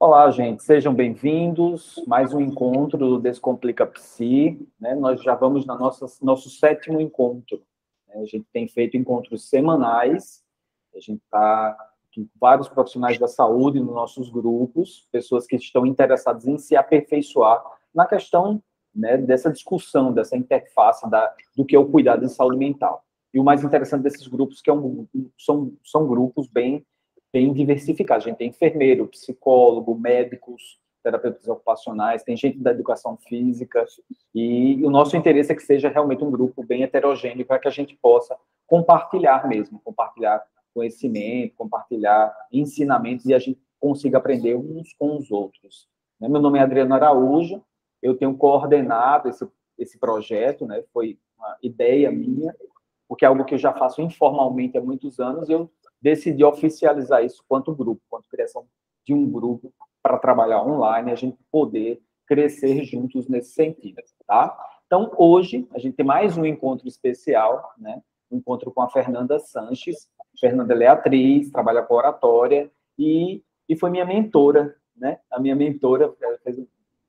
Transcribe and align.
Olá, 0.00 0.30
gente, 0.30 0.62
sejam 0.62 0.94
bem-vindos. 0.94 2.00
Mais 2.06 2.32
um 2.32 2.40
encontro 2.40 2.96
do 2.96 3.18
Descomplica 3.18 3.84
Psi. 3.84 4.64
Né? 4.78 4.94
Nós 4.94 5.20
já 5.20 5.34
vamos 5.34 5.66
nossa 5.66 6.06
nosso 6.24 6.48
sétimo 6.50 7.00
encontro. 7.00 7.60
Né? 8.06 8.20
A 8.22 8.24
gente 8.24 8.46
tem 8.52 8.68
feito 8.68 8.96
encontros 8.96 9.48
semanais. 9.50 10.44
A 10.94 11.00
gente 11.00 11.20
está 11.24 11.76
com 12.14 12.28
vários 12.40 12.68
profissionais 12.68 13.18
da 13.18 13.26
saúde 13.26 13.80
nos 13.80 13.92
nossos 13.92 14.30
grupos, 14.30 15.08
pessoas 15.10 15.48
que 15.48 15.56
estão 15.56 15.84
interessadas 15.84 16.46
em 16.46 16.58
se 16.58 16.76
aperfeiçoar 16.76 17.60
na 17.92 18.06
questão 18.06 18.62
né, 18.94 19.16
dessa 19.16 19.50
discussão, 19.50 20.12
dessa 20.12 20.36
interface 20.36 21.10
da, 21.10 21.34
do 21.56 21.64
que 21.64 21.74
é 21.74 21.78
o 21.78 21.90
cuidado 21.90 22.24
em 22.24 22.28
saúde 22.28 22.56
mental. 22.56 23.04
E 23.34 23.40
o 23.40 23.44
mais 23.44 23.64
interessante 23.64 24.02
desses 24.02 24.28
grupos 24.28 24.62
que 24.62 24.70
é 24.70 24.72
um, 24.72 25.08
são, 25.36 25.72
são 25.82 26.06
grupos 26.06 26.46
bem 26.46 26.86
bem 27.32 27.52
diversificado. 27.52 28.22
A 28.22 28.26
gente 28.26 28.36
tem 28.36 28.48
enfermeiro, 28.48 29.06
psicólogo, 29.06 29.94
médicos, 29.94 30.78
terapeutas 31.02 31.46
ocupacionais, 31.48 32.22
tem 32.22 32.36
gente 32.36 32.58
da 32.58 32.70
educação 32.70 33.16
física, 33.16 33.84
e 34.34 34.84
o 34.84 34.90
nosso 34.90 35.16
interesse 35.16 35.52
é 35.52 35.54
que 35.54 35.62
seja 35.62 35.88
realmente 35.88 36.24
um 36.24 36.30
grupo 36.30 36.62
bem 36.64 36.82
heterogêneo 36.82 37.46
para 37.46 37.58
que 37.58 37.68
a 37.68 37.70
gente 37.70 37.96
possa 37.96 38.36
compartilhar 38.66 39.46
mesmo, 39.48 39.80
compartilhar 39.80 40.44
conhecimento, 40.74 41.54
compartilhar 41.56 42.34
ensinamentos 42.52 43.26
e 43.26 43.34
a 43.34 43.38
gente 43.38 43.60
consiga 43.80 44.18
aprender 44.18 44.56
uns 44.56 44.92
com 44.94 45.16
os 45.16 45.30
outros. 45.30 45.88
Né? 46.20 46.28
Meu 46.28 46.40
nome 46.40 46.58
é 46.58 46.62
Adriano 46.62 46.94
Araújo, 46.94 47.62
eu 48.02 48.14
tenho 48.16 48.36
coordenado 48.36 49.28
esse, 49.28 49.46
esse 49.78 49.98
projeto, 49.98 50.66
né? 50.66 50.82
foi 50.92 51.18
uma 51.38 51.56
ideia 51.62 52.10
minha, 52.10 52.54
porque 53.08 53.24
é 53.24 53.28
algo 53.28 53.44
que 53.44 53.54
eu 53.54 53.58
já 53.58 53.72
faço 53.72 54.02
informalmente 54.02 54.76
há 54.76 54.80
muitos 54.80 55.18
anos, 55.18 55.48
e 55.48 55.52
eu 55.52 55.70
decidi 56.00 56.44
oficializar 56.44 57.24
isso 57.24 57.44
quanto 57.48 57.74
grupo, 57.74 58.00
quanto 58.08 58.28
criação 58.28 58.66
de 59.04 59.14
um 59.14 59.28
grupo 59.30 59.72
para 60.02 60.18
trabalhar 60.18 60.62
online, 60.62 61.10
a 61.10 61.14
gente 61.14 61.38
poder 61.50 62.00
crescer 62.26 62.84
juntos 62.84 63.26
nesse 63.28 63.52
sentido, 63.52 64.02
tá? 64.26 64.56
Então, 64.86 65.10
hoje, 65.16 65.66
a 65.72 65.78
gente 65.78 65.96
tem 65.96 66.06
mais 66.06 66.36
um 66.36 66.44
encontro 66.44 66.86
especial, 66.86 67.72
né? 67.78 68.02
Um 68.30 68.38
encontro 68.38 68.70
com 68.70 68.82
a 68.82 68.88
Fernanda 68.88 69.38
Sanches. 69.38 70.08
Fernanda 70.38 70.74
é 70.82 70.86
atriz, 70.86 71.50
trabalha 71.50 71.82
com 71.82 71.94
oratória 71.94 72.70
e, 72.98 73.42
e 73.68 73.76
foi 73.76 73.90
minha 73.90 74.04
mentora, 74.04 74.76
né? 74.96 75.18
A 75.30 75.40
minha 75.40 75.56
mentora 75.56 76.14
fez, 76.42 76.58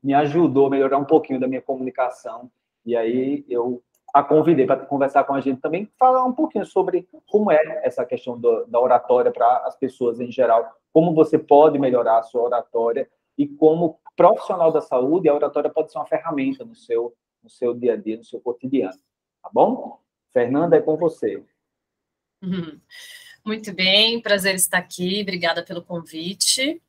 me 0.02 0.14
ajudou 0.14 0.68
a 0.68 0.70
melhorar 0.70 0.98
um 0.98 1.06
pouquinho 1.06 1.40
da 1.40 1.48
minha 1.48 1.62
comunicação. 1.62 2.50
E 2.86 2.96
aí 2.96 3.46
eu 3.48 3.84
a 4.14 4.24
convidei 4.24 4.66
para 4.66 4.86
conversar 4.86 5.24
com 5.24 5.34
a 5.34 5.42
gente 5.42 5.62
também, 5.62 5.90
falar 5.98 6.24
um 6.26 6.34
pouquinho 6.34 6.66
sobre 6.66 7.08
como 7.28 7.52
é 7.52 7.82
essa 7.84 8.06
questão 8.06 8.40
do, 8.40 8.66
da 8.66 8.80
oratória 8.80 9.32
para 9.32 9.58
as 9.66 9.76
pessoas 9.76 10.20
em 10.20 10.32
geral, 10.32 10.70
como 10.92 11.14
você 11.14 11.38
pode 11.38 11.78
melhorar 11.78 12.20
a 12.20 12.24
sua 12.24 12.44
oratória 12.44 13.10
e 13.38 13.48
como 13.48 14.00
profissional 14.16 14.72
da 14.72 14.82
saúde, 14.82 15.30
a 15.30 15.34
oratória 15.34 15.70
pode 15.70 15.92
ser 15.92 15.98
uma 15.98 16.06
ferramenta 16.06 16.66
no 16.66 16.76
seu, 16.76 17.16
no 17.42 17.50
seu 17.50 17.74
dia 17.74 17.94
a 17.94 17.96
dia, 17.96 18.18
no 18.18 18.24
seu 18.24 18.40
cotidiano. 18.42 18.98
Tá 19.42 19.50
bom? 19.54 20.00
Fernanda, 20.32 20.76
é 20.76 20.82
com 20.82 20.98
você. 20.98 21.44
Muito 23.46 23.74
bem, 23.74 24.22
prazer 24.22 24.56
estar 24.56 24.78
aqui, 24.78 25.22
obrigada 25.22 25.64
pelo 25.64 25.82
convite. 25.82 26.82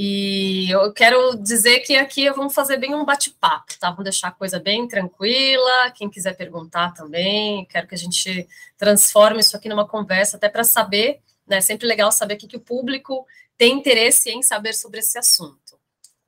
E 0.00 0.70
eu 0.70 0.92
quero 0.92 1.34
dizer 1.34 1.80
que 1.80 1.96
aqui 1.96 2.30
vamos 2.30 2.54
fazer 2.54 2.76
bem 2.76 2.94
um 2.94 3.04
bate-papo, 3.04 3.76
tá? 3.80 3.90
Vamos 3.90 4.04
deixar 4.04 4.28
a 4.28 4.30
coisa 4.30 4.60
bem 4.60 4.86
tranquila. 4.86 5.90
Quem 5.90 6.08
quiser 6.08 6.36
perguntar 6.36 6.94
também, 6.94 7.64
quero 7.64 7.88
que 7.88 7.96
a 7.96 7.98
gente 7.98 8.48
transforme 8.76 9.40
isso 9.40 9.56
aqui 9.56 9.68
numa 9.68 9.88
conversa, 9.88 10.36
até 10.36 10.48
para 10.48 10.62
saber, 10.62 11.20
né? 11.44 11.56
É 11.56 11.60
sempre 11.60 11.84
legal 11.84 12.12
saber 12.12 12.34
o 12.34 12.36
que, 12.36 12.56
o 12.56 12.60
público 12.60 13.26
tem 13.56 13.74
interesse 13.74 14.30
em 14.30 14.40
saber 14.40 14.72
sobre 14.72 15.00
esse 15.00 15.18
assunto. 15.18 15.76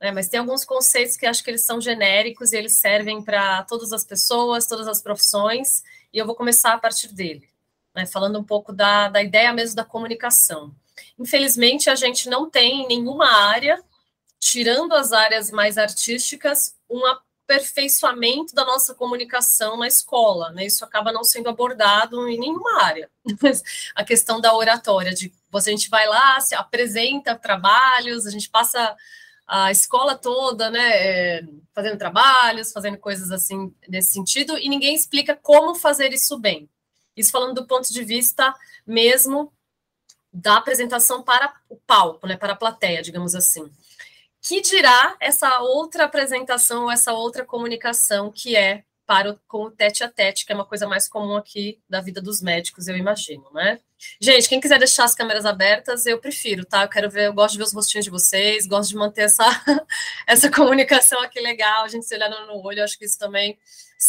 Né? 0.01 0.11
Mas 0.11 0.27
tem 0.27 0.41
alguns 0.41 0.65
conceitos 0.65 1.15
que 1.15 1.25
acho 1.25 1.41
que 1.41 1.49
eles 1.49 1.63
são 1.63 1.79
genéricos 1.79 2.51
e 2.51 2.57
eles 2.57 2.73
servem 2.73 3.23
para 3.23 3.63
todas 3.63 3.93
as 3.93 4.03
pessoas, 4.03 4.67
todas 4.67 4.85
as 4.85 5.01
profissões, 5.01 5.81
e 6.13 6.17
eu 6.17 6.25
vou 6.25 6.35
começar 6.35 6.73
a 6.73 6.77
partir 6.77 7.07
dele, 7.13 7.47
né? 7.95 8.05
falando 8.05 8.37
um 8.37 8.43
pouco 8.43 8.73
da, 8.73 9.07
da 9.07 9.23
ideia 9.23 9.53
mesmo 9.53 9.77
da 9.77 9.85
comunicação. 9.85 10.75
Infelizmente, 11.17 11.89
a 11.89 11.95
gente 11.95 12.29
não 12.29 12.49
tem 12.49 12.83
em 12.83 12.87
nenhuma 12.87 13.27
área, 13.27 13.81
tirando 14.39 14.93
as 14.93 15.11
áreas 15.11 15.51
mais 15.51 15.77
artísticas, 15.77 16.75
um 16.89 17.01
aperfeiçoamento 17.05 18.55
da 18.55 18.63
nossa 18.63 18.95
comunicação 18.95 19.77
na 19.77 19.87
escola, 19.87 20.51
né? 20.51 20.65
Isso 20.65 20.85
acaba 20.85 21.11
não 21.11 21.23
sendo 21.23 21.49
abordado 21.49 22.27
em 22.27 22.39
nenhuma 22.39 22.81
área. 22.81 23.09
a 23.95 24.03
questão 24.03 24.39
da 24.39 24.55
oratória, 24.55 25.13
de 25.13 25.31
a 25.53 25.59
gente 25.59 25.89
vai 25.89 26.07
lá, 26.07 26.39
se 26.39 26.55
apresenta 26.55 27.35
trabalhos, 27.35 28.25
a 28.25 28.31
gente 28.31 28.49
passa 28.49 28.95
a 29.45 29.69
escola 29.69 30.15
toda, 30.15 30.71
né, 30.71 30.79
é, 30.79 31.43
fazendo 31.73 31.97
trabalhos, 31.97 32.71
fazendo 32.71 32.97
coisas 32.97 33.31
assim 33.31 33.75
nesse 33.85 34.13
sentido, 34.13 34.57
e 34.57 34.69
ninguém 34.69 34.95
explica 34.95 35.35
como 35.35 35.75
fazer 35.75 36.13
isso 36.13 36.39
bem. 36.39 36.69
Isso 37.17 37.31
falando 37.31 37.55
do 37.55 37.67
ponto 37.67 37.91
de 37.91 38.01
vista 38.01 38.55
mesmo 38.87 39.51
da 40.33 40.57
apresentação 40.57 41.21
para 41.21 41.53
o 41.69 41.75
palco, 41.75 42.25
né, 42.27 42.37
para 42.37 42.53
a 42.53 42.55
plateia, 42.55 43.01
digamos 43.01 43.35
assim. 43.35 43.71
Que 44.41 44.61
dirá 44.61 45.15
essa 45.19 45.59
outra 45.59 46.05
apresentação, 46.05 46.89
essa 46.89 47.13
outra 47.13 47.45
comunicação 47.45 48.31
que 48.31 48.55
é 48.55 48.83
com 49.47 49.65
o 49.65 49.71
tete 49.71 50.03
a 50.03 50.09
tete, 50.09 50.45
que 50.45 50.51
é 50.51 50.55
uma 50.55 50.65
coisa 50.65 50.87
mais 50.87 51.07
comum 51.07 51.35
aqui 51.35 51.79
da 51.89 52.01
vida 52.01 52.21
dos 52.21 52.41
médicos, 52.41 52.87
eu 52.87 52.95
imagino, 52.95 53.45
né? 53.53 53.79
Gente, 54.19 54.49
quem 54.49 54.59
quiser 54.59 54.79
deixar 54.79 55.03
as 55.03 55.13
câmeras 55.13 55.45
abertas, 55.45 56.05
eu 56.05 56.19
prefiro, 56.19 56.65
tá? 56.65 56.83
Eu 56.83 56.89
quero 56.89 57.09
ver, 57.09 57.27
eu 57.27 57.33
gosto 57.33 57.53
de 57.53 57.59
ver 57.59 57.65
os 57.65 57.73
rostinhos 57.73 58.05
de 58.05 58.11
vocês, 58.11 58.65
gosto 58.65 58.89
de 58.89 58.95
manter 58.95 59.23
essa, 59.23 59.45
essa 60.25 60.49
comunicação 60.49 61.21
aqui 61.21 61.39
legal, 61.39 61.83
a 61.83 61.87
gente 61.87 62.05
se 62.05 62.15
olhando 62.15 62.47
no 62.47 62.65
olho, 62.65 62.83
acho 62.83 62.97
que 62.97 63.05
isso 63.05 63.19
também 63.19 63.57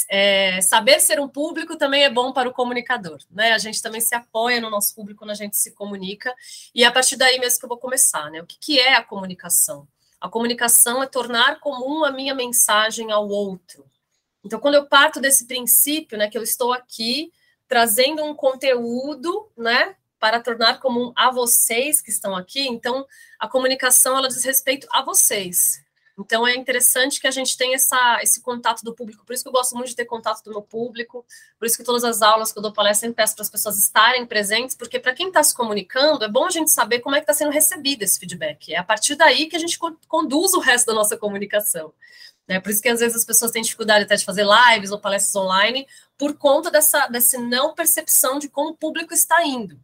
é, 0.08 0.60
saber 0.62 1.00
ser 1.00 1.20
um 1.20 1.28
público 1.28 1.76
também 1.76 2.04
é 2.04 2.10
bom 2.10 2.32
para 2.32 2.48
o 2.48 2.52
comunicador, 2.52 3.18
né? 3.30 3.52
A 3.52 3.58
gente 3.58 3.82
também 3.82 4.00
se 4.00 4.14
apoia 4.14 4.60
no 4.60 4.70
nosso 4.70 4.94
público 4.94 5.18
quando 5.18 5.32
a 5.32 5.34
gente 5.34 5.56
se 5.56 5.72
comunica, 5.72 6.34
e 6.74 6.84
é 6.84 6.86
a 6.86 6.92
partir 6.92 7.16
daí 7.16 7.38
mesmo 7.38 7.58
que 7.58 7.64
eu 7.64 7.68
vou 7.68 7.78
começar, 7.78 8.30
né? 8.30 8.40
O 8.40 8.46
que, 8.46 8.56
que 8.58 8.80
é 8.80 8.94
a 8.94 9.02
comunicação? 9.02 9.86
A 10.20 10.28
comunicação 10.28 11.02
é 11.02 11.06
tornar 11.06 11.60
comum 11.60 12.04
a 12.04 12.12
minha 12.12 12.34
mensagem 12.34 13.10
ao 13.10 13.28
outro. 13.28 13.84
Então, 14.44 14.58
quando 14.58 14.74
eu 14.74 14.86
parto 14.86 15.20
desse 15.20 15.46
princípio, 15.46 16.18
né, 16.18 16.28
que 16.28 16.36
eu 16.36 16.42
estou 16.42 16.72
aqui 16.72 17.32
trazendo 17.68 18.24
um 18.24 18.34
conteúdo, 18.34 19.50
né, 19.56 19.96
para 20.18 20.40
tornar 20.40 20.78
comum 20.78 21.12
a 21.16 21.30
vocês 21.30 22.00
que 22.00 22.10
estão 22.10 22.36
aqui, 22.36 22.66
então 22.68 23.06
a 23.38 23.48
comunicação 23.48 24.16
ela 24.16 24.28
diz 24.28 24.44
respeito 24.44 24.86
a 24.90 25.02
vocês, 25.02 25.82
então 26.18 26.46
é 26.46 26.54
interessante 26.54 27.20
que 27.20 27.26
a 27.26 27.30
gente 27.30 27.56
tenha 27.56 27.76
essa, 27.76 28.20
esse 28.22 28.40
contato 28.40 28.82
do 28.82 28.94
público, 28.94 29.24
por 29.24 29.32
isso 29.32 29.42
que 29.42 29.48
eu 29.48 29.52
gosto 29.52 29.74
muito 29.74 29.88
de 29.88 29.96
ter 29.96 30.04
contato 30.04 30.42
do 30.44 30.50
meu 30.50 30.62
público, 30.62 31.24
por 31.58 31.66
isso 31.66 31.76
que 31.76 31.84
todas 31.84 32.04
as 32.04 32.20
aulas 32.20 32.52
que 32.52 32.58
eu 32.58 32.62
dou 32.62 32.72
palestra 32.72 33.08
eu 33.08 33.14
peço 33.14 33.34
para 33.34 33.42
as 33.42 33.50
pessoas 33.50 33.78
estarem 33.78 34.26
presentes, 34.26 34.76
porque 34.76 35.00
para 35.00 35.14
quem 35.14 35.28
está 35.28 35.42
se 35.42 35.54
comunicando, 35.54 36.24
é 36.24 36.28
bom 36.28 36.46
a 36.46 36.50
gente 36.50 36.70
saber 36.70 37.00
como 37.00 37.16
é 37.16 37.20
que 37.20 37.24
está 37.24 37.34
sendo 37.34 37.50
recebido 37.50 38.02
esse 38.02 38.18
feedback. 38.18 38.74
É 38.74 38.78
a 38.78 38.84
partir 38.84 39.16
daí 39.16 39.46
que 39.46 39.56
a 39.56 39.58
gente 39.58 39.78
conduz 40.06 40.52
o 40.52 40.60
resto 40.60 40.86
da 40.86 40.94
nossa 40.94 41.16
comunicação. 41.16 41.92
Né? 42.48 42.60
Por 42.60 42.70
isso 42.70 42.82
que 42.82 42.88
às 42.88 43.00
vezes 43.00 43.16
as 43.16 43.24
pessoas 43.24 43.50
têm 43.50 43.62
dificuldade 43.62 44.04
até 44.04 44.16
de 44.16 44.24
fazer 44.24 44.44
lives 44.44 44.90
ou 44.90 44.98
palestras 44.98 45.34
online, 45.36 45.86
por 46.18 46.36
conta 46.36 46.70
dessa, 46.70 47.06
dessa 47.08 47.38
não 47.38 47.74
percepção 47.74 48.38
de 48.38 48.48
como 48.48 48.70
o 48.70 48.76
público 48.76 49.14
está 49.14 49.44
indo. 49.44 49.80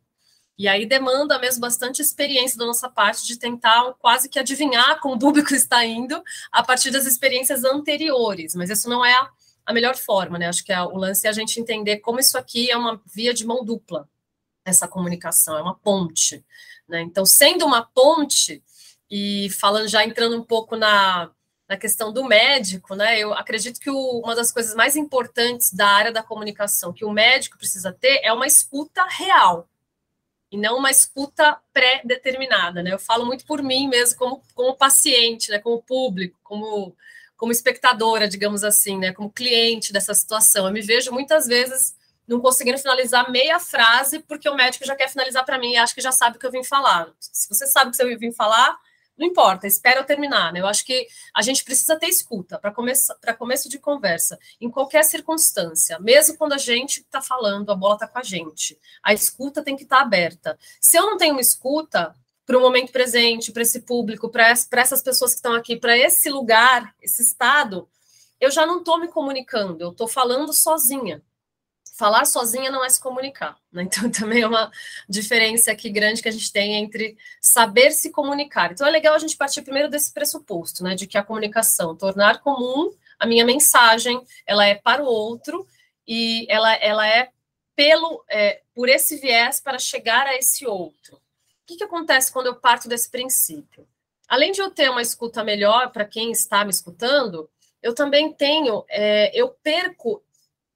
E 0.58 0.66
aí 0.66 0.86
demanda 0.86 1.38
mesmo 1.38 1.60
bastante 1.60 2.02
experiência 2.02 2.58
da 2.58 2.66
nossa 2.66 2.88
parte 2.88 3.24
de 3.24 3.38
tentar 3.38 3.94
quase 4.00 4.28
que 4.28 4.41
adivinhar 4.41 4.98
como 5.00 5.14
o 5.14 5.19
público 5.19 5.54
está 5.54 5.84
indo 5.84 6.20
a 6.50 6.62
partir 6.62 6.91
das 6.91 7.06
experiências 7.06 7.62
anteriores, 7.62 8.54
mas 8.56 8.69
isso 8.69 8.88
não 8.88 9.04
é 9.04 9.12
a, 9.12 9.30
a 9.66 9.72
melhor 9.72 9.96
forma, 9.96 10.36
né? 10.36 10.48
Acho 10.48 10.64
que 10.64 10.72
é, 10.72 10.82
o 10.82 10.96
lance 10.96 11.28
é 11.28 11.30
a 11.30 11.32
gente 11.32 11.60
entender 11.60 11.98
como 11.98 12.19
isso 12.19 12.36
aqui 12.36 12.70
é 12.70 12.76
uma 12.76 13.00
via 13.06 13.32
de 13.32 13.46
mão 13.46 13.64
dupla, 13.64 14.08
essa 14.64 14.88
comunicação, 14.88 15.56
é 15.56 15.62
uma 15.62 15.76
ponte, 15.76 16.44
né? 16.88 17.02
Então, 17.02 17.25
sendo 17.25 17.64
uma 17.64 17.82
ponte, 17.82 18.60
e 19.10 19.49
falando 19.50 19.88
já 19.88 20.05
entrando 20.05 20.37
um 20.37 20.44
pouco 20.44 20.76
na, 20.76 21.31
na 21.69 21.76
questão 21.76 22.12
do 22.12 22.25
médico, 22.25 22.94
né? 22.94 23.19
Eu 23.19 23.35
acredito 23.35 23.79
que 23.79 23.91
o, 23.91 24.20
uma 24.20 24.35
das 24.35 24.50
coisas 24.50 24.75
mais 24.75 24.97
importantes 24.97 25.73
da 25.73 25.87
área 25.87 26.12
da 26.12 26.23
comunicação 26.23 26.93
que 26.93 27.05
o 27.05 27.12
médico 27.12 27.59
precisa 27.59 27.93
ter 27.93 28.20
é 28.23 28.32
uma 28.32 28.47
escuta 28.47 29.05
real 29.05 29.69
e 30.50 30.56
não 30.56 30.79
uma 30.79 30.91
escuta 30.91 31.59
pré-determinada, 31.75 32.82
né? 32.82 32.93
Eu 32.93 32.99
falo 32.99 33.26
muito 33.26 33.44
por 33.44 33.62
mim 33.62 33.87
mesmo, 33.87 34.19
como, 34.19 34.43
como 34.55 34.75
paciente, 34.75 35.50
né? 35.50 35.59
Como 35.59 35.82
público, 35.82 36.38
como, 36.43 36.97
como 37.37 37.53
espectadora, 37.53 38.26
digamos 38.26 38.65
assim, 38.65 38.99
né? 38.99 39.12
Como 39.12 39.31
cliente 39.31 39.93
dessa 39.93 40.15
situação. 40.15 40.67
Eu 40.67 40.73
me 40.73 40.81
vejo 40.81 41.12
muitas 41.12 41.47
vezes 41.47 41.94
não 42.26 42.41
conseguindo 42.41 42.79
finalizar 42.79 43.31
meia 43.31 43.61
frase 43.61 44.20
porque 44.20 44.49
o 44.49 44.55
médico 44.55 44.87
já 44.87 44.97
quer 44.97 45.09
finalizar 45.11 45.44
para 45.44 45.59
mim 45.59 45.73
e 45.73 45.76
acha 45.76 45.94
que 45.94 46.00
já 46.00 46.12
sabe 46.12 46.37
o 46.37 46.41
que 46.41 46.47
eu 46.47 46.50
vim 46.50 46.65
falar. 46.65 47.09
Se 47.20 47.47
você 47.49 47.67
sabe 47.67 47.91
o 47.91 47.93
que 47.93 48.03
eu 48.03 48.19
vim 48.19 48.32
falar, 48.32 48.79
não 49.19 49.26
importa, 49.26 49.67
espera 49.67 50.00
eu 50.00 50.05
terminar, 50.05 50.53
né? 50.53 50.61
Eu 50.61 50.67
acho 50.67 50.85
que 50.85 51.09
a 51.35 51.43
gente 51.43 51.65
precisa 51.65 51.99
ter 51.99 52.06
escuta 52.06 52.59
para 52.59 52.70
começo, 52.70 53.12
começo 53.37 53.69
de 53.69 53.79
conversa, 53.79 54.38
em 54.61 54.70
qualquer 54.70 55.03
circunstância, 55.05 55.99
mesmo 55.99 56.37
quando 56.37 56.53
a 56.53 56.59
gente 56.59 57.00
está 57.00 57.20
falando, 57.20 57.70
a 57.73 57.75
bola 57.75 57.94
está 57.94 58.06
com 58.06 58.19
a 58.19 58.23
gente. 58.23 58.79
A 59.03 59.12
escuta 59.12 59.62
tem 59.62 59.76
que 59.76 59.82
estar 59.82 59.99
tá 59.99 60.03
aberta. 60.03 60.59
Se 60.81 60.97
eu 60.97 61.06
não 61.06 61.17
tenho 61.17 61.32
uma 61.32 61.41
escuta, 61.41 62.15
para 62.49 62.56
o 62.56 62.62
momento 62.62 62.91
presente, 62.91 63.53
para 63.53 63.61
esse 63.61 63.81
público, 63.81 64.31
para 64.31 64.49
essas 64.49 65.03
pessoas 65.03 65.32
que 65.32 65.37
estão 65.37 65.53
aqui, 65.53 65.76
para 65.76 65.99
esse 65.99 66.31
lugar, 66.31 66.94
esse 67.03 67.20
estado, 67.20 67.87
eu 68.41 68.50
já 68.50 68.65
não 68.65 68.79
estou 68.79 68.99
me 68.99 69.06
comunicando, 69.09 69.85
eu 69.85 69.91
estou 69.91 70.09
falando 70.09 70.50
sozinha. 70.55 71.23
Falar 71.98 72.26
sozinha 72.26 72.70
não 72.70 72.84
é 72.84 72.88
se 72.88 73.00
comunicar. 73.00 73.58
Né? 73.72 73.82
Então, 73.90 74.08
também 74.08 74.42
é 74.42 74.46
uma 74.46 74.70
diferença 75.08 75.72
aqui 75.72 75.90
grande 75.90 76.22
que 76.22 76.28
a 76.28 76.32
gente 76.32 76.52
tem 76.52 76.76
entre 76.76 77.18
saber 77.40 77.90
se 77.90 78.10
comunicar. 78.10 78.70
Então, 78.70 78.86
é 78.86 78.90
legal 78.90 79.16
a 79.16 79.18
gente 79.18 79.36
partir 79.36 79.62
primeiro 79.62 79.90
desse 79.90 80.12
pressuposto, 80.14 80.84
né, 80.84 80.94
de 80.94 81.08
que 81.08 81.18
a 81.18 81.24
comunicação, 81.24 81.96
tornar 81.96 82.40
comum 82.40 82.94
a 83.18 83.26
minha 83.26 83.44
mensagem, 83.44 84.22
ela 84.46 84.64
é 84.64 84.76
para 84.76 85.02
o 85.02 85.06
outro 85.06 85.66
e 86.06 86.46
ela, 86.48 86.72
ela 86.76 87.04
é 87.04 87.30
pelo 87.74 88.24
é, 88.28 88.62
por 88.72 88.88
esse 88.88 89.16
viés 89.16 89.58
para 89.60 89.78
chegar 89.80 90.24
a 90.28 90.36
esse 90.36 90.64
outro. 90.64 91.16
O 91.16 91.20
que, 91.66 91.76
que 91.76 91.84
acontece 91.84 92.32
quando 92.32 92.46
eu 92.46 92.54
parto 92.54 92.88
desse 92.88 93.10
princípio? 93.10 93.88
Além 94.28 94.52
de 94.52 94.60
eu 94.60 94.70
ter 94.70 94.88
uma 94.88 95.02
escuta 95.02 95.42
melhor 95.42 95.90
para 95.90 96.04
quem 96.04 96.30
está 96.30 96.64
me 96.64 96.70
escutando, 96.70 97.50
eu 97.82 97.92
também 97.92 98.32
tenho, 98.32 98.84
é, 98.88 99.32
eu 99.34 99.48
perco 99.48 100.22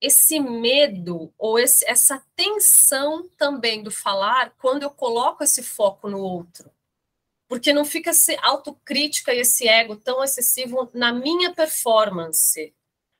esse 0.02 0.40
medo 0.40 1.32
ou 1.38 1.60
esse, 1.60 1.88
essa 1.88 2.20
tensão 2.34 3.28
também 3.38 3.84
do 3.84 3.90
falar 3.90 4.52
quando 4.58 4.82
eu 4.82 4.90
coloco 4.90 5.44
esse 5.44 5.62
foco 5.62 6.10
no 6.10 6.18
outro. 6.18 6.68
Porque 7.48 7.72
não 7.72 7.84
fica 7.84 8.10
essa 8.10 8.34
autocrítica 8.42 9.32
e 9.32 9.38
esse 9.38 9.68
ego 9.68 9.94
tão 9.94 10.24
excessivo 10.24 10.90
na 10.92 11.12
minha 11.12 11.54
performance. 11.54 12.74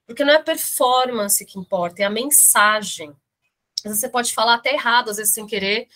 Porque 0.05 0.25
não 0.25 0.33
é 0.33 0.37
a 0.37 0.43
performance 0.43 1.45
que 1.45 1.59
importa, 1.59 2.03
é 2.03 2.05
a 2.05 2.11
mensagem. 2.11 3.11
Às 3.79 3.85
vezes 3.85 4.01
você 4.01 4.09
pode 4.09 4.35
falar 4.35 4.55
até 4.55 4.73
errado, 4.75 5.11
às 5.11 5.19
vezes 5.19 5.33
sem 5.33 5.47
querer, 5.47 5.89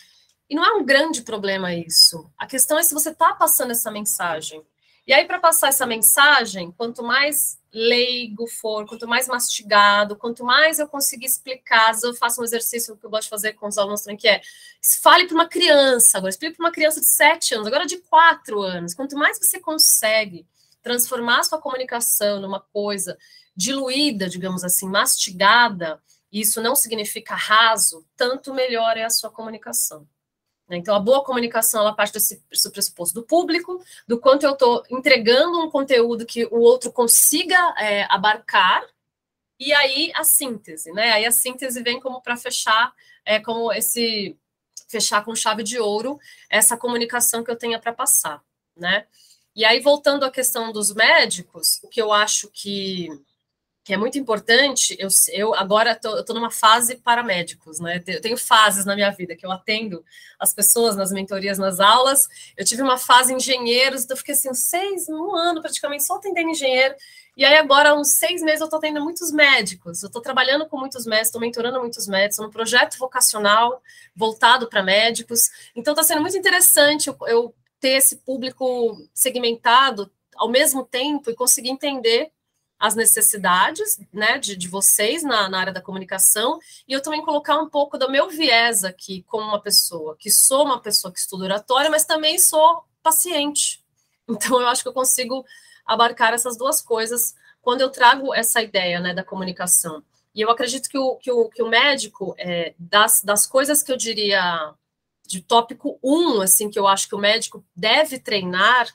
e 0.48 0.54
não 0.54 0.64
é 0.64 0.72
um 0.74 0.84
grande 0.84 1.22
problema 1.22 1.74
isso. 1.74 2.30
A 2.38 2.46
questão 2.46 2.78
é 2.78 2.82
se 2.84 2.94
você 2.94 3.10
está 3.10 3.34
passando 3.34 3.72
essa 3.72 3.90
mensagem. 3.90 4.64
E 5.06 5.12
aí, 5.12 5.24
para 5.24 5.38
passar 5.38 5.68
essa 5.68 5.86
mensagem, 5.86 6.72
quanto 6.72 7.00
mais 7.02 7.58
leigo 7.72 8.48
for, 8.48 8.84
quanto 8.86 9.06
mais 9.06 9.28
mastigado, 9.28 10.16
quanto 10.16 10.42
mais 10.44 10.80
eu 10.80 10.88
conseguir 10.88 11.26
explicar, 11.26 11.94
eu 12.02 12.12
faço 12.14 12.40
um 12.40 12.44
exercício 12.44 12.96
que 12.96 13.06
eu 13.06 13.10
gosto 13.10 13.24
de 13.24 13.30
fazer 13.30 13.52
com 13.52 13.68
os 13.68 13.78
alunos 13.78 14.00
também, 14.00 14.16
que 14.16 14.26
é 14.26 14.40
fale 15.00 15.26
para 15.26 15.34
uma 15.34 15.48
criança, 15.48 16.18
agora 16.18 16.30
explique 16.30 16.56
para 16.56 16.66
uma 16.66 16.72
criança 16.72 17.00
de 17.00 17.06
7 17.06 17.54
anos, 17.54 17.68
agora 17.68 17.86
de 17.86 17.98
4 17.98 18.60
anos. 18.62 18.94
Quanto 18.94 19.16
mais 19.16 19.38
você 19.38 19.60
consegue 19.60 20.44
transformar 20.82 21.44
sua 21.44 21.60
comunicação 21.60 22.40
numa 22.40 22.58
coisa 22.60 23.16
diluída, 23.54 24.28
digamos 24.28 24.64
assim, 24.64 24.88
mastigada, 24.88 26.02
isso 26.32 26.60
não 26.60 26.74
significa 26.74 27.34
raso, 27.36 28.04
tanto 28.16 28.52
melhor 28.52 28.96
é 28.96 29.04
a 29.04 29.10
sua 29.10 29.30
comunicação. 29.30 30.06
Né? 30.68 30.76
Então, 30.76 30.94
a 30.94 31.00
boa 31.00 31.24
comunicação 31.24 31.80
ela 31.80 31.92
parte 31.92 32.12
desse 32.12 32.42
pressuposto 32.72 33.14
do 33.14 33.26
público, 33.26 33.82
do 34.06 34.18
quanto 34.18 34.44
eu 34.44 34.52
estou 34.52 34.82
entregando 34.90 35.60
um 35.60 35.70
conteúdo 35.70 36.26
que 36.26 36.44
o 36.46 36.58
outro 36.58 36.92
consiga 36.92 37.74
é, 37.78 38.06
abarcar, 38.10 38.84
e 39.58 39.72
aí 39.72 40.12
a 40.14 40.22
síntese, 40.22 40.92
né? 40.92 41.12
Aí 41.12 41.24
a 41.24 41.30
síntese 41.30 41.82
vem 41.82 41.98
como 41.98 42.20
para 42.20 42.36
fechar, 42.36 42.92
é, 43.24 43.40
como 43.40 43.72
esse 43.72 44.36
fechar 44.88 45.24
com 45.24 45.34
chave 45.34 45.62
de 45.62 45.80
ouro 45.80 46.18
essa 46.48 46.76
comunicação 46.76 47.42
que 47.42 47.50
eu 47.50 47.56
tenha 47.56 47.78
para 47.78 47.92
passar, 47.92 48.42
né? 48.76 49.06
E 49.54 49.64
aí, 49.64 49.80
voltando 49.80 50.24
à 50.26 50.30
questão 50.30 50.70
dos 50.70 50.92
médicos, 50.94 51.80
o 51.82 51.88
que 51.88 52.00
eu 52.00 52.12
acho 52.12 52.50
que 52.52 53.08
que 53.86 53.94
é 53.94 53.96
muito 53.96 54.18
importante. 54.18 54.96
Eu, 54.98 55.06
eu 55.32 55.54
agora 55.54 55.92
estou 55.92 56.34
numa 56.34 56.50
fase 56.50 56.96
para 56.96 57.22
médicos, 57.22 57.78
né? 57.78 58.02
Eu 58.04 58.20
tenho 58.20 58.36
fases 58.36 58.84
na 58.84 58.96
minha 58.96 59.12
vida 59.12 59.36
que 59.36 59.46
eu 59.46 59.52
atendo 59.52 60.04
as 60.40 60.52
pessoas 60.52 60.96
nas 60.96 61.12
mentorias, 61.12 61.56
nas 61.56 61.78
aulas. 61.78 62.28
Eu 62.56 62.64
tive 62.64 62.82
uma 62.82 62.98
fase 62.98 63.32
engenheiros, 63.32 64.02
então 64.02 64.14
eu 64.16 64.18
fiquei 64.18 64.34
assim, 64.34 64.52
seis, 64.54 65.08
um 65.08 65.36
ano 65.36 65.62
praticamente 65.62 66.02
só 66.02 66.16
atendendo 66.16 66.50
engenheiro. 66.50 66.96
E 67.36 67.44
aí, 67.44 67.56
agora, 67.58 67.90
há 67.90 67.94
uns 67.94 68.08
seis 68.08 68.42
meses, 68.42 68.60
eu 68.60 68.64
estou 68.64 68.78
atendendo 68.78 69.04
muitos 69.04 69.30
médicos. 69.30 70.02
Eu 70.02 70.08
estou 70.08 70.20
trabalhando 70.20 70.66
com 70.66 70.76
muitos 70.76 71.06
médicos, 71.06 71.28
estou 71.28 71.40
mentorando 71.40 71.78
muitos 71.78 72.08
médicos, 72.08 72.38
num 72.38 72.50
projeto 72.50 72.98
vocacional 72.98 73.80
voltado 74.16 74.68
para 74.68 74.82
médicos. 74.82 75.48
Então, 75.76 75.92
está 75.92 76.02
sendo 76.02 76.22
muito 76.22 76.36
interessante 76.36 77.06
eu, 77.06 77.16
eu 77.28 77.54
ter 77.78 77.90
esse 77.90 78.16
público 78.16 78.96
segmentado 79.14 80.10
ao 80.34 80.48
mesmo 80.48 80.84
tempo 80.84 81.30
e 81.30 81.36
conseguir 81.36 81.68
entender 81.70 82.32
as 82.78 82.94
necessidades 82.94 83.98
né, 84.12 84.38
de, 84.38 84.54
de 84.54 84.68
vocês 84.68 85.22
na, 85.22 85.48
na, 85.48 85.58
área 85.58 85.72
da 85.72 85.80
comunicação, 85.80 86.58
e 86.86 86.92
eu 86.92 87.00
também 87.00 87.24
colocar 87.24 87.58
um 87.58 87.68
pouco 87.68 87.96
do 87.96 88.10
meu 88.10 88.28
viés 88.28 88.84
aqui 88.84 89.22
como 89.22 89.46
uma 89.46 89.60
pessoa, 89.60 90.16
que 90.18 90.30
sou 90.30 90.64
uma 90.64 90.80
pessoa 90.80 91.12
que 91.12 91.18
estuda 91.18 91.44
oratória, 91.44 91.90
mas 91.90 92.04
também 92.04 92.38
sou 92.38 92.84
paciente. 93.02 93.84
Então, 94.28 94.60
eu 94.60 94.66
acho 94.66 94.82
que 94.82 94.88
eu 94.88 94.92
consigo 94.92 95.46
abarcar 95.86 96.34
essas 96.34 96.56
duas 96.56 96.82
coisas 96.82 97.32
quando 97.62 97.80
eu 97.80 97.90
trago 97.90 98.34
essa 98.34 98.60
ideia 98.60 98.98
né, 98.98 99.14
da 99.14 99.22
comunicação. 99.22 100.02
E 100.34 100.40
eu 100.40 100.50
acredito 100.50 100.88
que 100.88 100.98
o, 100.98 101.14
que 101.14 101.30
o, 101.30 101.48
que 101.48 101.62
o 101.62 101.68
médico, 101.68 102.34
é, 102.36 102.74
das, 102.76 103.22
das 103.22 103.46
coisas 103.46 103.84
que 103.84 103.92
eu 103.92 103.96
diria 103.96 104.74
de 105.26 105.40
tópico 105.40 105.96
um, 106.02 106.40
assim, 106.40 106.68
que 106.68 106.78
eu 106.78 106.86
acho 106.86 107.08
que 107.08 107.14
o 107.14 107.18
médico 107.18 107.64
deve 107.74 108.18
treinar 108.18 108.92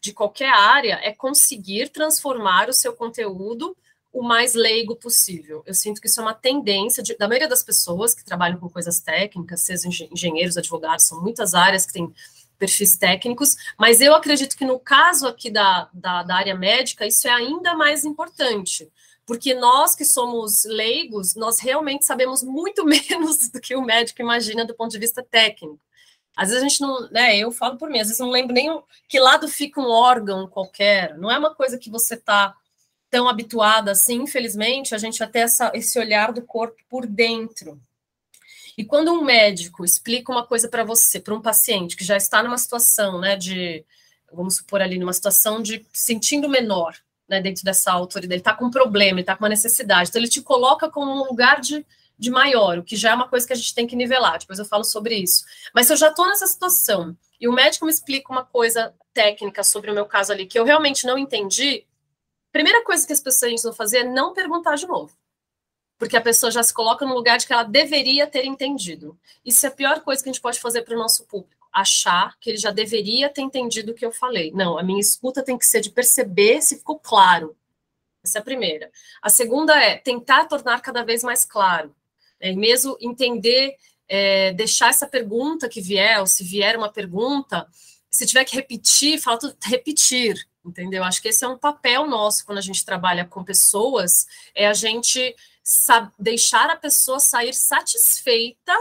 de 0.00 0.12
qualquer 0.12 0.52
área 0.52 1.00
é 1.02 1.12
conseguir 1.12 1.88
transformar 1.88 2.68
o 2.68 2.72
seu 2.72 2.92
conteúdo 2.92 3.76
o 4.12 4.22
mais 4.22 4.54
leigo 4.54 4.94
possível. 4.94 5.62
Eu 5.66 5.74
sinto 5.74 6.00
que 6.00 6.06
isso 6.06 6.20
é 6.20 6.22
uma 6.22 6.34
tendência 6.34 7.02
de, 7.02 7.16
da 7.16 7.26
maioria 7.26 7.48
das 7.48 7.64
pessoas 7.64 8.14
que 8.14 8.24
trabalham 8.24 8.58
com 8.58 8.70
coisas 8.70 9.00
técnicas, 9.00 9.62
sejam 9.62 9.90
engenheiros, 10.12 10.56
advogados, 10.56 11.04
são 11.06 11.20
muitas 11.20 11.52
áreas 11.52 11.84
que 11.84 11.92
têm 11.92 12.14
perfis 12.56 12.96
técnicos, 12.96 13.56
mas 13.76 14.00
eu 14.00 14.14
acredito 14.14 14.56
que 14.56 14.64
no 14.64 14.78
caso 14.78 15.26
aqui 15.26 15.50
da, 15.50 15.88
da, 15.92 16.22
da 16.22 16.36
área 16.36 16.54
médica, 16.54 17.04
isso 17.04 17.26
é 17.26 17.30
ainda 17.30 17.74
mais 17.74 18.04
importante, 18.04 18.88
porque 19.26 19.52
nós 19.52 19.96
que 19.96 20.04
somos 20.04 20.64
leigos, 20.64 21.34
nós 21.34 21.58
realmente 21.58 22.04
sabemos 22.04 22.44
muito 22.44 22.84
menos 22.86 23.48
do 23.48 23.60
que 23.60 23.74
o 23.74 23.82
médico 23.82 24.22
imagina 24.22 24.64
do 24.64 24.74
ponto 24.74 24.92
de 24.92 24.98
vista 24.98 25.22
técnico. 25.22 25.80
Às 26.36 26.48
vezes 26.48 26.64
a 26.64 26.68
gente 26.68 26.80
não, 26.80 27.08
né? 27.10 27.36
Eu 27.36 27.52
falo 27.52 27.76
por 27.76 27.88
mim, 27.88 28.00
às 28.00 28.08
vezes 28.08 28.20
não 28.20 28.30
lembro 28.30 28.52
nem 28.52 28.80
que 29.08 29.20
lado 29.20 29.48
fica 29.48 29.80
um 29.80 29.88
órgão 29.88 30.48
qualquer. 30.48 31.16
Não 31.16 31.30
é 31.30 31.38
uma 31.38 31.54
coisa 31.54 31.78
que 31.78 31.88
você 31.88 32.14
está 32.14 32.54
tão 33.08 33.28
habituada 33.28 33.92
assim. 33.92 34.22
Infelizmente, 34.22 34.94
a 34.94 34.98
gente 34.98 35.22
até 35.22 35.40
essa, 35.40 35.70
esse 35.74 35.98
olhar 35.98 36.32
do 36.32 36.42
corpo 36.42 36.76
por 36.88 37.06
dentro. 37.06 37.80
E 38.76 38.84
quando 38.84 39.12
um 39.12 39.22
médico 39.22 39.84
explica 39.84 40.32
uma 40.32 40.44
coisa 40.44 40.68
para 40.68 40.82
você, 40.82 41.20
para 41.20 41.34
um 41.34 41.40
paciente 41.40 41.96
que 41.96 42.04
já 42.04 42.16
está 42.16 42.42
numa 42.42 42.58
situação, 42.58 43.20
né, 43.20 43.36
de, 43.36 43.84
vamos 44.32 44.56
supor 44.56 44.82
ali, 44.82 44.98
numa 44.98 45.12
situação 45.12 45.62
de 45.62 45.86
sentindo 45.92 46.48
menor, 46.48 46.96
né, 47.28 47.40
dentro 47.40 47.64
dessa 47.64 47.92
autoridade, 47.92 48.34
ele 48.34 48.40
está 48.40 48.52
com 48.52 48.64
um 48.64 48.70
problema, 48.70 49.12
ele 49.12 49.20
está 49.20 49.36
com 49.36 49.44
uma 49.44 49.48
necessidade, 49.48 50.10
então 50.10 50.20
ele 50.20 50.28
te 50.28 50.42
coloca 50.42 50.90
como 50.90 51.10
um 51.12 51.24
lugar 51.24 51.60
de 51.60 51.86
de 52.18 52.30
maior, 52.30 52.78
o 52.78 52.84
que 52.84 52.96
já 52.96 53.10
é 53.10 53.14
uma 53.14 53.28
coisa 53.28 53.46
que 53.46 53.52
a 53.52 53.56
gente 53.56 53.74
tem 53.74 53.86
que 53.86 53.96
nivelar, 53.96 54.38
depois 54.38 54.58
eu 54.58 54.64
falo 54.64 54.84
sobre 54.84 55.16
isso. 55.16 55.44
Mas 55.74 55.86
se 55.86 55.92
eu 55.92 55.96
já 55.96 56.08
estou 56.08 56.26
nessa 56.28 56.46
situação 56.46 57.16
e 57.40 57.48
o 57.48 57.52
médico 57.52 57.84
me 57.84 57.90
explica 57.90 58.32
uma 58.32 58.44
coisa 58.44 58.94
técnica 59.12 59.62
sobre 59.64 59.90
o 59.90 59.94
meu 59.94 60.06
caso 60.06 60.32
ali 60.32 60.46
que 60.46 60.58
eu 60.58 60.64
realmente 60.64 61.06
não 61.06 61.18
entendi, 61.18 61.86
primeira 62.52 62.84
coisa 62.84 63.06
que 63.06 63.12
as 63.12 63.20
pessoas 63.20 63.62
vão 63.62 63.72
fazer 63.72 63.98
é 63.98 64.04
não 64.04 64.32
perguntar 64.32 64.76
de 64.76 64.86
novo. 64.86 65.16
Porque 65.98 66.16
a 66.16 66.20
pessoa 66.20 66.50
já 66.50 66.62
se 66.62 66.74
coloca 66.74 67.06
no 67.06 67.14
lugar 67.14 67.38
de 67.38 67.46
que 67.46 67.52
ela 67.52 67.62
deveria 67.62 68.26
ter 68.26 68.44
entendido. 68.44 69.18
Isso 69.44 69.64
é 69.64 69.68
a 69.68 69.72
pior 69.72 70.00
coisa 70.00 70.22
que 70.22 70.28
a 70.28 70.32
gente 70.32 70.42
pode 70.42 70.60
fazer 70.60 70.82
para 70.82 70.94
o 70.94 70.98
nosso 70.98 71.24
público. 71.24 71.66
Achar 71.72 72.36
que 72.38 72.50
ele 72.50 72.56
já 72.56 72.70
deveria 72.70 73.28
ter 73.28 73.42
entendido 73.42 73.92
o 73.92 73.94
que 73.94 74.04
eu 74.04 74.12
falei. 74.12 74.52
Não, 74.52 74.76
a 74.78 74.82
minha 74.82 75.00
escuta 75.00 75.42
tem 75.42 75.56
que 75.56 75.66
ser 75.66 75.80
de 75.80 75.90
perceber 75.90 76.62
se 76.62 76.78
ficou 76.78 76.98
claro. 76.98 77.56
Essa 78.24 78.38
é 78.38 78.40
a 78.40 78.44
primeira. 78.44 78.90
A 79.22 79.28
segunda 79.28 79.76
é 79.80 79.96
tentar 79.96 80.46
tornar 80.46 80.80
cada 80.80 81.04
vez 81.04 81.22
mais 81.22 81.44
claro 81.44 81.94
é, 82.44 82.52
mesmo 82.52 82.94
entender, 83.00 83.74
é, 84.06 84.52
deixar 84.52 84.90
essa 84.90 85.06
pergunta 85.06 85.66
que 85.66 85.80
vier, 85.80 86.20
ou 86.20 86.26
se 86.26 86.44
vier 86.44 86.76
uma 86.76 86.92
pergunta, 86.92 87.66
se 88.10 88.26
tiver 88.26 88.44
que 88.44 88.54
repetir, 88.54 89.18
fala 89.18 89.38
tudo, 89.38 89.56
repetir, 89.64 90.46
entendeu? 90.62 91.02
Acho 91.02 91.22
que 91.22 91.28
esse 91.28 91.42
é 91.42 91.48
um 91.48 91.56
papel 91.56 92.06
nosso 92.06 92.44
quando 92.44 92.58
a 92.58 92.60
gente 92.60 92.84
trabalha 92.84 93.24
com 93.24 93.42
pessoas, 93.42 94.26
é 94.54 94.66
a 94.66 94.74
gente 94.74 95.34
deixar 96.18 96.68
a 96.68 96.76
pessoa 96.76 97.18
sair 97.18 97.54
satisfeita 97.54 98.74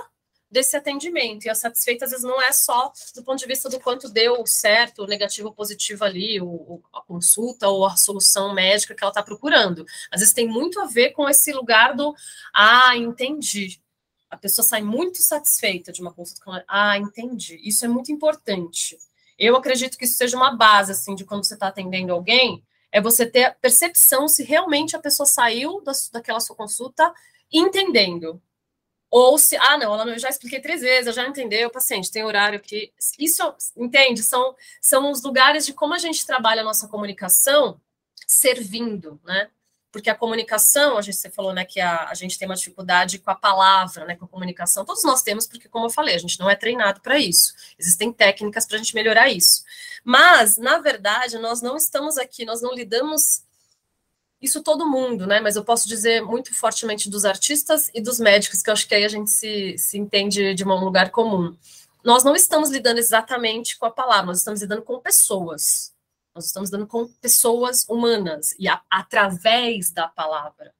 desse 0.54 0.78
atendimento. 0.78 1.46
E 1.46 1.50
a 1.50 1.56
satisfeita, 1.56 2.06
às 2.06 2.12
vezes, 2.12 2.24
não 2.24 2.40
é 2.40 2.52
só 2.52 2.94
do 3.16 3.24
ponto 3.24 3.40
de 3.40 3.48
vista 3.48 3.68
do 3.68 3.80
quanto 3.80 4.08
deu 4.08 4.46
certo, 4.46 5.08
negativo 5.08 5.48
ou 5.50 5.54
positivo 5.54 6.06
ali, 6.06 6.40
o, 6.40 6.82
a 6.94 7.02
consulta 7.02 7.68
ou 7.68 7.86
a 7.86 7.98
solução 7.98 8.54
médica 8.54 8.94
que 8.94 9.04
ela 9.04 9.10
está 9.10 9.24
procurando. 9.24 9.84
Às 10.12 10.22
vezes 10.22 10.34
tem 10.34 10.48
muito 10.48 10.80
a 10.80 10.86
ver 10.86 11.10
com 11.10 11.28
esse 11.28 11.52
lugar 11.52 11.96
do 11.96 12.16
ah, 12.54 12.96
entendi. 12.96 13.82
A 14.30 14.38
pessoa 14.38 14.66
sai 14.66 14.82
muito 14.82 15.18
satisfeita 15.18 15.92
de 15.92 16.02
uma 16.02 16.14
consulta 16.14 16.44
com 16.46 16.52
ah, 16.68 16.98
entendi. 16.98 17.60
Isso 17.64 17.84
é 17.84 17.88
muito 17.88 18.12
importante. 18.12 18.98
Eu 19.38 19.56
acredito 19.56 19.98
que 19.98 20.06
isso 20.06 20.16
seja 20.16 20.38
uma 20.38 20.56
base, 20.56 20.92
assim, 20.92 21.16
de 21.16 21.26
quando 21.26 21.44
você 21.44 21.56
está 21.56 21.68
atendendo 21.68 22.14
alguém, 22.14 22.64
é 22.92 23.02
você 23.02 23.26
ter 23.26 23.46
a 23.46 23.52
percepção 23.52 24.28
se 24.28 24.44
realmente 24.44 24.96
a 24.96 25.00
pessoa 25.00 25.26
saiu 25.26 25.82
da, 25.82 25.92
daquela 26.12 26.40
sua 26.40 26.56
consulta 26.56 27.12
entendendo 27.52 28.40
Ou 29.16 29.38
se, 29.38 29.56
ah, 29.58 29.78
não, 29.78 30.10
eu 30.10 30.18
já 30.18 30.28
expliquei 30.28 30.60
três 30.60 30.82
vezes, 30.82 31.06
eu 31.06 31.14
já 31.14 31.28
entendeu, 31.28 31.70
paciente 31.70 32.12
tem 32.12 32.24
horário 32.24 32.60
que. 32.60 32.92
Isso, 33.20 33.44
entende? 33.78 34.24
São, 34.24 34.56
são 34.82 35.12
os 35.12 35.22
lugares 35.22 35.68
de 35.68 35.72
como 35.72 35.94
a 35.94 36.00
gente 36.00 36.26
trabalha 36.26 36.62
a 36.62 36.64
nossa 36.64 36.88
comunicação 36.88 37.80
servindo, 38.26 39.22
né? 39.24 39.52
Porque 39.92 40.10
a 40.10 40.16
comunicação, 40.16 40.98
a 40.98 41.02
gente 41.04 41.18
você 41.18 41.30
falou, 41.30 41.54
né, 41.54 41.64
que 41.64 41.80
a, 41.80 42.10
a 42.10 42.16
gente 42.16 42.40
tem 42.40 42.48
uma 42.48 42.56
dificuldade 42.56 43.20
com 43.20 43.30
a 43.30 43.36
palavra, 43.36 44.04
né, 44.06 44.16
com 44.16 44.26
a 44.26 44.28
comunicação. 44.28 44.84
Todos 44.84 45.04
nós 45.04 45.22
temos, 45.22 45.46
porque, 45.46 45.70
como 45.70 45.86
eu 45.86 45.92
falei, 45.92 46.16
a 46.16 46.18
gente 46.18 46.40
não 46.40 46.50
é 46.50 46.56
treinado 46.56 47.00
para 47.00 47.20
isso. 47.20 47.54
Existem 47.78 48.12
técnicas 48.12 48.66
para 48.66 48.78
a 48.78 48.80
gente 48.80 48.96
melhorar 48.96 49.30
isso. 49.30 49.64
Mas, 50.04 50.58
na 50.58 50.80
verdade, 50.80 51.38
nós 51.38 51.62
não 51.62 51.78
estamos 51.78 52.18
aqui, 52.18 52.46
nós 52.46 52.64
não 52.64 52.74
lidamos 52.74 53.44
isso 54.44 54.62
todo 54.62 54.90
mundo, 54.90 55.26
né? 55.26 55.40
Mas 55.40 55.56
eu 55.56 55.64
posso 55.64 55.88
dizer 55.88 56.22
muito 56.22 56.54
fortemente 56.54 57.10
dos 57.10 57.24
artistas 57.24 57.90
e 57.94 58.02
dos 58.02 58.20
médicos, 58.20 58.62
que 58.62 58.70
eu 58.70 58.74
acho 58.74 58.88
que 58.88 58.94
aí 58.94 59.06
a 59.06 59.08
gente 59.10 59.32
se, 59.32 59.78
se 59.78 59.98
entende 59.98 60.54
de 60.54 60.66
um 60.66 60.84
lugar 60.84 61.10
comum. 61.12 61.56
Nós 62.04 62.26
não 62.26 62.36
estamos 62.36 62.70
lidando 62.70 63.00
exatamente 63.00 63.78
com 63.78 63.86
a 63.86 63.92
palavra, 63.92 64.28
nós 64.28 64.40
estamos 64.40 64.62
lidando 64.62 64.82
com 64.82 65.00
pessoas. 65.00 65.94
Nós 66.36 66.46
estamos 66.46 66.70
lidando 66.70 66.88
com 66.88 67.08
pessoas 67.22 67.86
humanas 67.88 68.54
e 68.60 68.68
a, 68.68 68.82
através 68.90 69.92
da 69.92 70.10
palavra. 70.10 70.74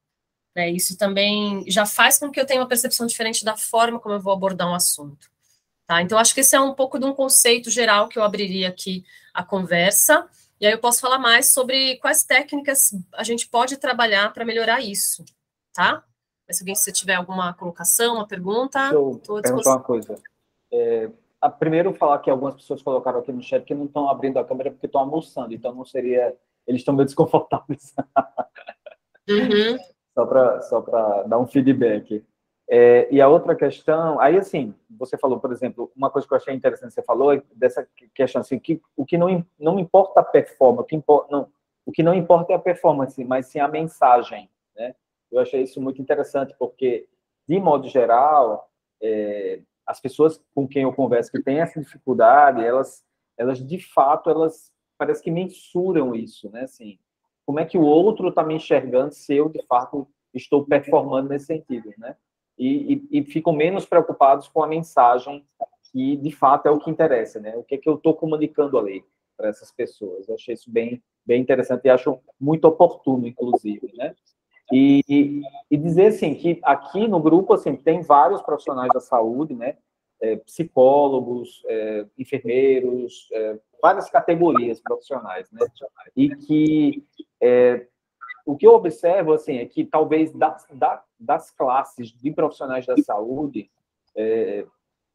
Né? 0.54 0.70
Isso 0.70 0.98
também 0.98 1.64
já 1.70 1.86
faz 1.86 2.20
com 2.20 2.30
que 2.30 2.40
eu 2.40 2.46
tenha 2.46 2.60
uma 2.60 2.68
percepção 2.68 3.08
diferente 3.08 3.46
da 3.46 3.56
forma 3.56 4.00
como 4.00 4.16
eu 4.16 4.20
vou 4.20 4.34
abordar 4.34 4.68
um 4.68 4.76
assunto. 4.76 5.32
Tá? 5.86 6.02
Então, 6.02 6.18
acho 6.18 6.34
que 6.34 6.42
esse 6.42 6.56
é 6.56 6.60
um 6.60 6.74
pouco 6.74 7.00
de 7.00 7.06
um 7.06 7.14
conceito 7.14 7.70
geral 7.70 8.10
que 8.10 8.20
eu 8.20 8.24
abriria 8.24 8.68
aqui 8.68 9.06
a 9.34 9.44
conversa. 9.44 10.28
E 10.64 10.66
aí 10.66 10.72
eu 10.72 10.80
posso 10.80 11.02
falar 11.02 11.20
mais 11.20 11.50
sobre 11.50 11.98
quais 11.98 12.24
técnicas 12.24 12.96
a 13.16 13.24
gente 13.24 13.50
pode 13.50 13.76
trabalhar 13.76 14.32
para 14.32 14.46
melhorar 14.46 14.80
isso, 14.80 15.26
tá? 15.74 16.02
Mas 16.48 16.56
se 16.56 16.64
alguém 16.64 16.74
se 16.74 16.90
tiver 16.94 17.16
alguma 17.16 17.54
colocação, 17.54 18.16
uma 18.16 18.26
pergunta, 18.26 18.86
estou 18.86 19.42
perguntar 19.42 19.72
uma 19.72 19.84
coisa. 19.84 20.16
É, 20.72 21.12
a, 21.42 21.50
primeiro 21.50 21.94
falar 21.94 22.20
que 22.20 22.30
algumas 22.30 22.56
pessoas 22.56 22.82
colocaram 22.82 23.20
aqui 23.20 23.34
no 23.34 23.44
chat 23.44 23.66
que 23.66 23.76
não 23.76 23.88
estão 23.88 24.08
abrindo 24.08 24.40
a 24.40 24.46
câmera 24.46 24.72
porque 24.72 24.86
estão 24.86 25.02
almoçando, 25.02 25.54
então 25.54 25.76
não 25.76 25.84
seria, 25.84 26.34
eles 26.66 26.80
estão 26.80 26.94
meio 26.94 27.08
desconfortáveis. 27.08 27.94
Uhum. 29.28 29.78
só 30.16 30.26
para 30.26 30.62
só 30.62 30.80
dar 31.28 31.40
um 31.40 31.46
feedback. 31.46 32.26
É, 32.70 33.08
e 33.14 33.22
a 33.22 33.28
outra 33.28 33.56
questão, 33.56 34.20
aí 34.20 34.38
assim, 34.38 34.74
você 34.90 35.18
falou, 35.18 35.40
por 35.40 35.52
exemplo, 35.52 35.92
uma 35.96 36.10
coisa 36.10 36.28
que 36.28 36.34
eu 36.34 36.38
achei 36.38 36.54
interessante, 36.54 36.94
você 36.94 37.04
falou 37.04 37.42
dessa 37.54 37.88
questão 38.16 38.42
assim, 38.42 38.58
que 38.58 38.82
o 38.96 39.06
que 39.06 39.18
não, 39.18 39.46
não 39.60 39.78
importa 39.80 40.22
a 40.22 40.24
performance, 40.24 40.84
o 40.84 40.88
que, 40.88 40.96
importa, 40.96 41.32
não, 41.32 41.50
o 41.86 41.92
que 41.92 42.02
não 42.02 42.14
importa 42.14 42.54
é 42.54 42.56
a 42.56 42.60
performance, 42.60 43.24
mas 43.26 43.48
sim 43.48 43.60
a 43.60 43.68
mensagem, 43.68 44.50
né? 44.76 44.96
Eu 45.32 45.40
achei 45.40 45.64
isso 45.64 45.82
muito 45.82 46.02
interessante, 46.02 46.56
porque, 46.58 47.08
de 47.48 47.60
modo 47.60 47.88
geral, 47.90 48.70
é, 49.02 49.60
as 49.86 50.00
pessoas 50.00 50.42
com 50.56 50.68
quem 50.68 50.84
eu 50.84 50.94
converso 50.94 51.32
que 51.32 51.42
têm 51.42 51.60
essa 51.60 51.80
dificuldade, 51.80 52.64
elas, 52.64 53.04
elas 53.38 53.66
de 53.66 53.80
fato, 53.80 54.30
elas 54.30 54.72
parece 54.98 55.22
que 55.22 55.32
mensuram 55.32 56.16
isso, 56.16 56.50
né? 56.50 56.62
Assim, 56.62 56.98
como 57.46 57.60
é 57.60 57.66
que 57.66 57.78
o 57.78 57.84
outro 57.84 58.30
está 58.30 58.44
me 58.44 58.56
enxergando 58.56 59.14
se 59.14 59.36
eu, 59.36 59.50
de 59.50 59.62
fato, 59.66 60.08
estou 60.34 60.66
performando 60.66 61.30
nesse 61.30 61.48
sentido, 61.48 61.92
né? 61.98 62.16
E, 62.64 63.08
e, 63.12 63.20
e 63.20 63.24
ficam 63.26 63.52
menos 63.52 63.86
preocupados 63.86 64.48
com 64.48 64.64
a 64.64 64.68
mensagem 64.68 65.46
que 65.92 66.16
de 66.18 66.32
fato 66.32 66.68
é 66.68 66.72
o 66.72 66.80
que 66.80 66.90
interessa, 66.90 67.40
né? 67.40 67.56
O 67.56 67.64
que 67.64 67.76
é 67.76 67.78
que 67.78 67.88
eu 67.88 67.96
estou 67.96 68.16
comunicando 68.16 68.80
ali 68.80 69.04
para 69.38 69.50
essas 69.50 69.72
pessoas? 69.72 70.28
Eu 70.28 70.36
achei 70.36 70.54
isso 70.54 70.72
bem, 70.72 71.04
bem 71.26 71.42
interessante 71.42 71.86
e 71.86 71.90
acho 71.90 72.18
muito 72.40 72.66
oportuno, 72.66 73.28
inclusive, 73.28 73.92
né? 73.96 74.16
E, 74.72 75.44
e, 75.70 75.78
dizer 75.78 76.08
assim 76.08 76.34
que 76.34 76.60
aqui 76.64 77.08
no 77.08 77.20
grupo 77.20 77.54
assim 77.54 77.76
tem 77.76 78.02
vários 78.02 78.42
profissionais 78.42 78.90
da 78.94 79.00
saúde, 79.00 79.54
né? 79.54 79.78
É, 80.22 80.38
psicólogos, 80.38 81.62
é, 81.68 82.06
enfermeiros, 82.18 83.28
é, 83.34 83.60
várias 83.82 84.10
categorias 84.10 84.80
profissionais, 84.80 85.52
né? 85.52 85.60
E 86.16 86.30
que 86.30 87.06
é, 87.42 87.86
o 88.46 88.56
que 88.56 88.66
eu 88.66 88.74
observo 88.74 89.34
assim 89.34 89.58
é 89.58 89.66
que 89.66 89.86
talvez 89.86 90.32
das, 90.32 90.66
das 91.24 91.52
classes 91.52 92.12
de 92.12 92.32
profissionais 92.32 92.86
da 92.86 92.98
saúde, 92.98 93.70
é, 94.16 94.66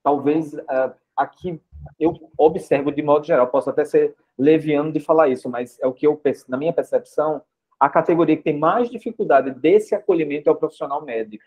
talvez 0.03 0.55
é, 0.55 0.93
aqui 1.17 1.61
eu 1.99 2.15
observo 2.37 2.91
de 2.91 3.03
modo 3.03 3.27
geral, 3.27 3.49
posso 3.49 3.71
até 3.71 3.85
ser 3.85 4.15
leviano 4.37 4.93
de 4.93 5.01
falar 5.01 5.29
isso, 5.29 5.49
mas 5.49 5.79
é 5.81 5.87
o 5.87 5.93
que 5.93 6.07
eu 6.07 6.21
na 6.49 6.57
minha 6.57 6.73
percepção, 6.73 7.43
a 7.79 7.89
categoria 7.89 8.37
que 8.37 8.43
tem 8.43 8.59
mais 8.59 8.91
dificuldade 8.91 9.51
desse 9.53 9.95
acolhimento 9.95 10.49
é 10.49 10.53
o 10.53 10.57
profissional 10.57 11.05
médico. 11.05 11.45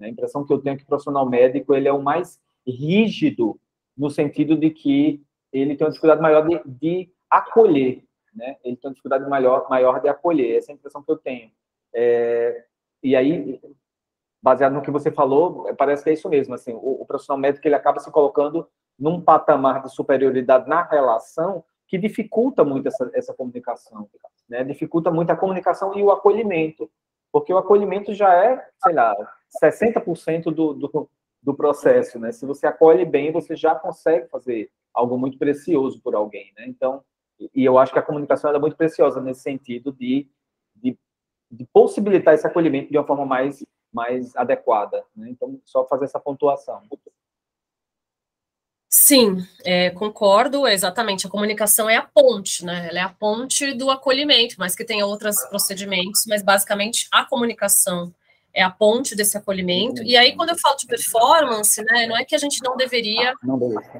A 0.00 0.08
impressão 0.08 0.44
que 0.44 0.52
eu 0.52 0.58
tenho 0.60 0.74
é 0.74 0.76
que 0.76 0.84
o 0.84 0.86
profissional 0.86 1.28
médico 1.28 1.74
ele 1.74 1.88
é 1.88 1.92
o 1.92 2.02
mais 2.02 2.40
rígido 2.66 3.58
no 3.96 4.10
sentido 4.10 4.56
de 4.56 4.70
que 4.70 5.22
ele 5.52 5.74
tem 5.74 5.86
uma 5.86 5.90
dificuldade 5.90 6.20
maior 6.20 6.46
de, 6.46 6.60
de 6.66 7.10
acolher 7.30 8.06
né? 8.38 8.56
Ele 8.64 8.76
tem 8.76 8.88
uma 8.88 8.94
dificuldade 8.94 9.28
maior, 9.28 9.68
maior 9.68 10.00
de 10.00 10.08
acolher, 10.08 10.56
essa 10.56 10.70
é 10.70 10.72
a 10.72 10.76
impressão 10.76 11.02
que 11.02 11.10
eu 11.10 11.16
tenho. 11.16 11.50
É, 11.92 12.64
e 13.02 13.14
aí, 13.16 13.60
baseado 14.42 14.72
no 14.72 14.82
que 14.82 14.90
você 14.90 15.10
falou, 15.10 15.72
parece 15.76 16.04
que 16.04 16.10
é 16.10 16.12
isso 16.12 16.28
mesmo, 16.28 16.54
assim, 16.54 16.72
o, 16.72 17.02
o, 17.02 17.06
profissional 17.06 17.40
médico 17.40 17.66
ele 17.66 17.74
acaba 17.74 18.00
se 18.00 18.10
colocando 18.10 18.68
num 18.98 19.20
patamar 19.20 19.82
de 19.82 19.92
superioridade 19.92 20.68
na 20.68 20.82
relação 20.82 21.64
que 21.86 21.96
dificulta 21.96 22.64
muito 22.64 22.88
essa, 22.88 23.10
essa 23.14 23.34
comunicação, 23.34 24.08
né? 24.48 24.62
Dificulta 24.64 25.10
muito 25.10 25.30
a 25.30 25.36
comunicação 25.36 25.96
e 25.96 26.02
o 26.02 26.10
acolhimento, 26.10 26.90
porque 27.32 27.52
o 27.52 27.58
acolhimento 27.58 28.12
já 28.12 28.32
é, 28.34 28.68
sei 28.82 28.92
lá, 28.92 29.14
60% 29.62 30.44
do, 30.44 30.74
do, 30.74 31.10
do 31.42 31.54
processo, 31.54 32.18
né? 32.18 32.32
Se 32.32 32.44
você 32.44 32.66
acolhe 32.66 33.04
bem, 33.04 33.32
você 33.32 33.56
já 33.56 33.74
consegue 33.74 34.28
fazer 34.28 34.70
algo 34.92 35.16
muito 35.16 35.38
precioso 35.38 36.00
por 36.02 36.14
alguém, 36.14 36.52
né? 36.56 36.66
Então, 36.66 37.02
e 37.54 37.64
eu 37.64 37.78
acho 37.78 37.92
que 37.92 37.98
a 37.98 38.02
comunicação 38.02 38.50
é 38.54 38.58
muito 38.58 38.76
preciosa 38.76 39.20
nesse 39.20 39.42
sentido 39.42 39.92
de, 39.92 40.28
de, 41.50 41.64
possibilitar 41.72 42.34
esse 42.34 42.46
acolhimento 42.46 42.90
de 42.90 42.98
uma 42.98 43.06
forma 43.06 43.24
mais, 43.24 43.64
mais 43.92 44.34
adequada. 44.36 45.04
Né? 45.16 45.30
Então, 45.30 45.60
só 45.64 45.86
fazer 45.86 46.04
essa 46.04 46.20
pontuação. 46.20 46.82
Sim, 48.90 49.46
é, 49.64 49.90
concordo, 49.90 50.66
exatamente. 50.66 51.26
A 51.26 51.30
comunicação 51.30 51.90
é 51.90 51.96
a 51.96 52.02
ponte, 52.02 52.64
né? 52.64 52.88
Ela 52.88 52.98
é 52.98 53.02
a 53.02 53.10
ponte 53.10 53.74
do 53.74 53.90
acolhimento, 53.90 54.56
mas 54.58 54.74
que 54.74 54.84
tem 54.84 55.02
outros 55.02 55.36
procedimentos, 55.50 56.24
mas 56.26 56.42
basicamente 56.42 57.06
a 57.12 57.24
comunicação 57.24 58.12
é 58.54 58.62
a 58.62 58.70
ponte 58.70 59.14
desse 59.14 59.36
acolhimento. 59.36 60.02
E 60.02 60.16
aí, 60.16 60.34
quando 60.34 60.50
eu 60.50 60.58
falo 60.58 60.76
de 60.76 60.86
performance, 60.86 61.82
né, 61.84 62.06
não 62.06 62.16
é 62.16 62.24
que 62.24 62.34
a 62.34 62.38
gente 62.38 62.62
não 62.62 62.76
deveria 62.76 63.34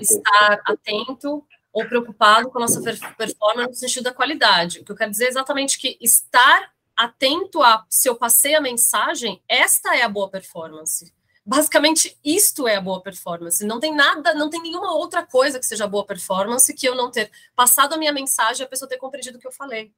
estar 0.00 0.62
atento 0.66 1.44
ou 1.72 1.86
preocupado 1.86 2.50
com 2.50 2.58
a 2.58 2.62
nossa 2.62 2.82
performance 3.16 3.68
no 3.68 3.74
sentido 3.74 4.04
da 4.04 4.12
qualidade. 4.12 4.80
O 4.80 4.84
que 4.84 4.92
eu 4.92 4.96
quero 4.96 5.10
dizer 5.10 5.26
é 5.26 5.28
exatamente 5.28 5.78
que 5.78 5.98
estar 6.00 6.72
atento 6.98 7.62
a 7.62 7.86
se 7.88 8.08
eu 8.08 8.16
passei 8.16 8.56
a 8.56 8.60
mensagem, 8.60 9.40
esta 9.48 9.94
é 9.94 10.02
a 10.02 10.08
boa 10.08 10.28
performance. 10.28 11.14
Basicamente, 11.46 12.18
isto 12.24 12.66
é 12.66 12.74
a 12.74 12.80
boa 12.80 13.00
performance. 13.00 13.64
Não 13.64 13.78
tem 13.78 13.94
nada, 13.94 14.34
não 14.34 14.50
tem 14.50 14.60
nenhuma 14.60 14.92
outra 14.92 15.24
coisa 15.24 15.60
que 15.60 15.64
seja 15.64 15.86
boa 15.86 16.04
performance 16.04 16.74
que 16.74 16.86
eu 16.86 16.96
não 16.96 17.08
ter 17.08 17.30
passado 17.54 17.94
a 17.94 17.96
minha 17.96 18.12
mensagem 18.12 18.62
e 18.62 18.66
a 18.66 18.68
pessoa 18.68 18.88
ter 18.88 18.98
compreendido 18.98 19.38
o 19.38 19.40
que 19.40 19.46
eu 19.46 19.52
falei. 19.52 19.92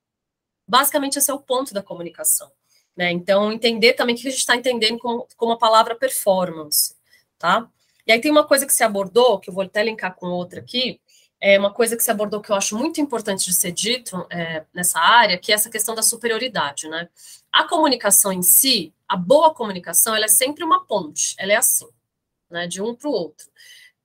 Basicamente, 0.69 1.19
esse 1.19 1.30
é 1.30 1.35
o 1.35 1.40
ponto 1.40 1.73
da 1.73 1.83
comunicação. 1.83 2.52
Né? 2.95 3.11
Então, 3.11 3.50
entender 3.50 3.95
também 3.95 4.14
o 4.14 4.19
que 4.19 4.28
a 4.28 4.30
gente 4.30 4.40
está 4.40 4.54
entendendo 4.54 4.99
como, 4.99 5.26
como 5.37 5.52
a 5.52 5.59
palavra 5.59 5.95
performance. 5.97 6.95
Tá? 7.38 7.66
E 8.07 8.12
aí 8.12 8.21
tem 8.21 8.30
uma 8.30 8.47
coisa 8.47 8.66
que 8.66 8.75
se 8.75 8.85
abordou, 8.85 9.40
que 9.40 9.49
eu 9.49 9.54
vou 9.54 9.64
até 9.64 9.83
linkar 9.83 10.14
com 10.14 10.26
outra 10.26 10.61
aqui, 10.61 11.00
é 11.40 11.59
uma 11.59 11.73
coisa 11.73 11.97
que 11.97 12.02
se 12.02 12.11
abordou 12.11 12.40
que 12.40 12.50
eu 12.50 12.56
acho 12.56 12.76
muito 12.76 13.00
importante 13.00 13.47
de 13.47 13.54
ser 13.54 13.73
dito 13.73 14.26
é, 14.30 14.64
nessa 14.75 15.00
área, 15.00 15.38
que 15.38 15.50
é 15.50 15.54
essa 15.54 15.70
questão 15.70 15.94
da 15.94 16.02
superioridade, 16.02 16.88
né? 16.88 17.09
A 17.50 17.64
comunicação 17.64 18.30
em 18.30 18.42
si, 18.42 18.92
a 19.09 19.16
boa 19.16 19.54
comunicação, 19.54 20.14
ela 20.14 20.26
é 20.26 20.28
sempre 20.28 20.62
uma 20.62 20.85
ponte, 20.85 21.35
ela 21.38 21.52
é 21.52 21.56
assim, 21.56 21.88
né? 22.50 22.66
De 22.66 22.82
um 22.82 22.94
para 22.94 23.09
o 23.09 23.12
outro. 23.12 23.47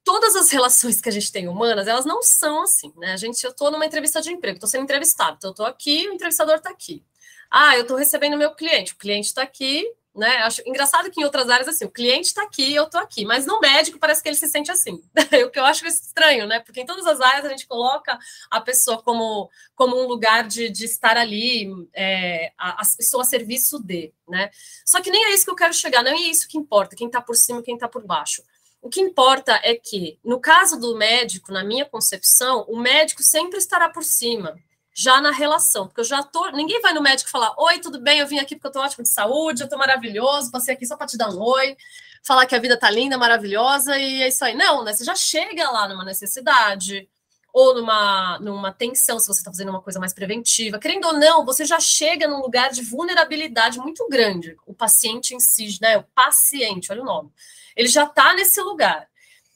Todas 0.03 0.35
as 0.35 0.49
relações 0.51 1.01
que 1.01 1.09
a 1.09 1.11
gente 1.11 1.31
tem 1.31 1.47
humanas, 1.47 1.87
elas 1.87 2.05
não 2.05 2.23
são 2.23 2.61
assim, 2.63 2.93
né? 2.97 3.11
A 3.11 3.17
gente, 3.17 3.43
eu 3.43 3.51
estou 3.51 3.69
numa 3.69 3.85
entrevista 3.85 4.21
de 4.21 4.31
emprego, 4.31 4.55
estou 4.55 4.69
sendo 4.69 4.83
entrevistado, 4.83 5.35
então 5.37 5.49
eu 5.49 5.51
estou 5.51 5.65
aqui, 5.65 6.07
o 6.07 6.13
entrevistador 6.13 6.55
está 6.55 6.69
aqui. 6.69 7.03
Ah, 7.51 7.75
eu 7.75 7.81
estou 7.81 7.97
recebendo 7.97 8.37
meu 8.37 8.55
cliente, 8.55 8.93
o 8.93 8.97
cliente 8.97 9.27
está 9.27 9.41
aqui, 9.41 9.85
né? 10.15 10.37
Acho 10.37 10.61
engraçado 10.65 11.11
que 11.11 11.19
em 11.19 11.25
outras 11.25 11.49
áreas, 11.49 11.67
assim, 11.67 11.85
o 11.85 11.91
cliente 11.91 12.27
está 12.27 12.43
aqui, 12.43 12.73
eu 12.73 12.85
estou 12.85 13.01
aqui, 13.01 13.25
mas 13.25 13.45
no 13.45 13.59
médico 13.59 13.99
parece 13.99 14.23
que 14.23 14.29
ele 14.29 14.35
se 14.35 14.47
sente 14.47 14.71
assim. 14.71 15.03
o 15.45 15.49
que 15.51 15.59
eu 15.59 15.65
acho 15.65 15.85
estranho, 15.85 16.47
né? 16.47 16.59
Porque 16.61 16.81
em 16.81 16.85
todas 16.85 17.05
as 17.05 17.19
áreas 17.19 17.45
a 17.45 17.49
gente 17.49 17.67
coloca 17.67 18.17
a 18.49 18.61
pessoa 18.61 19.01
como, 19.01 19.49
como 19.75 20.01
um 20.01 20.07
lugar 20.07 20.47
de, 20.47 20.69
de 20.69 20.85
estar 20.85 21.17
ali, 21.17 21.69
é, 21.93 22.53
a, 22.57 22.81
a 22.81 22.85
pessoa 22.97 23.23
a 23.23 23.25
serviço 23.25 23.77
de, 23.79 24.13
né? 24.27 24.49
Só 24.85 25.01
que 25.01 25.11
nem 25.11 25.25
é 25.25 25.33
isso 25.33 25.43
que 25.43 25.51
eu 25.51 25.55
quero 25.55 25.73
chegar, 25.73 26.03
não 26.03 26.11
é 26.11 26.15
isso 26.15 26.47
que 26.47 26.57
importa, 26.57 26.95
quem 26.95 27.07
está 27.07 27.21
por 27.21 27.35
cima 27.35 27.61
quem 27.61 27.75
está 27.75 27.87
por 27.87 28.05
baixo. 28.05 28.41
O 28.81 28.89
que 28.89 29.01
importa 29.01 29.59
é 29.63 29.73
que, 29.75 30.19
no 30.23 30.39
caso 30.39 30.79
do 30.79 30.95
médico, 30.95 31.51
na 31.51 31.63
minha 31.63 31.85
concepção, 31.85 32.65
o 32.69 32.77
médico 32.77 33.23
sempre 33.23 33.57
estará 33.57 33.89
por 33.89 34.03
cima 34.03 34.55
já 34.97 35.19
na 35.19 35.29
relação, 35.29 35.87
porque 35.87 35.99
eu 35.99 36.05
já 36.05 36.23
tô. 36.23 36.49
Ninguém 36.51 36.81
vai 36.81 36.93
no 36.93 37.01
médico 37.01 37.29
falar: 37.29 37.53
Oi, 37.57 37.79
tudo 37.79 37.99
bem? 37.99 38.19
Eu 38.19 38.27
vim 38.27 38.39
aqui 38.39 38.55
porque 38.55 38.67
eu 38.67 38.71
tô 38.71 38.79
ótimo 38.79 39.03
de 39.03 39.09
saúde, 39.09 39.61
eu 39.61 39.69
tô 39.69 39.77
maravilhoso, 39.77 40.49
passei 40.49 40.73
aqui 40.73 40.85
só 40.85 40.95
para 40.95 41.05
te 41.05 41.17
dar 41.17 41.29
um 41.29 41.41
oi. 41.41 41.75
falar 42.23 42.45
que 42.45 42.55
a 42.55 42.59
vida 42.59 42.79
tá 42.79 42.89
linda, 42.89 43.17
maravilhosa 43.17 43.97
e 43.99 44.23
é 44.23 44.29
isso 44.29 44.45
aí. 44.45 44.55
Não, 44.55 44.85
né? 44.85 44.93
Você 44.93 45.03
já 45.03 45.13
chega 45.13 45.69
lá 45.69 45.89
numa 45.89 46.05
necessidade 46.05 47.09
ou 47.51 47.75
numa, 47.75 48.39
numa 48.39 48.71
tensão, 48.71 49.19
se 49.19 49.27
você 49.27 49.39
está 49.39 49.51
fazendo 49.51 49.69
uma 49.69 49.81
coisa 49.81 49.99
mais 49.99 50.13
preventiva. 50.13 50.79
Querendo 50.79 51.07
ou 51.07 51.13
não, 51.13 51.45
você 51.45 51.65
já 51.65 51.79
chega 51.79 52.27
num 52.27 52.41
lugar 52.41 52.69
de 52.69 52.81
vulnerabilidade 52.81 53.79
muito 53.79 54.07
grande. 54.09 54.55
O 54.65 54.73
paciente 54.73 55.35
em 55.35 55.39
si, 55.41 55.77
né? 55.81 55.97
O 55.97 56.03
paciente, 56.03 56.91
olha 56.91 57.01
o 57.01 57.05
nome. 57.05 57.31
Ele 57.75 57.89
já 57.89 58.05
está 58.05 58.33
nesse 58.33 58.61
lugar. 58.61 59.07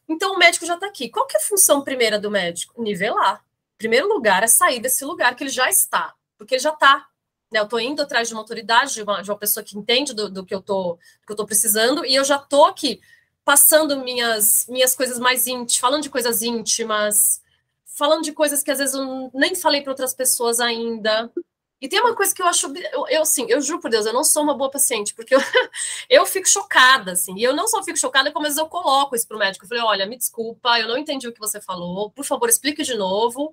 Então, 0.07 0.33
o 0.33 0.37
médico 0.37 0.65
já 0.65 0.75
está 0.75 0.87
aqui. 0.87 1.09
Qual 1.09 1.25
que 1.27 1.37
é 1.37 1.39
a 1.39 1.43
função 1.43 1.81
primeira 1.81 2.19
do 2.19 2.29
médico? 2.29 2.81
Nivelar. 2.81 3.43
Primeiro 3.79 4.09
lugar 4.09 4.43
é 4.43 4.47
sair 4.47 4.81
desse 4.81 5.05
lugar 5.05 5.33
que 5.35 5.43
ele 5.43 5.49
já 5.49 5.69
está, 5.69 6.13
porque 6.37 6.55
ele 6.55 6.61
já 6.61 6.73
está. 6.73 7.07
Né? 7.49 7.59
Eu 7.59 7.63
estou 7.63 7.79
indo 7.79 8.01
atrás 8.01 8.27
de 8.27 8.33
uma 8.33 8.41
autoridade, 8.41 8.93
de 8.93 9.01
uma, 9.01 9.21
de 9.21 9.31
uma 9.31 9.37
pessoa 9.37 9.63
que 9.63 9.77
entende 9.77 10.13
do, 10.13 10.29
do 10.29 10.45
que 10.45 10.53
eu 10.53 10.59
estou 10.59 10.99
precisando, 11.45 12.05
e 12.05 12.13
eu 12.13 12.25
já 12.25 12.35
estou 12.35 12.65
aqui 12.65 12.99
passando 13.45 14.03
minhas, 14.03 14.67
minhas 14.67 14.93
coisas 14.93 15.17
mais 15.17 15.47
íntimas, 15.47 15.77
falando 15.77 16.03
de 16.03 16.09
coisas 16.09 16.41
íntimas, 16.41 17.41
falando 17.85 18.21
de 18.21 18.33
coisas 18.33 18.61
que 18.61 18.69
às 18.69 18.79
vezes 18.79 18.93
eu 18.93 19.31
nem 19.33 19.55
falei 19.55 19.81
para 19.81 19.93
outras 19.93 20.13
pessoas 20.13 20.59
ainda. 20.59 21.31
E 21.81 21.87
tem 21.87 21.99
uma 22.01 22.13
coisa 22.13 22.35
que 22.35 22.41
eu 22.41 22.45
acho, 22.45 22.67
eu, 22.91 23.07
eu 23.07 23.21
assim, 23.21 23.45
eu 23.47 23.61
juro 23.61 23.79
por 23.79 23.89
Deus, 23.89 24.05
eu 24.05 24.13
não 24.13 24.23
sou 24.23 24.43
uma 24.43 24.53
boa 24.53 24.69
paciente, 24.69 25.13
porque 25.13 25.33
eu, 25.33 25.39
eu 26.09 26.25
fico 26.25 26.47
chocada, 26.47 27.13
assim, 27.13 27.33
e 27.37 27.43
eu 27.43 27.55
não 27.55 27.67
só 27.67 27.81
fico 27.83 27.97
chocada, 27.97 28.31
como 28.31 28.45
às 28.45 28.53
vezes 28.53 28.61
eu 28.61 28.67
coloco 28.67 29.15
isso 29.15 29.27
para 29.27 29.37
o 29.37 29.39
médico. 29.39 29.63
Eu 29.65 29.69
falei, 29.69 29.83
olha, 29.83 30.05
me 30.05 30.17
desculpa, 30.17 30.77
eu 30.79 30.87
não 30.87 30.97
entendi 30.97 31.27
o 31.27 31.33
que 31.33 31.39
você 31.39 31.61
falou, 31.61 32.11
por 32.11 32.25
favor, 32.25 32.49
explique 32.49 32.83
de 32.83 32.95
novo. 32.95 33.51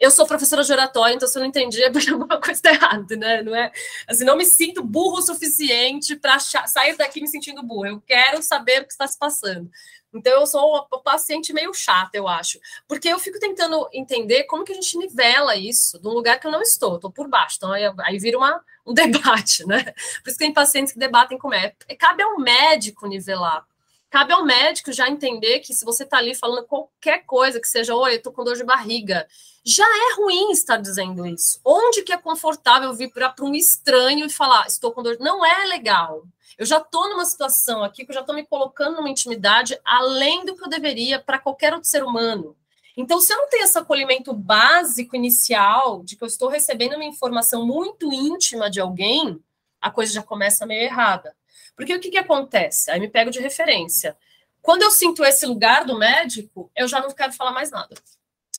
Eu 0.00 0.10
sou 0.12 0.26
professora 0.26 0.62
de 0.62 0.72
oratória, 0.72 1.14
então 1.14 1.26
se 1.26 1.36
eu 1.36 1.40
não 1.40 1.48
entendi 1.48 1.82
é 1.82 1.90
porque 1.90 2.10
alguma 2.10 2.40
coisa 2.40 2.52
está 2.52 2.70
errada, 2.70 3.16
né? 3.16 3.42
Não 3.42 3.54
é, 3.54 3.72
assim, 4.06 4.24
não 4.24 4.36
me 4.36 4.44
sinto 4.44 4.82
burro 4.82 5.18
o 5.18 5.22
suficiente 5.22 6.16
para 6.16 6.38
sair 6.38 6.96
daqui 6.96 7.20
me 7.20 7.28
sentindo 7.28 7.62
burro. 7.62 7.86
Eu 7.86 8.00
quero 8.00 8.42
saber 8.42 8.82
o 8.82 8.84
que 8.86 8.92
está 8.92 9.06
se 9.06 9.18
passando. 9.18 9.70
Então 10.12 10.40
eu 10.40 10.46
sou 10.46 10.88
uma 10.90 11.02
paciente 11.02 11.52
meio 11.52 11.72
chata, 11.74 12.16
eu 12.16 12.26
acho, 12.26 12.58
porque 12.86 13.08
eu 13.08 13.18
fico 13.18 13.38
tentando 13.38 13.88
entender 13.92 14.44
como 14.44 14.64
que 14.64 14.72
a 14.72 14.74
gente 14.74 14.96
nivela 14.96 15.54
isso 15.54 15.98
de 15.98 16.08
um 16.08 16.12
lugar 16.12 16.40
que 16.40 16.46
eu 16.46 16.50
não 16.50 16.62
estou, 16.62 16.96
estou 16.96 17.10
por 17.10 17.28
baixo. 17.28 17.56
Então 17.58 17.72
aí, 17.72 17.84
aí 18.00 18.18
vira 18.18 18.38
uma, 18.38 18.62
um 18.86 18.92
debate, 18.94 19.66
né? 19.66 19.84
Por 20.22 20.28
isso 20.28 20.38
que 20.38 20.44
tem 20.44 20.52
pacientes 20.52 20.92
que 20.92 20.98
debatem 20.98 21.38
como 21.38 21.54
é. 21.54 21.74
Cabe 21.98 22.22
ao 22.22 22.38
médico 22.38 23.06
nivelar. 23.06 23.66
Cabe 24.10 24.32
ao 24.32 24.42
médico 24.44 24.90
já 24.90 25.06
entender 25.08 25.60
que 25.60 25.74
se 25.74 25.84
você 25.84 26.04
está 26.04 26.16
ali 26.16 26.34
falando 26.34 26.66
qualquer 26.66 27.26
coisa 27.26 27.60
que 27.60 27.68
seja, 27.68 27.94
oi, 27.94 28.14
eu 28.14 28.22
tô 28.22 28.32
com 28.32 28.42
dor 28.42 28.56
de 28.56 28.64
barriga, 28.64 29.28
já 29.62 29.84
é 29.84 30.14
ruim 30.16 30.50
estar 30.50 30.78
dizendo 30.78 31.26
isso. 31.26 31.60
Onde 31.62 32.02
que 32.02 32.12
é 32.12 32.16
confortável 32.16 32.94
vir 32.94 33.10
para 33.12 33.34
um 33.42 33.54
estranho 33.54 34.24
e 34.24 34.30
falar, 34.30 34.66
estou 34.66 34.92
com 34.92 35.02
dor? 35.02 35.18
Não 35.20 35.44
é 35.44 35.66
legal. 35.66 36.22
Eu 36.58 36.66
já 36.66 36.78
estou 36.78 37.08
numa 37.08 37.24
situação 37.24 37.84
aqui 37.84 38.04
que 38.04 38.10
eu 38.10 38.14
já 38.14 38.20
estou 38.20 38.34
me 38.34 38.44
colocando 38.44 38.96
numa 38.96 39.08
intimidade 39.08 39.78
além 39.84 40.44
do 40.44 40.56
que 40.56 40.64
eu 40.64 40.68
deveria 40.68 41.20
para 41.20 41.38
qualquer 41.38 41.72
outro 41.72 41.88
ser 41.88 42.02
humano. 42.02 42.56
Então, 42.96 43.20
se 43.20 43.32
eu 43.32 43.36
não 43.36 43.48
tenho 43.48 43.62
esse 43.62 43.78
acolhimento 43.78 44.34
básico 44.34 45.14
inicial 45.14 46.02
de 46.02 46.16
que 46.16 46.24
eu 46.24 46.26
estou 46.26 46.48
recebendo 46.48 46.96
uma 46.96 47.04
informação 47.04 47.64
muito 47.64 48.12
íntima 48.12 48.68
de 48.68 48.80
alguém, 48.80 49.40
a 49.80 49.88
coisa 49.88 50.12
já 50.12 50.22
começa 50.22 50.66
meio 50.66 50.82
errada. 50.82 51.32
Porque 51.76 51.94
o 51.94 52.00
que, 52.00 52.10
que 52.10 52.18
acontece? 52.18 52.90
Aí 52.90 52.98
me 52.98 53.08
pego 53.08 53.30
de 53.30 53.38
referência. 53.38 54.16
Quando 54.60 54.82
eu 54.82 54.90
sinto 54.90 55.24
esse 55.24 55.46
lugar 55.46 55.84
do 55.84 55.96
médico, 55.96 56.72
eu 56.74 56.88
já 56.88 57.00
não 57.00 57.12
quero 57.12 57.32
falar 57.32 57.52
mais 57.52 57.70
nada. 57.70 57.94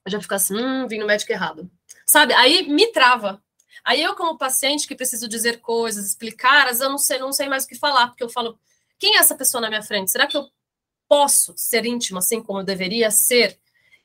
Eu 0.05 0.11
já 0.13 0.21
fico 0.21 0.33
assim, 0.33 0.55
hum, 0.55 0.87
vim 0.87 0.99
no 0.99 1.05
médico 1.05 1.33
errado. 1.33 1.69
Sabe? 2.05 2.33
Aí 2.33 2.65
me 2.65 2.87
trava. 2.93 3.43
Aí 3.83 4.01
eu, 4.01 4.15
como 4.15 4.37
paciente 4.37 4.87
que 4.87 4.95
preciso 4.95 5.27
dizer 5.27 5.61
coisas, 5.61 6.05
explicar, 6.05 6.71
eu 6.79 6.89
não 6.89 6.97
sei, 6.97 7.19
não 7.19 7.31
sei 7.31 7.47
mais 7.47 7.65
o 7.65 7.67
que 7.67 7.75
falar, 7.75 8.07
porque 8.07 8.23
eu 8.23 8.29
falo, 8.29 8.59
quem 8.97 9.15
é 9.15 9.19
essa 9.19 9.35
pessoa 9.35 9.61
na 9.61 9.69
minha 9.69 9.81
frente? 9.81 10.11
Será 10.11 10.27
que 10.27 10.37
eu 10.37 10.49
posso 11.07 11.53
ser 11.57 11.85
íntima 11.85 12.19
assim 12.19 12.41
como 12.41 12.59
eu 12.59 12.63
deveria 12.63 13.09
ser? 13.09 13.59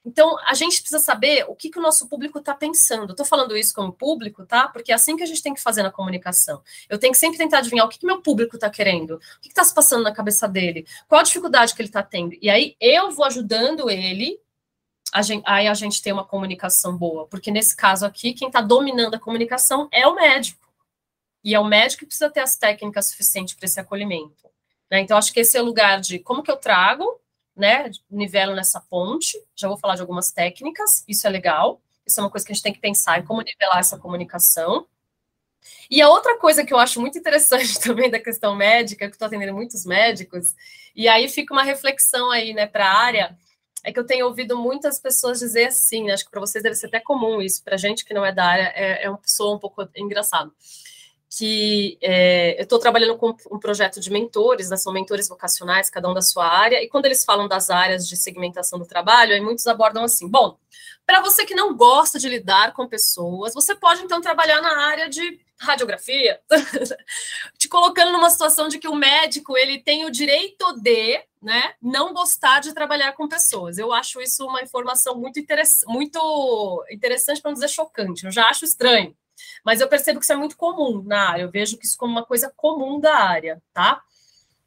Então, 0.05 0.39
a 0.41 0.53
gente 0.53 0.81
precisa 0.83 0.99
saber 0.99 1.47
o 1.49 1.55
que, 1.55 1.71
que 1.71 1.79
o 1.79 1.83
nosso 1.83 2.07
público 2.09 2.39
está 2.39 2.55
pensando. 2.55 3.13
Estou 3.13 3.25
falando 3.25 3.57
isso 3.57 3.75
como 3.75 3.91
público, 3.91 4.45
tá? 4.45 4.69
Porque 4.69 4.93
é 4.93 4.95
assim 4.95 5.17
que 5.17 5.23
a 5.23 5.27
gente 5.27 5.43
tem 5.43 5.55
que 5.55 5.63
fazer 5.63 5.83
na 5.83 5.91
comunicação. 5.91 6.63
Eu 6.91 6.99
tenho 6.99 7.13
que 7.13 7.19
sempre 7.19 7.39
tentar 7.39 7.59
adivinhar 7.59 7.87
o 7.87 7.89
que, 7.89 7.99
que 7.99 8.07
meu 8.07 8.21
público 8.21 8.57
está 8.57 8.69
querendo, 8.69 9.15
o 9.15 9.41
que 9.41 9.49
está 9.49 9.65
se 9.65 9.75
passando 9.75 10.03
na 10.03 10.13
cabeça 10.13 10.47
dele, 10.47 10.87
qual 11.09 11.21
a 11.21 11.25
dificuldade 11.25 11.75
que 11.75 11.81
ele 11.81 11.89
está 11.89 12.03
tendo. 12.03 12.37
E 12.41 12.51
aí 12.51 12.77
eu 12.79 13.11
vou 13.13 13.25
ajudando 13.25 13.89
ele 13.89 14.39
a 15.15 15.23
gente, 15.23 15.45
aí 15.47 15.69
a 15.69 15.75
gente 15.75 16.03
tem 16.03 16.13
uma 16.13 16.25
comunicação 16.25 16.99
boa, 16.99 17.25
porque 17.29 17.53
nesse 17.53 17.77
caso 17.77 18.05
aqui, 18.05 18.35
quem 18.35 18.49
está 18.49 18.61
dominando 18.61 19.15
a 19.15 19.21
comunicação 19.21 19.89
é 19.93 20.05
o 20.09 20.17
médico. 20.17 20.69
E 21.45 21.55
é 21.55 21.61
o 21.61 21.65
médico 21.65 22.01
que 22.01 22.07
precisa 22.07 22.29
ter 22.29 22.41
as 22.41 22.57
técnicas 22.57 23.11
suficientes 23.11 23.55
para 23.55 23.65
esse 23.65 23.79
acolhimento. 23.79 24.51
Né? 24.91 24.99
Então, 24.99 25.17
acho 25.17 25.33
que 25.33 25.39
esse 25.39 25.57
é 25.57 25.63
o 25.63 25.65
lugar 25.65 26.01
de 26.01 26.19
como 26.19 26.43
que 26.43 26.51
eu 26.51 26.57
trago, 26.57 27.21
né? 27.55 27.93
Nivelo 28.11 28.57
nessa 28.57 28.81
ponte. 28.81 29.41
Já 29.55 29.69
vou 29.69 29.77
falar 29.77 29.95
de 29.95 30.01
algumas 30.01 30.33
técnicas, 30.33 31.05
isso 31.07 31.25
é 31.29 31.31
legal. 31.31 31.81
Isso 32.05 32.19
é 32.19 32.23
uma 32.25 32.31
coisa 32.31 32.45
que 32.45 32.51
a 32.51 32.55
gente 32.55 32.65
tem 32.65 32.73
que 32.73 32.81
pensar 32.81 33.21
em 33.21 33.25
como 33.25 33.41
nivelar 33.41 33.79
essa 33.79 33.97
comunicação. 33.97 34.85
E 35.89 36.03
a 36.03 36.09
outra 36.09 36.37
coisa 36.39 36.65
que 36.65 36.75
eu 36.75 36.79
acho 36.79 37.01
muito 37.01 37.17
interessante 37.17 37.79
também 37.79 38.11
da 38.11 38.19
questão 38.19 38.57
médica, 38.57 39.07
que 39.07 39.15
estou 39.15 39.27
atendendo 39.27 39.55
muitos 39.55 39.87
médicos, 39.87 40.57
e 40.93 41.07
aí 41.07 41.29
fica 41.29 41.55
uma 41.55 41.63
reflexão 41.63 42.33
aí, 42.33 42.53
né, 42.53 42.67
para 42.67 42.91
a 42.91 42.99
área, 42.99 43.39
é 43.85 43.93
que 43.93 44.01
eu 44.01 44.07
tenho 44.07 44.27
ouvido 44.27 44.57
muitas 44.57 44.99
pessoas 44.99 45.39
dizer 45.39 45.67
assim, 45.67 46.05
né? 46.05 46.15
acho 46.15 46.25
que 46.25 46.31
para 46.31 46.41
vocês 46.41 46.65
deve 46.65 46.75
ser 46.75 46.87
até 46.87 46.99
comum 46.99 47.41
isso, 47.41 47.63
para 47.63 47.77
gente 47.77 48.05
que 48.05 48.15
não 48.15 48.25
é 48.25 48.33
da 48.33 48.45
área, 48.45 48.73
é, 48.75 49.05
é 49.05 49.11
uma 49.11 49.19
pessoa 49.19 49.55
um 49.55 49.59
pouco 49.59 49.87
engraçado. 49.95 50.53
Que 51.37 51.99
é, 52.01 52.59
eu 52.59 52.63
estou 52.63 52.79
trabalhando 52.79 53.17
com 53.17 53.37
um 53.51 53.59
projeto 53.59 54.01
de 54.01 54.11
mentores, 54.11 54.71
né, 54.71 54.77
são 54.77 54.93
mentores 54.93 55.29
vocacionais, 55.29 55.91
cada 55.91 56.09
um 56.09 56.15
da 56.15 56.23
sua 56.23 56.47
área, 56.47 56.83
e 56.83 56.89
quando 56.89 57.07
eles 57.07 57.25
falam 57.25 57.47
das 57.47 57.71
áreas 57.71 58.09
de 58.09 58.17
segmentação 58.17 58.79
do 58.79 58.87
trabalho, 58.87 59.35
aí 59.35 59.41
muitos 59.41 59.67
abordam 59.67 60.05
assim: 60.05 60.29
bom, 60.29 60.57
para 61.05 61.21
você 61.21 61.45
que 61.45 61.55
não 61.55 61.77
gosta 61.77 62.19
de 62.19 62.29
lidar 62.29 62.73
com 62.73 62.89
pessoas, 62.89 63.53
você 63.53 63.75
pode 63.75 64.03
então 64.03 64.21
trabalhar 64.21 64.63
na 64.63 64.87
área 64.87 65.09
de 65.09 65.41
radiografia, 65.59 66.41
te 67.59 67.69
colocando 67.69 68.13
numa 68.13 68.31
situação 68.31 68.69
de 68.69 68.79
que 68.79 68.89
o 68.89 68.95
médico 68.95 69.57
ele 69.57 69.81
tem 69.81 70.05
o 70.05 70.11
direito 70.11 70.73
de 70.81 71.21
né, 71.45 71.75
não 71.81 72.15
gostar 72.15 72.61
de 72.61 72.73
trabalhar 72.73 73.13
com 73.13 73.29
pessoas. 73.29 73.77
Eu 73.77 73.93
acho 73.93 74.21
isso 74.21 74.47
uma 74.47 74.63
informação 74.63 75.15
muito, 75.15 75.39
interess 75.39 75.85
muito 75.87 76.85
interessante, 76.91 77.43
para 77.43 77.51
não 77.51 77.55
dizer 77.55 77.69
chocante. 77.69 78.25
Eu 78.25 78.33
já 78.33 78.49
acho 78.49 78.65
estranho, 78.65 79.15
mas 79.63 79.81
eu 79.81 79.89
percebo 79.89 80.19
que 80.19 80.25
isso 80.25 80.33
é 80.33 80.37
muito 80.37 80.57
comum 80.57 81.03
na 81.05 81.29
área. 81.31 81.43
Eu 81.43 81.51
vejo 81.51 81.77
que 81.77 81.85
isso 81.85 81.99
como 81.99 82.13
uma 82.13 82.25
coisa 82.25 82.51
comum 82.57 82.99
da 82.99 83.15
área, 83.15 83.63
tá? 83.75 84.03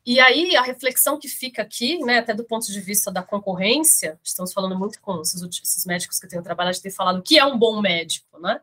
E 0.06 0.20
aí 0.20 0.56
a 0.56 0.62
reflexão 0.62 1.20
que 1.20 1.28
fica 1.28 1.64
aqui, 1.64 1.98
né, 1.98 2.20
até 2.20 2.34
do 2.34 2.46
ponto 2.46 2.72
de 2.72 2.80
vista 2.80 3.12
da 3.12 3.24
concorrência, 3.24 4.18
estamos 4.24 4.54
falando 4.54 4.78
muito 4.78 5.02
com 5.02 5.20
esses, 5.20 5.42
esses 5.42 5.86
médicos 5.86 6.20
que 6.20 6.28
eu 6.28 6.30
tenho 6.30 6.44
trabalhado, 6.44 6.78
de 6.78 6.84
ter 6.84 6.92
falado 6.92 7.24
que 7.24 7.40
é 7.40 7.44
um 7.44 7.58
bom 7.58 7.82
médico, 7.82 8.40
né? 8.40 8.62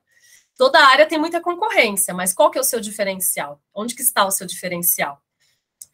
Toda 0.57 0.87
área 0.87 1.05
tem 1.05 1.19
muita 1.19 1.41
concorrência, 1.41 2.15
mas 2.15 2.33
qual 2.33 2.49
que 2.49 2.57
é 2.57 2.61
o 2.61 2.65
seu 2.65 2.81
diferencial? 2.81 3.61
Onde 3.75 3.95
que 3.95 4.03
está 4.03 4.25
o 4.25 4.31
seu 4.31 4.47
diferencial? 4.47 5.21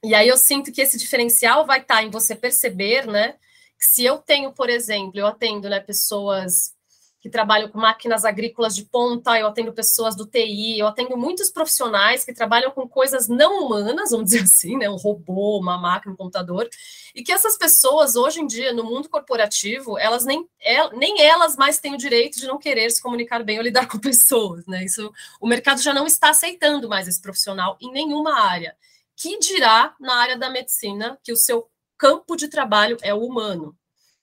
E 0.02 0.14
aí 0.14 0.28
eu 0.28 0.36
sinto 0.36 0.72
que 0.72 0.80
esse 0.80 0.98
diferencial 0.98 1.66
vai 1.66 1.80
estar 1.80 2.02
em 2.02 2.10
você 2.10 2.34
perceber, 2.34 3.06
né? 3.06 3.34
Que 3.78 3.84
se 3.84 4.04
eu 4.04 4.18
tenho, 4.18 4.52
por 4.52 4.70
exemplo, 4.70 5.20
eu 5.20 5.26
atendo 5.26 5.68
né, 5.68 5.78
pessoas 5.80 6.74
que 7.20 7.28
trabalham 7.28 7.68
com 7.68 7.78
máquinas 7.78 8.24
agrícolas 8.24 8.74
de 8.74 8.86
ponta, 8.86 9.38
eu 9.38 9.46
atendo 9.46 9.74
pessoas 9.74 10.16
do 10.16 10.24
TI, 10.24 10.78
eu 10.78 10.86
atendo 10.86 11.18
muitos 11.18 11.50
profissionais 11.50 12.24
que 12.24 12.32
trabalham 12.32 12.70
com 12.70 12.88
coisas 12.88 13.28
não 13.28 13.62
humanas, 13.62 14.10
vamos 14.10 14.30
dizer 14.30 14.40
assim, 14.44 14.78
né? 14.78 14.88
Um 14.88 14.96
robô, 14.96 15.58
uma 15.58 15.76
máquina, 15.76 16.14
um 16.14 16.16
computador, 16.16 16.66
e 17.14 17.22
que 17.22 17.30
essas 17.30 17.58
pessoas, 17.58 18.16
hoje 18.16 18.40
em 18.40 18.46
dia, 18.46 18.72
no 18.72 18.84
mundo 18.84 19.06
corporativo, 19.06 19.98
elas 19.98 20.24
nem, 20.24 20.48
é, 20.62 20.96
nem 20.96 21.20
elas 21.20 21.56
mais 21.56 21.78
têm 21.78 21.92
o 21.94 21.98
direito 21.98 22.38
de 22.40 22.46
não 22.46 22.58
querer 22.58 22.90
se 22.90 23.02
comunicar 23.02 23.44
bem 23.44 23.58
ou 23.58 23.64
lidar 23.64 23.84
com 23.88 23.98
pessoas, 23.98 24.64
né? 24.66 24.82
Isso, 24.82 25.12
o 25.38 25.46
mercado 25.46 25.82
já 25.82 25.92
não 25.92 26.06
está 26.06 26.30
aceitando 26.30 26.88
mais 26.88 27.06
esse 27.06 27.20
profissional 27.20 27.76
em 27.82 27.92
nenhuma 27.92 28.40
área 28.40 28.74
que 29.20 29.38
dirá 29.38 29.94
na 30.00 30.16
área 30.16 30.38
da 30.38 30.48
medicina 30.48 31.18
que 31.22 31.30
o 31.30 31.36
seu 31.36 31.70
campo 31.98 32.34
de 32.36 32.48
trabalho 32.48 32.96
é 33.02 33.12
o 33.12 33.22
humano. 33.22 33.76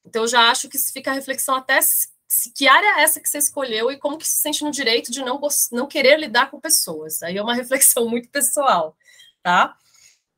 Então, 0.03 0.23
eu 0.23 0.27
já 0.27 0.49
acho 0.49 0.67
que 0.67 0.79
fica 0.79 1.11
a 1.11 1.13
reflexão 1.13 1.53
até 1.53 1.79
se, 1.79 2.07
que 2.55 2.67
área 2.67 2.97
é 2.97 3.03
essa 3.03 3.19
que 3.19 3.29
você 3.29 3.37
escolheu 3.37 3.91
e 3.91 3.97
como 3.99 4.17
que 4.17 4.27
se 4.27 4.39
sente 4.39 4.63
no 4.63 4.71
direito 4.71 5.11
de 5.11 5.23
não, 5.23 5.39
não 5.71 5.85
querer 5.85 6.19
lidar 6.19 6.49
com 6.49 6.59
pessoas. 6.59 7.21
Aí 7.21 7.37
é 7.37 7.43
uma 7.43 7.53
reflexão 7.55 8.09
muito 8.09 8.27
pessoal, 8.29 8.97
tá? 9.43 9.77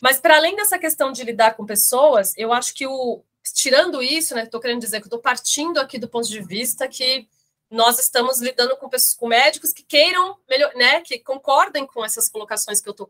Mas 0.01 0.19
para 0.19 0.35
além 0.35 0.57
dessa 0.57 0.77
questão 0.77 1.13
de 1.13 1.23
lidar 1.23 1.55
com 1.55 1.65
pessoas, 1.65 2.33
eu 2.35 2.51
acho 2.51 2.73
que 2.73 2.85
o 2.85 3.23
tirando 3.53 4.03
isso, 4.03 4.35
né, 4.35 4.43
estou 4.43 4.59
querendo 4.59 4.81
dizer 4.81 4.99
que 4.99 5.07
estou 5.07 5.19
partindo 5.19 5.79
aqui 5.79 5.97
do 5.97 6.09
ponto 6.09 6.27
de 6.27 6.41
vista 6.41 6.87
que 6.87 7.27
nós 7.71 7.97
estamos 7.97 8.41
lidando 8.41 8.75
com, 8.77 8.89
pessoas, 8.89 9.15
com 9.15 9.27
médicos 9.27 9.71
que 9.73 9.83
queiram 9.83 10.37
melhor, 10.47 10.73
né, 10.75 11.01
que 11.01 11.17
concordem 11.19 11.87
com 11.87 12.03
essas 12.03 12.29
colocações 12.29 12.81
que 12.81 12.89
eu 12.89 12.91
estou 12.91 13.07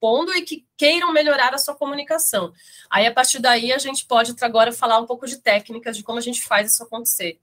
pondo 0.00 0.32
e 0.34 0.42
que 0.42 0.66
queiram 0.76 1.12
melhorar 1.12 1.54
a 1.54 1.58
sua 1.58 1.74
comunicação. 1.74 2.52
Aí, 2.90 3.06
a 3.06 3.12
partir 3.12 3.40
daí, 3.40 3.72
a 3.72 3.78
gente 3.78 4.06
pode 4.06 4.34
agora 4.40 4.72
falar 4.72 4.98
um 5.00 5.06
pouco 5.06 5.26
de 5.26 5.38
técnicas 5.38 5.96
de 5.96 6.02
como 6.02 6.18
a 6.18 6.22
gente 6.22 6.42
faz 6.42 6.72
isso 6.72 6.82
acontecer. 6.82 7.40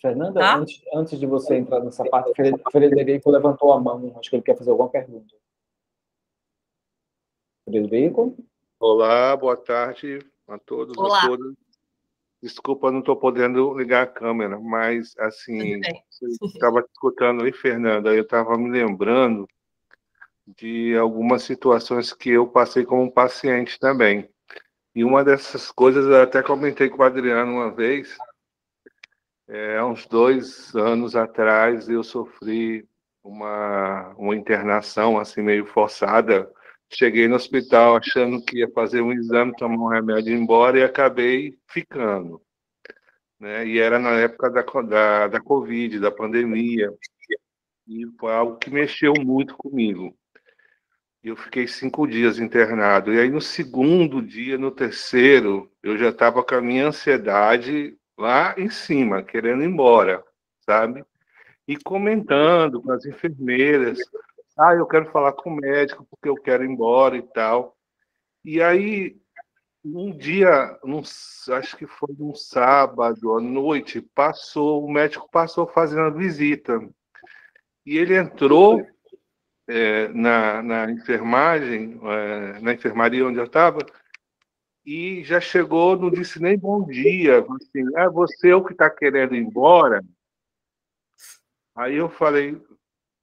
Fernanda, 0.00 0.40
tá? 0.40 0.56
antes, 0.56 0.82
antes, 0.92 1.18
de 1.18 1.26
você 1.26 1.56
entrar 1.56 1.80
nessa 1.80 2.04
parte, 2.04 2.32
Frederico 2.70 3.30
levantou 3.30 3.72
a 3.72 3.80
mão. 3.80 4.14
Acho 4.18 4.30
que 4.30 4.36
ele 4.36 4.42
quer 4.42 4.56
fazer 4.56 4.70
alguma 4.70 4.88
pergunta. 4.88 5.34
Frederico? 7.64 8.36
Olá, 8.78 9.36
boa 9.36 9.56
tarde. 9.56 10.18
a 10.48 10.58
todos, 10.58 10.96
Olá. 10.96 11.22
a 11.22 11.26
todas. 11.28 11.54
Desculpa, 12.42 12.92
não 12.92 13.00
estou 13.00 13.16
podendo 13.16 13.76
ligar 13.76 14.02
a 14.02 14.06
câmera, 14.06 14.60
mas 14.60 15.16
assim, 15.18 15.80
estava 16.42 16.80
escutando 16.80 17.44
aí, 17.44 17.52
Fernanda, 17.52 18.14
eu 18.14 18.22
estava 18.22 18.56
me 18.58 18.70
lembrando 18.70 19.48
de 20.46 20.96
algumas 20.96 21.42
situações 21.42 22.12
que 22.12 22.30
eu 22.30 22.46
passei 22.46 22.84
como 22.84 23.10
paciente 23.10 23.78
também. 23.78 24.28
E 24.94 25.04
uma 25.04 25.24
dessas 25.24 25.70
coisas 25.70 26.06
eu 26.06 26.22
até 26.22 26.42
comentei 26.42 26.88
com 26.88 27.02
o 27.02 27.04
Adriano 27.04 27.52
uma 27.52 27.70
vez, 27.70 28.16
é, 29.48 29.76
há 29.76 29.86
uns 29.86 30.06
dois 30.06 30.74
anos 30.74 31.14
atrás 31.14 31.88
eu 31.88 32.02
sofri 32.02 32.88
uma, 33.22 34.14
uma 34.16 34.34
internação 34.34 35.18
assim 35.18 35.42
meio 35.42 35.66
forçada. 35.66 36.50
Cheguei 36.92 37.28
no 37.28 37.36
hospital 37.36 37.96
achando 37.96 38.44
que 38.44 38.58
ia 38.58 38.70
fazer 38.70 39.00
um 39.02 39.12
exame, 39.12 39.54
tomar 39.56 39.76
um 39.76 39.88
remédio 39.88 40.32
e 40.32 40.36
ir 40.36 40.40
embora 40.40 40.78
e 40.78 40.84
acabei 40.84 41.58
ficando. 41.68 42.40
Né? 43.38 43.66
E 43.66 43.78
era 43.78 43.98
na 43.98 44.12
época 44.18 44.50
da, 44.50 44.62
da, 44.62 45.28
da 45.28 45.40
Covid, 45.40 46.00
da 46.00 46.10
pandemia. 46.10 46.92
E 47.86 48.06
foi 48.18 48.32
algo 48.32 48.56
que 48.58 48.70
mexeu 48.70 49.12
muito 49.14 49.56
comigo. 49.56 50.16
Eu 51.26 51.34
fiquei 51.34 51.66
cinco 51.66 52.06
dias 52.06 52.38
internado. 52.38 53.12
E 53.12 53.18
aí, 53.18 53.28
no 53.28 53.40
segundo 53.40 54.22
dia, 54.22 54.56
no 54.56 54.70
terceiro, 54.70 55.68
eu 55.82 55.98
já 55.98 56.10
estava 56.10 56.40
com 56.40 56.54
a 56.54 56.60
minha 56.60 56.86
ansiedade 56.86 57.98
lá 58.16 58.54
em 58.56 58.70
cima, 58.70 59.24
querendo 59.24 59.64
ir 59.64 59.66
embora, 59.66 60.22
sabe? 60.60 61.04
E 61.66 61.76
comentando 61.76 62.80
com 62.80 62.92
as 62.92 63.04
enfermeiras. 63.06 63.98
Ah, 64.56 64.76
eu 64.76 64.86
quero 64.86 65.10
falar 65.10 65.32
com 65.32 65.50
o 65.50 65.56
médico 65.56 66.06
porque 66.08 66.28
eu 66.28 66.36
quero 66.36 66.62
ir 66.62 66.70
embora 66.70 67.16
e 67.16 67.22
tal. 67.22 67.76
E 68.44 68.62
aí, 68.62 69.16
um 69.84 70.16
dia, 70.16 70.78
num, 70.84 71.00
acho 71.00 71.76
que 71.76 71.88
foi 71.88 72.14
um 72.20 72.36
sábado 72.36 73.34
à 73.34 73.40
noite, 73.40 74.00
passou, 74.00 74.84
o 74.84 74.92
médico 74.92 75.28
passou 75.28 75.66
fazendo 75.66 76.02
a 76.02 76.10
visita. 76.10 76.80
E 77.84 77.98
ele 77.98 78.16
entrou 78.16 78.86
é, 79.68 80.08
na, 80.08 80.62
na 80.62 80.90
enfermagem, 80.90 81.98
é, 82.02 82.60
na 82.60 82.72
enfermaria 82.72 83.26
onde 83.26 83.38
eu 83.38 83.44
estava, 83.44 83.78
e 84.84 85.24
já 85.24 85.40
chegou, 85.40 85.96
não 85.96 86.10
disse 86.10 86.40
nem 86.40 86.56
bom 86.56 86.84
dia, 86.84 87.40
assim, 87.40 87.84
é 87.96 88.08
você 88.08 88.52
o 88.52 88.64
que 88.64 88.72
está 88.72 88.88
querendo 88.88 89.34
ir 89.34 89.40
embora? 89.40 90.00
Aí 91.74 91.96
eu 91.96 92.08
falei, 92.08 92.60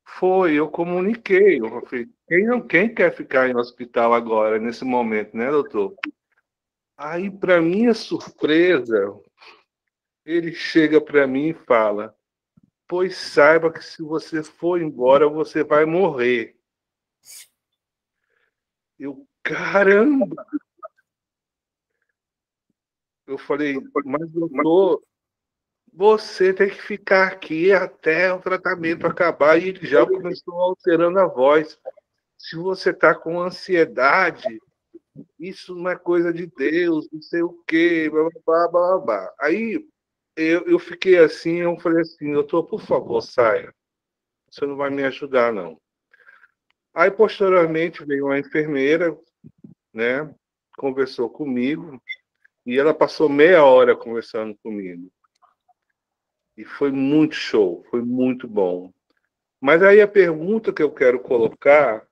foi, 0.05 0.55
eu 0.55 0.69
comuniquei, 0.69 1.59
eu 1.59 1.81
falei, 1.85 2.09
quem, 2.27 2.67
quem 2.67 2.93
quer 2.93 3.15
ficar 3.15 3.49
em 3.49 3.55
hospital 3.55 4.13
agora, 4.13 4.59
nesse 4.59 4.83
momento, 4.83 5.35
né, 5.35 5.49
doutor? 5.49 5.95
Aí, 6.97 7.31
para 7.31 7.61
minha 7.61 7.93
surpresa, 7.93 9.19
ele 10.25 10.53
chega 10.53 11.01
para 11.01 11.25
mim 11.25 11.49
e 11.49 11.53
fala, 11.53 12.15
pois 12.87 13.17
saiba 13.17 13.71
que 13.71 13.83
se 13.83 14.01
você 14.01 14.43
for 14.43 14.81
embora, 14.81 15.27
você 15.27 15.63
vai 15.63 15.85
morrer. 15.85 16.55
Eu, 18.99 19.27
caramba! 19.41 20.45
Eu 23.25 23.37
falei, 23.37 23.79
mas 24.05 24.29
doutor, 24.29 25.01
você 25.91 26.53
tem 26.53 26.69
que 26.69 26.81
ficar 26.81 27.27
aqui 27.27 27.71
até 27.71 28.33
o 28.33 28.41
tratamento 28.41 29.07
acabar. 29.07 29.57
E 29.57 29.69
ele 29.69 29.87
já 29.87 30.05
começou 30.05 30.53
alterando 30.59 31.19
a 31.19 31.25
voz. 31.25 31.79
Se 32.37 32.55
você 32.55 32.89
está 32.89 33.15
com 33.15 33.39
ansiedade, 33.39 34.59
isso 35.39 35.75
não 35.75 35.89
é 35.89 35.95
coisa 35.95 36.33
de 36.33 36.47
Deus, 36.47 37.07
não 37.11 37.21
sei 37.21 37.43
o 37.43 37.63
quê, 37.67 38.09
blá, 38.09 38.29
blá, 38.45 38.67
blá, 38.67 38.97
blá. 38.99 39.33
Aí 39.39 39.87
eu, 40.35 40.65
eu 40.67 40.79
fiquei 40.79 41.17
assim, 41.17 41.57
eu 41.57 41.79
falei 41.79 42.01
assim, 42.01 42.33
doutor, 42.33 42.63
por 42.63 42.81
favor, 42.81 43.21
saia. 43.21 43.73
Você 44.49 44.65
não 44.65 44.75
vai 44.75 44.89
me 44.89 45.03
ajudar, 45.03 45.51
não. 45.51 45.79
Aí, 46.93 47.09
posteriormente, 47.09 48.05
veio 48.05 48.25
uma 48.25 48.37
enfermeira, 48.37 49.17
né, 49.93 50.33
conversou 50.77 51.29
comigo, 51.29 52.01
e 52.65 52.77
ela 52.77 52.93
passou 52.93 53.27
meia 53.27 53.63
hora 53.63 53.95
conversando 53.95 54.55
comigo. 54.63 55.11
E 56.55 56.63
foi 56.63 56.91
muito 56.91 57.35
show, 57.35 57.83
foi 57.89 58.01
muito 58.01 58.47
bom. 58.47 58.91
Mas 59.59 59.81
aí 59.81 60.01
a 60.01 60.07
pergunta 60.07 60.71
que 60.71 60.83
eu 60.83 60.91
quero 60.91 61.19
colocar, 61.19 62.07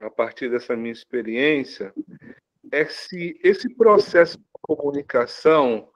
a 0.00 0.10
partir 0.10 0.50
dessa 0.50 0.76
minha 0.76 0.92
experiência, 0.92 1.92
é 2.70 2.84
se 2.84 3.38
esse 3.42 3.74
processo 3.74 4.38
de 4.38 4.44
comunicação 4.60 5.90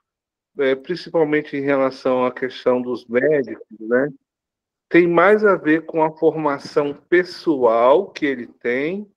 é, 0.58 0.74
principalmente 0.74 1.56
em 1.56 1.60
relação 1.60 2.24
à 2.24 2.32
questão 2.32 2.80
dos 2.80 3.06
médicos, 3.06 3.66
né, 3.80 4.08
tem 4.88 5.08
mais 5.08 5.44
a 5.44 5.56
ver 5.56 5.86
com 5.86 6.02
a 6.02 6.12
formação 6.12 6.92
pessoal 7.08 8.10
que 8.10 8.26
ele 8.26 8.46
tem, 8.46 9.10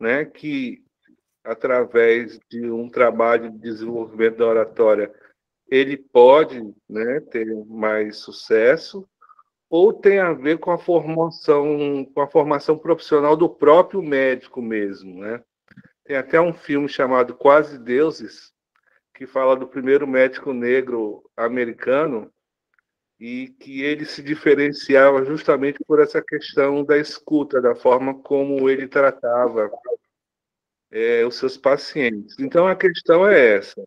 né, 0.00 0.24
que 0.24 0.84
através 1.42 2.38
de 2.48 2.70
um 2.70 2.88
trabalho 2.88 3.50
de 3.50 3.58
desenvolvimento 3.58 4.36
da 4.38 4.46
oratória 4.46 5.12
ele 5.70 5.96
pode 5.96 6.62
né, 6.88 7.20
ter 7.20 7.46
mais 7.66 8.18
sucesso, 8.18 9.06
ou 9.68 9.92
tem 9.92 10.18
a 10.18 10.32
ver 10.32 10.58
com 10.58 10.70
a 10.70 10.78
formação, 10.78 12.04
com 12.14 12.20
a 12.20 12.26
formação 12.26 12.78
profissional 12.78 13.36
do 13.36 13.48
próprio 13.48 14.02
médico 14.02 14.62
mesmo, 14.62 15.20
né? 15.20 15.42
Tem 16.04 16.16
até 16.16 16.40
um 16.40 16.54
filme 16.54 16.88
chamado 16.88 17.34
Quase 17.34 17.78
Deuses, 17.78 18.50
que 19.18 19.26
fala 19.26 19.56
do 19.56 19.66
primeiro 19.66 20.06
médico 20.06 20.52
negro 20.52 21.28
americano 21.36 22.32
e 23.18 23.48
que 23.48 23.82
ele 23.82 24.04
se 24.04 24.22
diferenciava 24.22 25.24
justamente 25.24 25.80
por 25.84 26.00
essa 26.00 26.22
questão 26.22 26.84
da 26.84 26.96
escuta, 26.96 27.60
da 27.60 27.74
forma 27.74 28.14
como 28.22 28.70
ele 28.70 28.86
tratava 28.86 29.68
é, 30.92 31.26
os 31.26 31.34
seus 31.34 31.56
pacientes. 31.56 32.36
Então 32.38 32.68
a 32.68 32.76
questão 32.76 33.26
é 33.26 33.56
essa. 33.56 33.82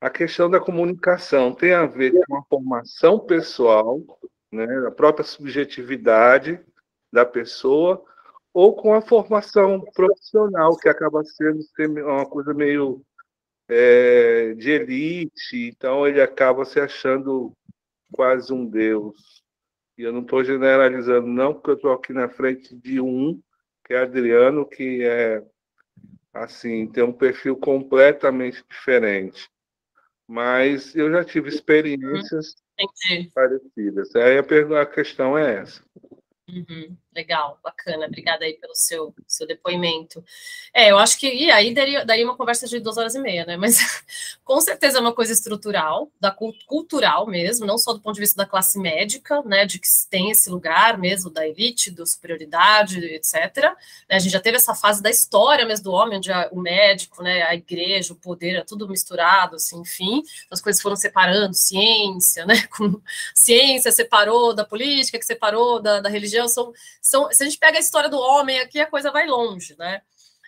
A 0.00 0.08
questão 0.08 0.48
da 0.48 0.58
comunicação 0.58 1.54
tem 1.54 1.74
a 1.74 1.84
ver 1.84 2.14
com 2.26 2.38
a 2.38 2.42
formação 2.44 3.20
pessoal, 3.20 4.00
né, 4.50 4.64
a 4.86 4.90
própria 4.90 5.26
subjetividade 5.26 6.58
da 7.12 7.26
pessoa, 7.26 8.02
ou 8.54 8.74
com 8.74 8.94
a 8.94 9.02
formação 9.02 9.84
profissional, 9.94 10.74
que 10.78 10.88
acaba 10.88 11.22
sendo 11.22 11.60
uma 12.06 12.24
coisa 12.24 12.54
meio 12.54 13.04
é, 13.68 14.54
de 14.54 14.70
elite, 14.70 15.56
então 15.56 16.06
ele 16.06 16.20
acaba 16.20 16.64
se 16.64 16.78
achando 16.80 17.52
quase 18.12 18.52
um 18.52 18.66
deus. 18.66 19.42
E 19.96 20.02
eu 20.02 20.12
não 20.12 20.22
estou 20.22 20.44
generalizando, 20.44 21.26
não, 21.26 21.54
porque 21.54 21.70
eu 21.70 21.74
estou 21.74 21.92
aqui 21.92 22.12
na 22.12 22.28
frente 22.28 22.74
de 22.74 23.00
um, 23.00 23.40
que 23.86 23.94
é 23.94 23.98
Adriano, 23.98 24.66
que 24.66 25.04
é 25.04 25.42
assim, 26.32 26.88
tem 26.88 27.04
um 27.04 27.12
perfil 27.12 27.56
completamente 27.56 28.64
diferente. 28.68 29.48
Mas 30.26 30.94
eu 30.96 31.10
já 31.12 31.24
tive 31.24 31.48
experiências 31.48 32.56
Entendi. 32.78 33.30
parecidas. 33.32 34.14
Aí 34.16 34.38
a, 34.38 34.82
a 34.82 34.86
questão 34.86 35.38
é 35.38 35.60
essa. 35.60 35.82
Uhum, 36.48 36.96
legal, 37.14 37.58
bacana. 37.62 38.06
Obrigada 38.06 38.44
aí 38.44 38.54
pelo 38.54 38.74
seu, 38.74 39.14
seu 39.26 39.46
depoimento. 39.46 40.24
É, 40.72 40.90
eu 40.90 40.98
acho 40.98 41.18
que 41.18 41.28
e 41.28 41.50
aí 41.50 41.72
daria, 41.72 42.04
daria 42.04 42.24
uma 42.24 42.36
conversa 42.36 42.66
de 42.66 42.80
duas 42.80 42.96
horas 42.96 43.14
e 43.14 43.20
meia, 43.20 43.44
né? 43.44 43.56
Mas 43.56 43.78
com 44.44 44.60
certeza 44.60 44.98
é 44.98 45.00
uma 45.00 45.14
coisa 45.14 45.32
estrutural, 45.32 46.10
da 46.20 46.30
cultural 46.66 47.26
mesmo, 47.26 47.66
não 47.66 47.78
só 47.78 47.92
do 47.92 48.00
ponto 48.00 48.14
de 48.14 48.20
vista 48.20 48.36
da 48.36 48.46
classe 48.46 48.78
médica, 48.78 49.42
né? 49.42 49.64
De 49.64 49.78
que 49.78 49.86
tem 50.10 50.30
esse 50.30 50.50
lugar 50.50 50.98
mesmo 50.98 51.30
da 51.30 51.46
elite, 51.46 51.90
da 51.90 52.04
superioridade, 52.04 52.98
etc. 52.98 53.74
Né, 54.08 54.16
a 54.16 54.18
gente 54.18 54.32
já 54.32 54.40
teve 54.40 54.56
essa 54.56 54.74
fase 54.74 55.02
da 55.02 55.10
história 55.10 55.66
mesmo 55.66 55.84
do 55.84 55.92
homem, 55.92 56.18
onde 56.18 56.30
o 56.50 56.60
médico, 56.60 57.22
né, 57.22 57.42
a 57.42 57.54
igreja, 57.54 58.12
o 58.12 58.16
poder, 58.16 58.56
é 58.56 58.64
tudo 58.64 58.88
misturado, 58.88 59.56
assim, 59.56 59.80
enfim, 59.80 60.22
as 60.50 60.60
coisas 60.60 60.80
foram 60.80 60.96
separando, 60.96 61.54
ciência, 61.54 62.46
né? 62.46 62.66
Com, 62.76 63.00
ciência 63.34 63.92
separou 63.92 64.54
da 64.54 64.64
política, 64.64 65.18
que 65.18 65.24
separou 65.24 65.80
da, 65.80 66.00
da 66.00 66.08
religião 66.08 66.48
são, 66.48 66.72
são. 67.04 67.30
Se 67.30 67.42
a 67.42 67.46
gente 67.46 67.58
pega 67.58 67.76
a 67.76 67.80
história 67.80 68.08
do 68.08 68.18
homem 68.18 68.58
aqui, 68.60 68.80
a 68.80 68.86
coisa 68.86 69.12
vai 69.12 69.26
longe, 69.26 69.76
né? 69.78 70.00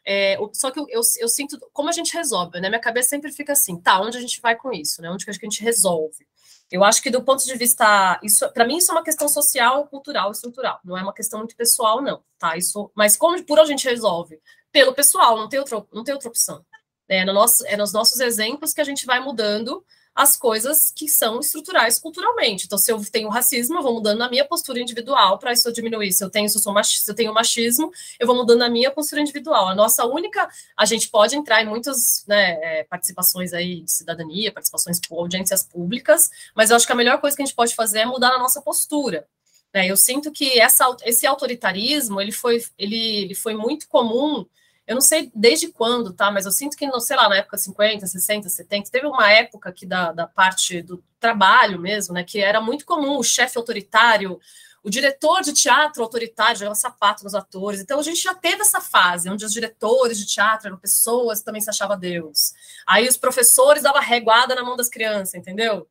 É, 0.04 0.38
só 0.52 0.70
que 0.70 0.78
eu, 0.80 0.86
eu, 0.88 1.00
eu, 1.18 1.28
sinto 1.28 1.58
como 1.72 1.88
a 1.88 1.92
gente 1.92 2.14
resolve, 2.14 2.60
né? 2.60 2.68
Minha 2.68 2.80
cabeça 2.80 3.10
sempre 3.10 3.30
fica 3.32 3.52
assim, 3.52 3.76
tá, 3.78 4.00
onde 4.00 4.16
a 4.16 4.20
gente 4.20 4.40
vai 4.40 4.56
com 4.56 4.72
isso, 4.72 5.02
né? 5.02 5.10
Onde 5.10 5.24
que 5.24 5.30
a 5.30 5.34
gente 5.34 5.62
resolve? 5.62 6.26
Eu 6.70 6.82
acho 6.82 7.02
que 7.02 7.10
do 7.10 7.22
ponto 7.22 7.44
de 7.44 7.54
vista, 7.56 8.18
isso, 8.22 8.48
para 8.52 8.64
mim 8.64 8.78
isso 8.78 8.90
é 8.90 8.94
uma 8.94 9.04
questão 9.04 9.28
social, 9.28 9.86
cultural, 9.88 10.30
estrutural. 10.30 10.80
Não 10.84 10.96
é 10.96 11.02
uma 11.02 11.12
questão 11.12 11.40
muito 11.40 11.56
pessoal, 11.56 12.00
não, 12.00 12.22
tá? 12.38 12.56
Isso, 12.56 12.90
mas 12.94 13.16
como 13.16 13.42
por 13.44 13.58
onde 13.58 13.72
a 13.72 13.76
gente 13.76 13.88
resolve? 13.88 14.40
Pelo 14.72 14.94
pessoal, 14.94 15.36
não 15.36 15.48
tem 15.48 15.58
outra, 15.58 15.84
não 15.92 16.04
tem 16.04 16.14
outra 16.14 16.28
opção. 16.28 16.64
É, 17.08 17.24
no 17.24 17.32
nosso, 17.32 17.66
é 17.66 17.76
nos 17.76 17.92
nossos 17.92 18.20
exemplos 18.20 18.72
que 18.72 18.80
a 18.80 18.84
gente 18.84 19.06
vai 19.06 19.20
mudando 19.20 19.84
as 20.16 20.34
coisas 20.34 20.90
que 20.96 21.06
são 21.08 21.40
estruturais 21.40 21.98
culturalmente. 21.98 22.64
Então, 22.64 22.78
se 22.78 22.90
eu 22.90 22.98
tenho 23.04 23.28
racismo, 23.28 23.76
eu 23.76 23.82
vou 23.82 23.92
mudando 23.92 24.22
a 24.22 24.30
minha 24.30 24.46
postura 24.46 24.80
individual 24.80 25.38
para 25.38 25.52
isso 25.52 25.70
diminuir. 25.70 26.10
Se 26.10 26.24
eu 26.24 26.30
tenho, 26.30 26.48
se 26.48 26.56
eu, 26.56 26.62
sou 26.62 26.72
mach, 26.72 26.88
se 26.88 27.10
eu 27.10 27.14
tenho 27.14 27.34
machismo, 27.34 27.92
eu 28.18 28.26
vou 28.26 28.34
mudando 28.34 28.62
a 28.62 28.68
minha 28.70 28.90
postura 28.90 29.20
individual. 29.20 29.68
A 29.68 29.74
nossa 29.74 30.06
única, 30.06 30.48
a 30.74 30.86
gente 30.86 31.10
pode 31.10 31.36
entrar 31.36 31.62
em 31.62 31.66
muitas 31.66 32.24
né, 32.26 32.52
é, 32.62 32.84
participações 32.84 33.52
aí 33.52 33.82
de 33.82 33.92
cidadania, 33.92 34.50
participações 34.50 34.98
por 34.98 35.18
audiências 35.18 35.62
públicas, 35.62 36.30
mas 36.54 36.70
eu 36.70 36.76
acho 36.76 36.86
que 36.86 36.92
a 36.92 36.96
melhor 36.96 37.20
coisa 37.20 37.36
que 37.36 37.42
a 37.42 37.44
gente 37.44 37.54
pode 37.54 37.74
fazer 37.74 37.98
é 37.98 38.06
mudar 38.06 38.30
a 38.30 38.38
nossa 38.38 38.62
postura. 38.62 39.28
Né? 39.74 39.86
Eu 39.86 39.98
sinto 39.98 40.32
que 40.32 40.58
essa, 40.58 40.96
esse 41.04 41.26
autoritarismo 41.26 42.22
ele 42.22 42.32
foi, 42.32 42.64
ele, 42.78 43.24
ele 43.24 43.34
foi 43.34 43.54
muito 43.54 43.86
comum 43.86 44.46
eu 44.86 44.94
não 44.94 45.00
sei 45.00 45.30
desde 45.34 45.68
quando, 45.68 46.12
tá? 46.12 46.30
Mas 46.30 46.46
eu 46.46 46.52
sinto 46.52 46.76
que, 46.76 46.88
sei 47.00 47.16
lá, 47.16 47.28
na 47.28 47.36
época 47.36 47.58
50, 47.58 48.06
60, 48.06 48.48
70, 48.48 48.90
teve 48.90 49.06
uma 49.06 49.30
época 49.30 49.68
aqui 49.68 49.84
da, 49.84 50.12
da 50.12 50.26
parte 50.26 50.80
do 50.80 51.02
trabalho 51.18 51.80
mesmo, 51.80 52.14
né? 52.14 52.22
Que 52.22 52.40
era 52.40 52.60
muito 52.60 52.84
comum 52.84 53.18
o 53.18 53.24
chefe 53.24 53.58
autoritário, 53.58 54.38
o 54.84 54.90
diretor 54.90 55.42
de 55.42 55.52
teatro 55.52 56.00
autoritário 56.00 56.56
jogava 56.60 56.76
sapato 56.76 57.24
nos 57.24 57.34
atores. 57.34 57.80
Então 57.80 57.98
a 57.98 58.02
gente 58.02 58.22
já 58.22 58.32
teve 58.32 58.62
essa 58.62 58.80
fase 58.80 59.28
onde 59.28 59.44
os 59.44 59.52
diretores 59.52 60.16
de 60.16 60.24
teatro 60.24 60.68
eram 60.68 60.78
pessoas 60.78 61.42
também 61.42 61.60
se 61.60 61.68
achavam 61.68 61.98
Deus. 61.98 62.54
Aí 62.86 63.08
os 63.08 63.16
professores 63.16 63.82
davam 63.82 64.00
reguada 64.00 64.54
na 64.54 64.62
mão 64.62 64.76
das 64.76 64.88
crianças, 64.88 65.34
entendeu? 65.34 65.88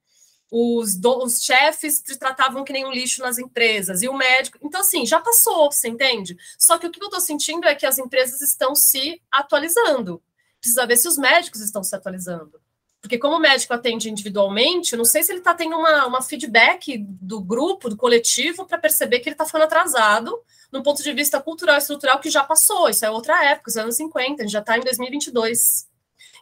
Os, 0.58 0.96
do, 0.96 1.22
os 1.22 1.44
chefes 1.44 2.02
te 2.02 2.18
tratavam 2.18 2.64
que 2.64 2.72
nem 2.72 2.86
um 2.86 2.92
lixo 2.92 3.22
nas 3.22 3.38
empresas, 3.38 4.02
e 4.02 4.08
o 4.08 4.14
médico. 4.14 4.58
Então, 4.62 4.80
assim, 4.80 5.06
já 5.06 5.20
passou, 5.20 5.70
você 5.70 5.90
entende? 5.90 6.38
Só 6.58 6.78
que 6.78 6.88
o 6.88 6.92
que 6.92 7.04
eu 7.04 7.08
estou 7.08 7.20
sentindo 7.20 7.68
é 7.68 7.76
que 7.76 7.86
as 7.86 8.00
empresas 8.00 8.42
estão 8.42 8.74
se 8.74 9.22
atualizando. 9.30 10.24
Precisa 10.62 10.88
ver 10.88 10.96
se 10.96 11.10
os 11.10 11.18
médicos 11.18 11.60
estão 11.60 11.84
se 11.84 11.94
atualizando. 11.94 12.58
Porque, 13.02 13.18
como 13.18 13.36
o 13.36 13.40
médico 13.40 13.74
atende 13.74 14.10
individualmente, 14.10 14.94
eu 14.94 14.98
não 14.98 15.04
sei 15.04 15.24
se 15.24 15.32
ele 15.34 15.40
está 15.40 15.54
tendo 15.54 15.76
uma, 15.76 16.06
uma 16.08 16.22
feedback 16.22 16.98
do 16.98 17.42
grupo, 17.42 17.90
do 17.90 17.98
coletivo, 17.98 18.66
para 18.66 18.78
perceber 18.78 19.20
que 19.20 19.28
ele 19.28 19.34
está 19.34 19.46
ficando 19.46 19.66
atrasado, 19.66 20.42
num 20.72 20.82
ponto 20.82 21.04
de 21.04 21.12
vista 21.12 21.42
cultural 21.42 21.76
e 21.76 21.80
estrutural 21.80 22.18
que 22.22 22.30
já 22.30 22.46
passou. 22.46 22.88
Isso 22.88 23.06
é 23.06 23.12
outra 23.12 23.44
época, 23.44 23.70
os 23.70 23.76
anos 23.76 23.98
50, 23.98 24.42
a 24.42 24.46
gente 24.46 24.54
já 24.54 24.60
está 24.60 24.78
em 24.78 24.82
2022. 24.82 25.86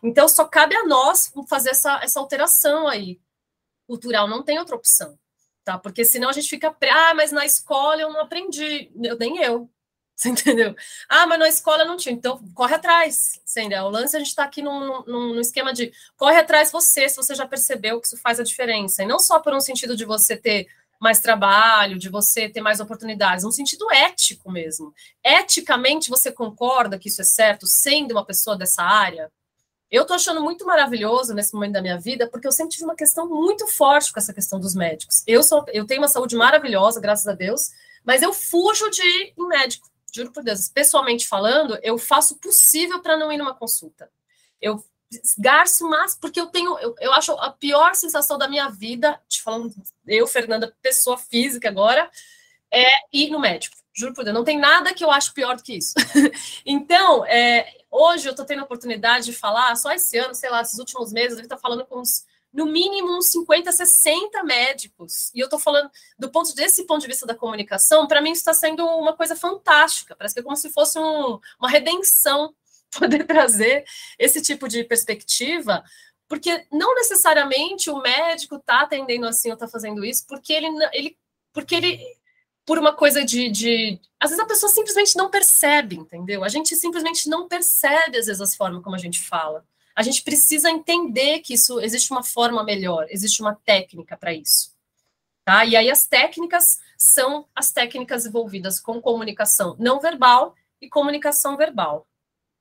Então, 0.03 0.27
só 0.27 0.45
cabe 0.45 0.75
a 0.75 0.85
nós 0.85 1.33
fazer 1.49 1.71
essa, 1.71 1.99
essa 2.03 2.19
alteração 2.19 2.87
aí 2.87 3.19
cultural, 3.87 4.27
não 4.27 4.43
tem 4.43 4.59
outra 4.59 4.75
opção, 4.75 5.17
tá? 5.63 5.77
Porque 5.77 6.05
senão 6.05 6.29
a 6.29 6.33
gente 6.33 6.49
fica, 6.49 6.75
ah, 6.91 7.13
mas 7.13 7.31
na 7.31 7.45
escola 7.45 8.01
eu 8.01 8.11
não 8.11 8.21
aprendi, 8.21 8.91
eu, 9.03 9.17
nem 9.17 9.37
eu, 9.41 9.69
você 10.15 10.29
entendeu? 10.29 10.75
Ah, 11.09 11.25
mas 11.25 11.39
na 11.39 11.49
escola 11.49 11.85
não 11.85 11.97
tinha, 11.97 12.13
então 12.13 12.39
corre 12.53 12.75
atrás, 12.75 13.41
entendeu? 13.49 13.83
O 13.83 13.89
lance 13.89 14.15
a 14.15 14.19
gente 14.19 14.29
está 14.29 14.43
aqui 14.43 14.61
num, 14.61 15.03
num, 15.05 15.33
num, 15.33 15.39
esquema 15.39 15.73
de 15.73 15.91
corre 16.15 16.37
atrás 16.37 16.71
você, 16.71 17.09
se 17.09 17.15
você 17.15 17.35
já 17.35 17.47
percebeu 17.47 17.99
que 17.99 18.07
isso 18.07 18.17
faz 18.17 18.39
a 18.39 18.43
diferença, 18.43 19.03
e 19.03 19.07
não 19.07 19.19
só 19.19 19.39
por 19.39 19.53
um 19.53 19.59
sentido 19.59 19.95
de 19.95 20.05
você 20.05 20.37
ter 20.37 20.67
mais 21.03 21.19
trabalho, 21.19 21.99
de 21.99 22.07
você 22.07 22.47
ter 22.47 22.61
mais 22.61 22.79
oportunidades, 22.79 23.43
um 23.43 23.51
sentido 23.51 23.91
ético 23.91 24.49
mesmo. 24.49 24.93
Eticamente, 25.21 26.09
você 26.09 26.31
concorda 26.31 26.97
que 26.97 27.09
isso 27.09 27.21
é 27.21 27.25
certo, 27.25 27.67
sendo 27.67 28.13
uma 28.13 28.25
pessoa 28.25 28.55
dessa 28.55 28.83
área? 28.83 29.29
Eu 29.93 30.01
estou 30.01 30.15
achando 30.15 30.41
muito 30.41 30.65
maravilhoso 30.65 31.35
nesse 31.35 31.53
momento 31.53 31.73
da 31.73 31.81
minha 31.81 31.99
vida, 31.99 32.27
porque 32.27 32.47
eu 32.47 32.51
sempre 32.51 32.71
tive 32.71 32.83
uma 32.83 32.95
questão 32.95 33.29
muito 33.29 33.67
forte 33.67 34.11
com 34.11 34.19
essa 34.19 34.33
questão 34.33 34.59
dos 34.59 34.73
médicos. 34.73 35.21
Eu 35.27 35.43
sou, 35.43 35.63
eu 35.71 35.85
tenho 35.85 36.01
uma 36.01 36.07
saúde 36.07 36.35
maravilhosa, 36.35 36.99
graças 36.99 37.27
a 37.27 37.33
Deus, 37.33 37.69
mas 38.03 38.23
eu 38.23 38.33
fujo 38.33 38.89
de 38.89 39.03
ir 39.03 39.33
em 39.37 39.47
médico. 39.47 39.87
Juro 40.11 40.31
por 40.31 40.43
Deus, 40.43 40.67
pessoalmente 40.67 41.27
falando, 41.27 41.77
eu 41.83 41.95
faço 41.99 42.33
o 42.33 42.37
possível 42.39 43.03
para 43.03 43.15
não 43.15 43.31
ir 43.31 43.37
numa 43.37 43.53
consulta. 43.53 44.09
Eu 44.59 44.83
garço 45.37 45.87
mais, 45.87 46.15
porque 46.15 46.41
eu 46.41 46.47
tenho, 46.47 46.75
eu, 46.79 46.95
eu 46.99 47.13
acho 47.13 47.31
a 47.33 47.51
pior 47.51 47.93
sensação 47.93 48.35
da 48.35 48.47
minha 48.47 48.69
vida, 48.69 49.21
te 49.29 49.43
falando, 49.43 49.75
eu, 50.07 50.25
Fernanda, 50.25 50.75
pessoa 50.81 51.19
física 51.19 51.69
agora, 51.69 52.09
é 52.71 52.87
ir 53.13 53.29
no 53.29 53.39
médico. 53.39 53.77
Juro 53.95 54.15
por 54.15 54.23
Deus, 54.23 54.33
não 54.33 54.43
tem 54.43 54.57
nada 54.57 54.91
que 54.91 55.03
eu 55.03 55.11
acho 55.11 55.35
pior 55.35 55.55
do 55.55 55.61
que 55.61 55.77
isso. 55.77 55.93
então, 56.65 57.23
é, 57.27 57.82
hoje 57.93 58.27
eu 58.27 58.31
estou 58.31 58.45
tendo 58.45 58.61
a 58.61 58.63
oportunidade 58.63 59.25
de 59.25 59.33
falar, 59.33 59.75
só 59.75 59.91
esse 59.91 60.17
ano, 60.17 60.33
sei 60.33 60.49
lá, 60.49 60.61
esses 60.61 60.79
últimos 60.79 61.13
meses, 61.13 61.31
eu 61.31 61.35
devo 61.35 61.45
estar 61.45 61.57
falando 61.57 61.85
com 61.85 61.99
uns, 61.99 62.25
no 62.51 62.65
mínimo 62.65 63.15
uns 63.15 63.27
50, 63.27 63.71
60 63.71 64.43
médicos. 64.43 65.31
E 65.33 65.39
eu 65.39 65.45
estou 65.45 65.59
falando, 65.59 65.89
do 66.17 66.31
ponto 66.31 66.53
desse 66.55 66.85
ponto 66.85 67.01
de 67.01 67.07
vista 67.07 67.27
da 67.27 67.35
comunicação, 67.35 68.07
para 68.07 68.21
mim 68.21 68.31
isso 68.31 68.41
está 68.41 68.53
sendo 68.53 68.83
uma 68.85 69.13
coisa 69.13 69.35
fantástica. 69.35 70.15
Parece 70.15 70.33
que 70.33 70.39
é 70.39 70.43
como 70.43 70.57
se 70.57 70.71
fosse 70.71 70.97
um, 70.97 71.39
uma 71.59 71.69
redenção 71.69 72.55
poder 72.97 73.25
trazer 73.25 73.85
esse 74.17 74.41
tipo 74.41 74.67
de 74.67 74.83
perspectiva, 74.83 75.83
porque 76.27 76.65
não 76.71 76.95
necessariamente 76.95 77.91
o 77.91 78.01
médico 78.01 78.55
está 78.55 78.81
atendendo 78.81 79.27
assim 79.27 79.49
ou 79.49 79.53
está 79.53 79.67
fazendo 79.67 80.03
isso, 80.03 80.25
porque 80.27 80.51
ele, 80.51 80.67
ele 80.93 81.17
porque 81.53 81.75
ele 81.75 81.99
por 82.65 82.77
uma 82.79 82.93
coisa 82.93 83.23
de, 83.25 83.49
de, 83.49 83.99
Às 84.19 84.31
vezes 84.31 84.43
a 84.43 84.47
pessoa 84.47 84.71
simplesmente 84.71 85.15
não 85.17 85.29
percebe, 85.29 85.97
entendeu? 85.97 86.43
A 86.43 86.49
gente 86.49 86.75
simplesmente 86.75 87.27
não 87.29 87.47
percebe, 87.47 88.17
às 88.17 88.27
vezes, 88.27 88.41
as 88.41 88.55
formas 88.55 88.83
como 88.83 88.95
a 88.95 88.99
gente 88.99 89.19
fala. 89.21 89.65
A 89.95 90.01
gente 90.01 90.23
precisa 90.23 90.71
entender 90.71 91.39
que 91.39 91.53
isso 91.53 91.79
existe 91.79 92.11
uma 92.11 92.23
forma 92.23 92.63
melhor, 92.63 93.05
existe 93.09 93.41
uma 93.41 93.55
técnica 93.55 94.17
para 94.17 94.33
isso. 94.33 94.73
Tá? 95.45 95.65
E 95.65 95.75
aí 95.75 95.91
as 95.91 96.07
técnicas 96.07 96.79
são 96.97 97.47
as 97.53 97.71
técnicas 97.71 98.25
envolvidas 98.25 98.79
com 98.79 99.01
comunicação 99.01 99.75
não 99.77 99.99
verbal 99.99 100.55
e 100.81 100.89
comunicação 100.89 101.57
verbal. 101.57 102.07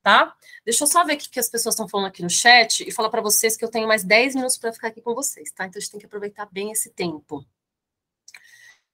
Tá? 0.02 0.34
Deixa 0.64 0.82
eu 0.82 0.88
só 0.88 1.04
ver 1.04 1.14
o 1.14 1.16
que 1.16 1.38
as 1.38 1.48
pessoas 1.48 1.74
estão 1.74 1.88
falando 1.88 2.08
aqui 2.08 2.24
no 2.24 2.28
chat 2.28 2.86
e 2.86 2.90
falar 2.90 3.08
para 3.08 3.20
vocês 3.20 3.56
que 3.56 3.64
eu 3.64 3.70
tenho 3.70 3.86
mais 3.86 4.02
10 4.02 4.34
minutos 4.34 4.58
para 4.58 4.72
ficar 4.72 4.88
aqui 4.88 5.00
com 5.00 5.14
vocês, 5.14 5.52
tá? 5.52 5.64
Então 5.64 5.78
a 5.78 5.80
gente 5.80 5.92
tem 5.92 6.00
que 6.00 6.06
aproveitar 6.06 6.48
bem 6.50 6.72
esse 6.72 6.90
tempo. 6.90 7.46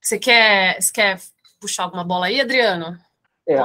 Você 0.01 0.19
quer, 0.19 0.81
você 0.81 0.93
quer 0.93 1.21
puxar 1.61 1.85
alguma 1.85 2.05
bola 2.05 2.27
aí, 2.27 2.41
Adriano? 2.41 2.99
É, 3.47 3.57
a 3.57 3.65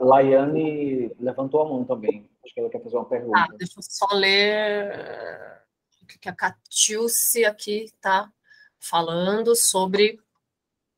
Laiane 0.00 1.10
levantou 1.18 1.62
a 1.62 1.68
mão 1.68 1.84
também. 1.84 2.28
Acho 2.44 2.54
que 2.54 2.60
ela 2.60 2.70
quer 2.70 2.82
fazer 2.82 2.96
uma 2.96 3.06
pergunta. 3.06 3.38
Ah, 3.38 3.48
deixa 3.56 3.78
eu 3.78 3.82
só 3.82 4.06
ler 4.12 5.62
o 6.02 6.06
que 6.06 6.28
a 6.28 6.34
Catiúcia 6.34 7.48
aqui 7.48 7.84
está 7.84 8.30
falando 8.78 9.56
sobre 9.56 10.20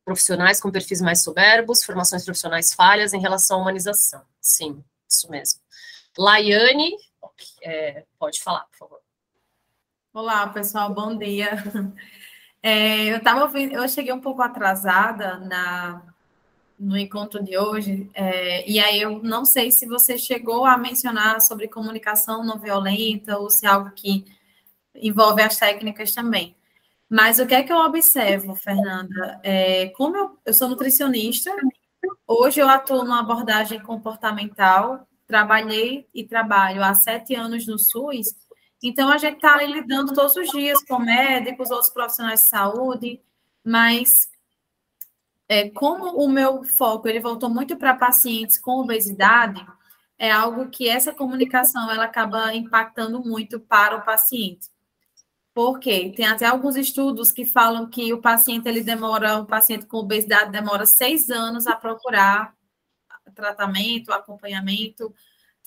profissionais 0.03 0.59
com 0.59 0.71
perfis 0.71 1.01
mais 1.01 1.23
soberbos, 1.23 1.83
formações 1.83 2.23
profissionais 2.23 2.73
falhas 2.73 3.13
em 3.13 3.19
relação 3.19 3.59
à 3.59 3.61
humanização. 3.61 4.25
Sim, 4.41 4.83
isso 5.09 5.29
mesmo. 5.31 5.61
Laiane, 6.17 6.97
é, 7.61 8.05
pode 8.17 8.41
falar, 8.41 8.65
por 8.65 8.77
favor. 8.77 8.99
Olá, 10.13 10.47
pessoal, 10.49 10.93
bom 10.93 11.17
dia. 11.17 11.51
É, 12.61 13.05
eu 13.05 13.21
tava 13.21 13.43
ouvindo, 13.43 13.73
eu 13.73 13.87
cheguei 13.87 14.11
um 14.11 14.19
pouco 14.19 14.41
atrasada 14.41 15.37
na, 15.39 16.01
no 16.79 16.97
encontro 16.97 17.43
de 17.43 17.57
hoje, 17.57 18.09
é, 18.13 18.69
e 18.69 18.79
aí 18.79 19.01
eu 19.01 19.21
não 19.23 19.45
sei 19.45 19.71
se 19.71 19.85
você 19.85 20.17
chegou 20.17 20.65
a 20.65 20.77
mencionar 20.77 21.41
sobre 21.41 21.67
comunicação 21.67 22.43
não 22.43 22.59
violenta 22.59 23.37
ou 23.37 23.49
se 23.49 23.65
é 23.65 23.69
algo 23.69 23.91
que 23.91 24.25
envolve 24.95 25.41
as 25.41 25.57
técnicas 25.57 26.13
também. 26.13 26.55
Mas 27.09 27.39
o 27.39 27.47
que 27.47 27.55
é 27.55 27.63
que 27.63 27.71
eu 27.71 27.77
observo, 27.77 28.53
Fernanda? 28.55 29.39
É, 29.43 29.87
como 29.89 30.17
eu, 30.17 30.37
eu 30.45 30.53
sou 30.53 30.67
nutricionista, 30.67 31.51
hoje 32.27 32.59
eu 32.59 32.67
atuo 32.67 33.03
numa 33.03 33.21
abordagem 33.21 33.79
comportamental, 33.79 35.07
trabalhei 35.25 36.07
e 36.13 36.25
trabalho 36.25 36.83
há 36.83 36.93
sete 36.93 37.33
anos 37.33 37.65
no 37.65 37.79
SUS, 37.79 38.35
então, 38.81 39.09
a 39.09 39.17
gente 39.17 39.35
está 39.35 39.53
ali 39.53 39.71
lidando 39.71 40.13
todos 40.13 40.35
os 40.35 40.49
dias 40.49 40.83
com 40.83 40.99
médicos, 40.99 41.71
outros 41.71 41.89
profissionais 41.89 42.43
de 42.43 42.49
saúde, 42.49 43.21
mas 43.63 44.29
é, 45.47 45.69
como 45.69 46.17
o 46.17 46.29
meu 46.29 46.63
foco 46.63 47.07
ele 47.07 47.19
voltou 47.19 47.49
muito 47.49 47.77
para 47.77 47.95
pacientes 47.95 48.59
com 48.59 48.81
obesidade, 48.81 49.65
é 50.19 50.31
algo 50.31 50.69
que 50.69 50.89
essa 50.89 51.13
comunicação 51.13 51.89
ela 51.91 52.05
acaba 52.05 52.53
impactando 52.55 53.23
muito 53.23 53.59
para 53.59 53.97
o 53.97 54.05
paciente. 54.05 54.69
Porque 55.53 56.11
tem 56.11 56.27
até 56.27 56.45
alguns 56.45 56.75
estudos 56.75 57.31
que 57.31 57.45
falam 57.45 57.89
que 57.89 58.13
o 58.13 58.21
paciente 58.21 58.67
ele 58.67 58.83
demora, 58.83 59.39
o 59.39 59.45
paciente 59.45 59.85
com 59.87 59.97
obesidade 59.97 60.51
demora 60.51 60.85
seis 60.85 61.29
anos 61.29 61.65
a 61.67 61.75
procurar 61.75 62.55
tratamento, 63.33 64.11
acompanhamento, 64.11 65.13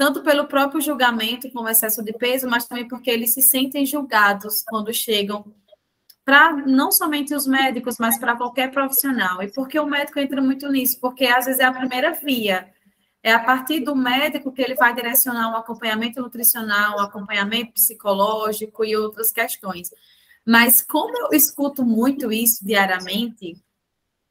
tanto 0.00 0.22
pelo 0.22 0.46
próprio 0.46 0.80
julgamento 0.80 1.50
como 1.50 1.68
excesso 1.68 2.02
de 2.02 2.14
peso, 2.14 2.48
mas 2.48 2.66
também 2.66 2.88
porque 2.88 3.10
eles 3.10 3.34
se 3.34 3.42
sentem 3.42 3.84
julgados 3.84 4.64
quando 4.66 4.94
chegam 4.94 5.44
para 6.24 6.54
não 6.54 6.90
somente 6.90 7.34
os 7.34 7.46
médicos, 7.46 7.96
mas 7.98 8.18
para 8.18 8.34
qualquer 8.34 8.70
profissional. 8.70 9.42
E 9.42 9.52
por 9.52 9.68
que 9.68 9.78
o 9.78 9.84
médico 9.84 10.18
entra 10.18 10.40
muito 10.40 10.66
nisso? 10.70 10.98
Porque 11.02 11.26
às 11.26 11.44
vezes 11.44 11.60
é 11.60 11.64
a 11.64 11.72
primeira 11.74 12.12
via. 12.12 12.72
É 13.22 13.30
a 13.30 13.40
partir 13.40 13.80
do 13.80 13.94
médico 13.94 14.50
que 14.50 14.62
ele 14.62 14.74
vai 14.74 14.94
direcionar 14.94 15.52
um 15.52 15.56
acompanhamento 15.56 16.22
nutricional, 16.22 16.96
um 16.96 17.02
acompanhamento 17.02 17.74
psicológico 17.74 18.82
e 18.82 18.96
outras 18.96 19.30
questões. 19.30 19.90
Mas 20.46 20.80
como 20.80 21.14
eu 21.14 21.28
escuto 21.36 21.84
muito 21.84 22.32
isso 22.32 22.64
diariamente, 22.64 23.62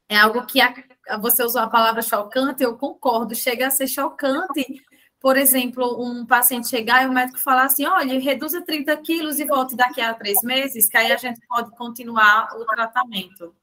é 0.10 0.18
algo 0.18 0.48
que 0.48 0.60
a, 0.62 0.74
você 1.22 1.44
usou 1.44 1.62
a 1.62 1.70
palavra 1.70 2.02
chocante, 2.02 2.64
eu 2.64 2.76
concordo, 2.76 3.36
chega 3.36 3.68
a 3.68 3.70
ser 3.70 3.88
chocante 3.88 4.89
por 5.20 5.38
exemplo, 5.38 6.02
um 6.02 6.26
paciente 6.26 6.70
chegar 6.70 7.04
e 7.04 7.08
o 7.08 7.14
médico 7.14 7.40
falar 7.40 7.66
assim: 7.66 7.86
olha, 7.86 8.20
reduza 8.20 8.62
30 8.62 8.96
quilos 8.98 9.40
e 9.40 9.46
volte 9.46 9.76
daqui 9.76 10.02
a 10.02 10.14
três 10.14 10.42
meses, 10.44 10.88
que 10.90 10.98
aí 10.98 11.12
a 11.12 11.18
gente 11.18 11.40
pode 11.48 11.72
continuar 11.72 12.50
o 12.58 12.66
tratamento. 12.66 13.54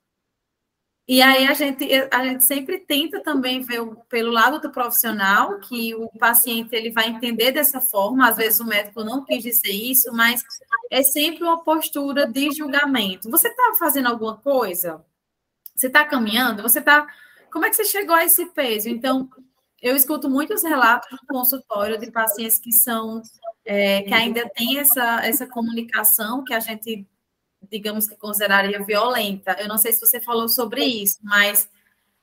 E 1.08 1.22
aí 1.22 1.46
a 1.46 1.54
gente, 1.54 1.88
a 2.10 2.24
gente 2.24 2.44
sempre 2.44 2.80
tenta 2.80 3.22
também 3.22 3.60
ver 3.60 3.80
pelo 4.08 4.32
lado 4.32 4.60
do 4.60 4.72
profissional, 4.72 5.60
que 5.60 5.94
o 5.94 6.08
paciente 6.18 6.74
ele 6.74 6.90
vai 6.90 7.08
entender 7.08 7.52
dessa 7.52 7.80
forma, 7.80 8.28
às 8.28 8.36
vezes 8.36 8.58
o 8.58 8.66
médico 8.66 9.04
não 9.04 9.24
quis 9.24 9.40
dizer 9.40 9.70
isso, 9.70 10.12
mas 10.12 10.42
é 10.90 11.04
sempre 11.04 11.44
uma 11.44 11.62
postura 11.62 12.26
de 12.26 12.50
julgamento. 12.50 13.30
Você 13.30 13.48
está 13.48 13.74
fazendo 13.78 14.08
alguma 14.08 14.36
coisa? 14.36 15.04
Você 15.76 15.86
está 15.86 16.04
caminhando? 16.04 16.62
Você 16.62 16.80
está. 16.80 17.06
Como 17.52 17.64
é 17.64 17.70
que 17.70 17.76
você 17.76 17.84
chegou 17.84 18.14
a 18.16 18.24
esse 18.24 18.46
peso? 18.46 18.88
Então, 18.88 19.30
eu 19.80 19.94
escuto 19.94 20.28
muitos 20.28 20.62
relatos 20.62 21.08
no 21.12 21.26
consultório 21.26 21.98
de 21.98 22.10
pacientes 22.10 22.58
que 22.58 22.72
são 22.72 23.22
é, 23.64 24.02
que 24.02 24.14
ainda 24.14 24.48
têm 24.50 24.78
essa, 24.78 25.24
essa 25.24 25.46
comunicação 25.46 26.44
que 26.44 26.54
a 26.54 26.60
gente 26.60 27.06
digamos 27.70 28.08
que 28.08 28.16
consideraria 28.16 28.84
violenta. 28.84 29.56
Eu 29.58 29.68
não 29.68 29.78
sei 29.78 29.92
se 29.92 30.00
você 30.00 30.20
falou 30.20 30.48
sobre 30.48 30.84
isso, 30.84 31.18
mas 31.22 31.68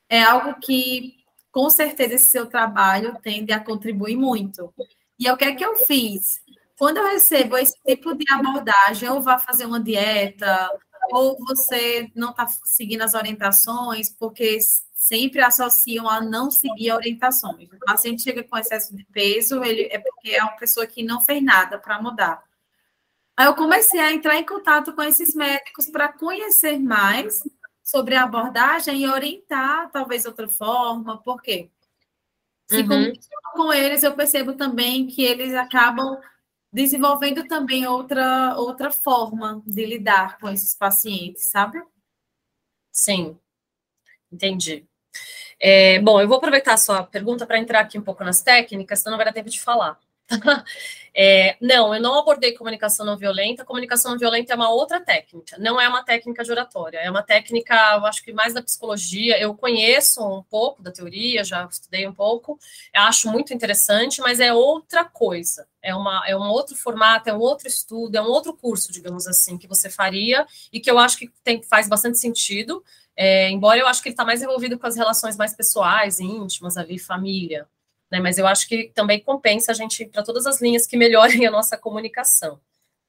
é 0.09 0.21
algo 0.21 0.59
que 0.59 1.15
com 1.51 1.69
certeza 1.69 2.15
esse 2.15 2.31
seu 2.31 2.47
trabalho 2.47 3.17
tende 3.21 3.51
a 3.51 3.59
contribuir 3.59 4.15
muito. 4.15 4.73
E 5.19 5.27
é 5.27 5.33
o 5.33 5.37
que 5.37 5.45
é 5.45 5.55
que 5.55 5.63
eu 5.63 5.75
fiz? 5.77 6.41
Quando 6.77 6.97
eu 6.97 7.05
recebo 7.05 7.57
esse 7.57 7.75
tipo 7.85 8.15
de 8.15 8.25
abordagem, 8.31 9.09
ou 9.09 9.21
vá 9.21 9.37
fazer 9.37 9.65
uma 9.65 9.79
dieta, 9.79 10.69
ou 11.11 11.37
você 11.47 12.11
não 12.15 12.31
está 12.31 12.47
seguindo 12.47 13.03
as 13.03 13.13
orientações, 13.13 14.09
porque 14.09 14.57
sempre 15.03 15.41
associam 15.41 16.07
a 16.07 16.21
não 16.21 16.49
seguir 16.49 16.93
orientações. 16.93 17.67
O 17.73 17.79
paciente 17.79 18.21
chega 18.21 18.41
com 18.41 18.57
excesso 18.57 18.95
de 18.95 19.03
peso, 19.07 19.61
ele 19.61 19.89
é 19.91 19.99
porque 19.99 20.29
é 20.29 20.41
uma 20.41 20.55
pessoa 20.55 20.87
que 20.87 21.03
não 21.03 21.19
fez 21.19 21.43
nada 21.43 21.77
para 21.77 22.01
mudar. 22.01 22.41
Aí 23.35 23.45
eu 23.45 23.53
comecei 23.53 23.99
a 23.99 24.13
entrar 24.13 24.37
em 24.37 24.45
contato 24.45 24.93
com 24.93 25.01
esses 25.03 25.35
médicos 25.35 25.89
para 25.89 26.07
conhecer 26.07 26.79
mais 26.79 27.43
sobre 27.83 28.15
a 28.15 28.23
abordagem 28.23 29.01
e 29.01 29.09
orientar 29.09 29.91
talvez 29.91 30.25
outra 30.25 30.47
forma, 30.47 31.21
por 31.21 31.41
quê? 31.41 31.69
Se 32.67 32.77
uhum. 32.77 33.11
com 33.51 33.73
eles, 33.73 34.03
eu 34.03 34.15
percebo 34.15 34.53
também 34.53 35.05
que 35.05 35.21
eles 35.21 35.53
acabam 35.53 36.17
desenvolvendo 36.71 37.45
também 37.45 37.85
outra, 37.85 38.55
outra 38.55 38.89
forma 38.89 39.61
de 39.65 39.85
lidar 39.85 40.39
com 40.39 40.47
esses 40.47 40.73
pacientes, 40.73 41.43
sabe? 41.47 41.83
Sim, 42.89 43.37
entendi. 44.31 44.87
É, 45.65 45.97
bom, 45.99 46.19
eu 46.19 46.27
vou 46.27 46.35
aproveitar 46.35 46.73
a 46.73 46.77
sua 46.77 47.03
pergunta 47.03 47.45
para 47.45 47.57
entrar 47.57 47.79
aqui 47.79 47.97
um 47.97 48.01
pouco 48.01 48.21
nas 48.21 48.41
técnicas, 48.41 48.99
senão 48.99 49.11
não 49.11 49.17
vai 49.17 49.25
dar 49.25 49.31
tempo 49.31 49.49
de 49.49 49.61
falar. 49.61 49.97
É, 51.15 51.55
não, 51.61 51.93
eu 51.93 52.01
não 52.01 52.17
abordei 52.17 52.53
comunicação 52.53 53.05
não 53.05 53.15
violenta. 53.15 53.63
Comunicação 53.63 54.09
não 54.09 54.17
violenta 54.17 54.51
é 54.51 54.55
uma 54.55 54.71
outra 54.71 54.99
técnica, 54.99 55.55
não 55.59 55.79
é 55.79 55.87
uma 55.87 56.03
técnica 56.03 56.43
de 56.43 56.49
oratória, 56.49 56.97
é 56.97 57.07
uma 57.07 57.21
técnica, 57.21 57.75
eu 57.97 58.05
acho 58.07 58.23
que 58.23 58.33
mais 58.33 58.51
da 58.51 58.63
psicologia. 58.63 59.39
Eu 59.39 59.53
conheço 59.53 60.27
um 60.27 60.41
pouco 60.41 60.81
da 60.81 60.91
teoria, 60.91 61.43
já 61.43 61.67
estudei 61.69 62.07
um 62.07 62.13
pouco, 62.15 62.57
acho 62.95 63.29
muito 63.31 63.53
interessante, 63.53 64.21
mas 64.21 64.39
é 64.39 64.51
outra 64.51 65.05
coisa. 65.05 65.67
É, 65.83 65.93
uma, 65.93 66.23
é 66.25 66.35
um 66.35 66.49
outro 66.49 66.75
formato, 66.75 67.29
é 67.29 67.33
um 67.33 67.39
outro 67.39 67.67
estudo, 67.67 68.15
é 68.15 68.21
um 68.21 68.29
outro 68.29 68.51
curso, 68.51 68.91
digamos 68.91 69.27
assim, 69.27 69.55
que 69.55 69.67
você 69.67 69.91
faria 69.91 70.47
e 70.71 70.79
que 70.79 70.89
eu 70.89 70.97
acho 70.97 71.15
que 71.15 71.29
tem, 71.43 71.61
faz 71.61 71.87
bastante 71.87 72.17
sentido. 72.17 72.83
É, 73.15 73.49
embora 73.49 73.79
eu 73.79 73.87
acho 73.87 74.01
que 74.01 74.09
ele 74.09 74.13
está 74.13 74.25
mais 74.25 74.41
envolvido 74.41 74.77
com 74.77 74.87
as 74.87 74.95
relações 74.95 75.37
mais 75.37 75.55
pessoais, 75.55 76.19
íntimas, 76.19 76.77
ali, 76.77 76.97
família 76.97 77.67
né? 78.13 78.19
Mas 78.19 78.37
eu 78.37 78.45
acho 78.45 78.67
que 78.67 78.91
também 78.93 79.19
compensa 79.19 79.71
a 79.71 79.73
gente 79.73 80.05
para 80.05 80.21
todas 80.21 80.45
as 80.45 80.61
linhas 80.61 80.85
que 80.85 80.95
melhorem 80.95 81.47
a 81.47 81.51
nossa 81.51 81.75
comunicação, 81.75 82.59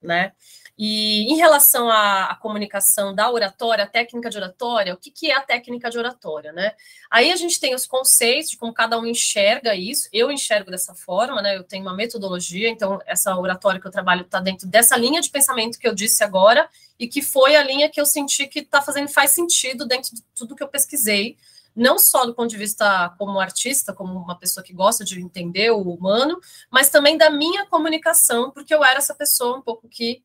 né? 0.00 0.32
E 0.76 1.32
em 1.32 1.36
relação 1.36 1.88
à, 1.88 2.36
comunicação 2.40 3.14
da 3.14 3.30
oratória, 3.30 3.84
a 3.84 3.86
técnica 3.86 4.28
de 4.28 4.36
oratória, 4.36 4.92
o 4.92 4.96
que, 4.96 5.10
que, 5.10 5.30
é 5.30 5.36
a 5.36 5.40
técnica 5.40 5.88
de 5.88 5.96
oratória, 5.96 6.52
né? 6.52 6.72
Aí 7.08 7.30
a 7.30 7.36
gente 7.36 7.60
tem 7.60 7.74
os 7.74 7.86
conceitos 7.86 8.50
de 8.50 8.56
como 8.56 8.74
cada 8.74 8.98
um 8.98 9.06
enxerga 9.06 9.74
isso. 9.76 10.08
Eu 10.12 10.32
enxergo 10.32 10.72
dessa 10.72 10.92
forma, 10.92 11.40
né? 11.40 11.56
Eu 11.56 11.62
tenho 11.62 11.84
uma 11.84 11.94
metodologia, 11.94 12.68
então 12.68 12.98
essa 13.06 13.36
oratória 13.36 13.80
que 13.80 13.86
eu 13.86 13.92
trabalho 13.92 14.22
está 14.22 14.40
dentro 14.40 14.66
dessa 14.66 14.96
linha 14.96 15.20
de 15.20 15.30
pensamento 15.30 15.78
que 15.78 15.86
eu 15.86 15.94
disse 15.94 16.24
agora 16.24 16.68
e 16.98 17.06
que 17.06 17.22
foi 17.22 17.54
a 17.54 17.62
linha 17.62 17.88
que 17.88 18.00
eu 18.00 18.06
senti 18.06 18.48
que 18.48 18.60
está 18.60 18.82
fazendo 18.82 19.08
faz 19.08 19.30
sentido 19.30 19.86
dentro 19.86 20.14
de 20.14 20.22
tudo 20.34 20.56
que 20.56 20.62
eu 20.62 20.68
pesquisei 20.68 21.36
não 21.74 21.98
só 21.98 22.24
do 22.24 22.34
ponto 22.34 22.50
de 22.50 22.56
vista 22.56 23.12
como 23.18 23.40
artista, 23.40 23.92
como 23.92 24.16
uma 24.16 24.38
pessoa 24.38 24.62
que 24.62 24.72
gosta 24.72 25.04
de 25.04 25.20
entender 25.20 25.72
o 25.72 25.80
humano, 25.80 26.38
mas 26.70 26.88
também 26.88 27.18
da 27.18 27.30
minha 27.30 27.66
comunicação, 27.66 28.52
porque 28.52 28.72
eu 28.72 28.84
era 28.84 28.98
essa 28.98 29.12
pessoa 29.12 29.58
um 29.58 29.60
pouco 29.60 29.88
que 29.88 30.22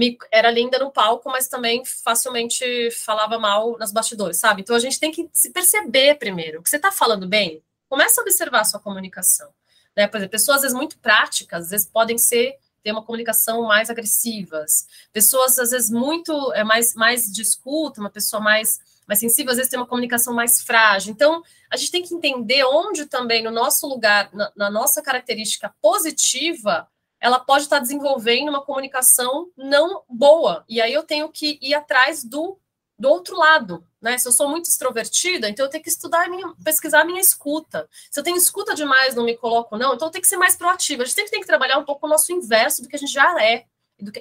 me, 0.00 0.16
era 0.32 0.50
linda 0.50 0.78
no 0.78 0.90
palco, 0.90 1.28
mas 1.28 1.46
também 1.46 1.84
facilmente 1.84 2.90
falava 2.92 3.38
mal 3.38 3.76
nas 3.76 3.92
bastidores, 3.92 4.38
sabe? 4.38 4.62
Então 4.62 4.74
a 4.74 4.78
gente 4.78 4.98
tem 4.98 5.12
que 5.12 5.28
se 5.30 5.50
perceber 5.50 6.14
primeiro. 6.14 6.60
O 6.60 6.62
que 6.62 6.70
você 6.70 6.76
está 6.76 6.90
falando 6.90 7.28
bem? 7.28 7.62
Começa 7.86 8.18
a 8.18 8.22
observar 8.22 8.60
a 8.60 8.64
sua 8.64 8.80
comunicação. 8.80 9.50
Né? 9.94 10.06
Por 10.06 10.16
exemplo, 10.16 10.30
pessoas 10.30 10.56
às 10.56 10.62
vezes 10.62 10.76
muito 10.76 10.98
práticas, 10.98 11.64
às 11.64 11.70
vezes 11.70 11.86
podem 11.86 12.16
ser 12.16 12.56
ter 12.82 12.92
uma 12.92 13.04
comunicação 13.04 13.64
mais 13.64 13.90
agressivas. 13.90 14.86
Pessoas 15.12 15.58
às 15.58 15.70
vezes 15.70 15.90
muito 15.90 16.32
é 16.54 16.64
mais 16.64 16.94
mais 16.94 17.30
de 17.30 17.42
escuta, 17.42 18.00
uma 18.00 18.08
pessoa 18.08 18.40
mais 18.40 18.80
mais 19.06 19.18
sensível, 19.18 19.50
às 19.50 19.56
vezes 19.58 19.68
tem 19.68 19.78
uma 19.78 19.86
comunicação 19.86 20.32
mais 20.32 20.62
frágil. 20.62 21.12
Então, 21.12 21.42
a 21.68 21.76
gente 21.76 21.90
tem 21.90 22.02
que 22.02 22.14
entender 22.14 22.64
onde 22.64 23.06
também, 23.06 23.42
no 23.42 23.50
nosso 23.50 23.88
lugar, 23.88 24.30
na, 24.32 24.52
na 24.54 24.70
nossa 24.70 25.02
característica 25.02 25.74
positiva, 25.82 26.88
ela 27.20 27.38
pode 27.38 27.64
estar 27.64 27.78
desenvolvendo 27.78 28.48
uma 28.48 28.64
comunicação 28.64 29.50
não 29.56 30.02
boa. 30.08 30.64
E 30.68 30.80
aí 30.80 30.92
eu 30.92 31.02
tenho 31.02 31.28
que 31.28 31.58
ir 31.60 31.74
atrás 31.74 32.24
do, 32.24 32.58
do 32.98 33.08
outro 33.08 33.36
lado. 33.36 33.86
Né? 34.00 34.16
Se 34.16 34.26
eu 34.26 34.32
sou 34.32 34.48
muito 34.48 34.70
extrovertida, 34.70 35.48
então 35.48 35.66
eu 35.66 35.70
tenho 35.70 35.84
que 35.84 35.90
estudar, 35.90 36.28
minha, 36.30 36.54
pesquisar 36.64 37.02
a 37.02 37.04
minha 37.04 37.20
escuta. 37.20 37.88
Se 38.10 38.18
eu 38.18 38.24
tenho 38.24 38.36
escuta 38.36 38.74
demais, 38.74 39.14
não 39.14 39.24
me 39.24 39.36
coloco, 39.36 39.76
não, 39.76 39.94
então 39.94 40.08
eu 40.08 40.12
tenho 40.12 40.22
que 40.22 40.28
ser 40.28 40.38
mais 40.38 40.56
proativa. 40.56 41.02
A 41.02 41.06
gente 41.06 41.14
sempre 41.14 41.30
tem 41.30 41.40
que 41.40 41.46
trabalhar 41.46 41.78
um 41.78 41.84
pouco 41.84 42.06
o 42.06 42.08
nosso 42.08 42.32
inverso 42.32 42.82
do 42.82 42.88
que 42.88 42.96
a 42.96 42.98
gente 42.98 43.12
já 43.12 43.42
é. 43.44 43.66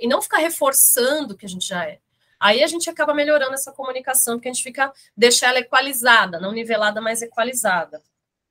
E 0.01 0.07
não 0.07 0.21
ficar 0.21 0.39
reforçando 0.39 1.33
o 1.33 1.37
que 1.37 1.45
a 1.45 1.49
gente 1.49 1.65
já 1.65 1.85
é. 1.85 1.99
Aí 2.37 2.63
a 2.63 2.67
gente 2.67 2.89
acaba 2.89 3.13
melhorando 3.13 3.53
essa 3.53 3.71
comunicação, 3.71 4.35
porque 4.35 4.49
a 4.49 4.53
gente 4.53 4.63
fica, 4.63 4.93
deixa 5.15 5.47
ela 5.47 5.59
equalizada, 5.59 6.39
não 6.39 6.51
nivelada, 6.51 7.01
mas 7.01 7.21
equalizada. 7.21 8.01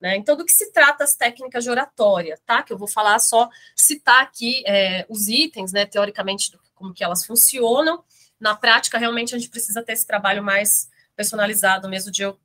Né? 0.00 0.16
Então, 0.16 0.36
do 0.36 0.44
que 0.44 0.52
se 0.52 0.72
trata 0.72 1.04
as 1.04 1.16
técnicas 1.16 1.64
de 1.64 1.70
oratória, 1.70 2.38
tá? 2.46 2.62
Que 2.62 2.72
eu 2.72 2.78
vou 2.78 2.86
falar 2.86 3.18
só, 3.18 3.48
citar 3.74 4.22
aqui 4.22 4.62
é, 4.66 5.04
os 5.08 5.28
itens, 5.28 5.72
né, 5.72 5.84
teoricamente, 5.86 6.56
como 6.74 6.94
que 6.94 7.02
elas 7.02 7.24
funcionam. 7.24 8.04
Na 8.38 8.54
prática, 8.54 8.96
realmente, 8.96 9.34
a 9.34 9.38
gente 9.38 9.50
precisa 9.50 9.82
ter 9.82 9.94
esse 9.94 10.06
trabalho 10.06 10.42
mais 10.42 10.88
personalizado, 11.16 11.88
mesmo 11.88 12.12
de 12.12 12.22
eu 12.22 12.38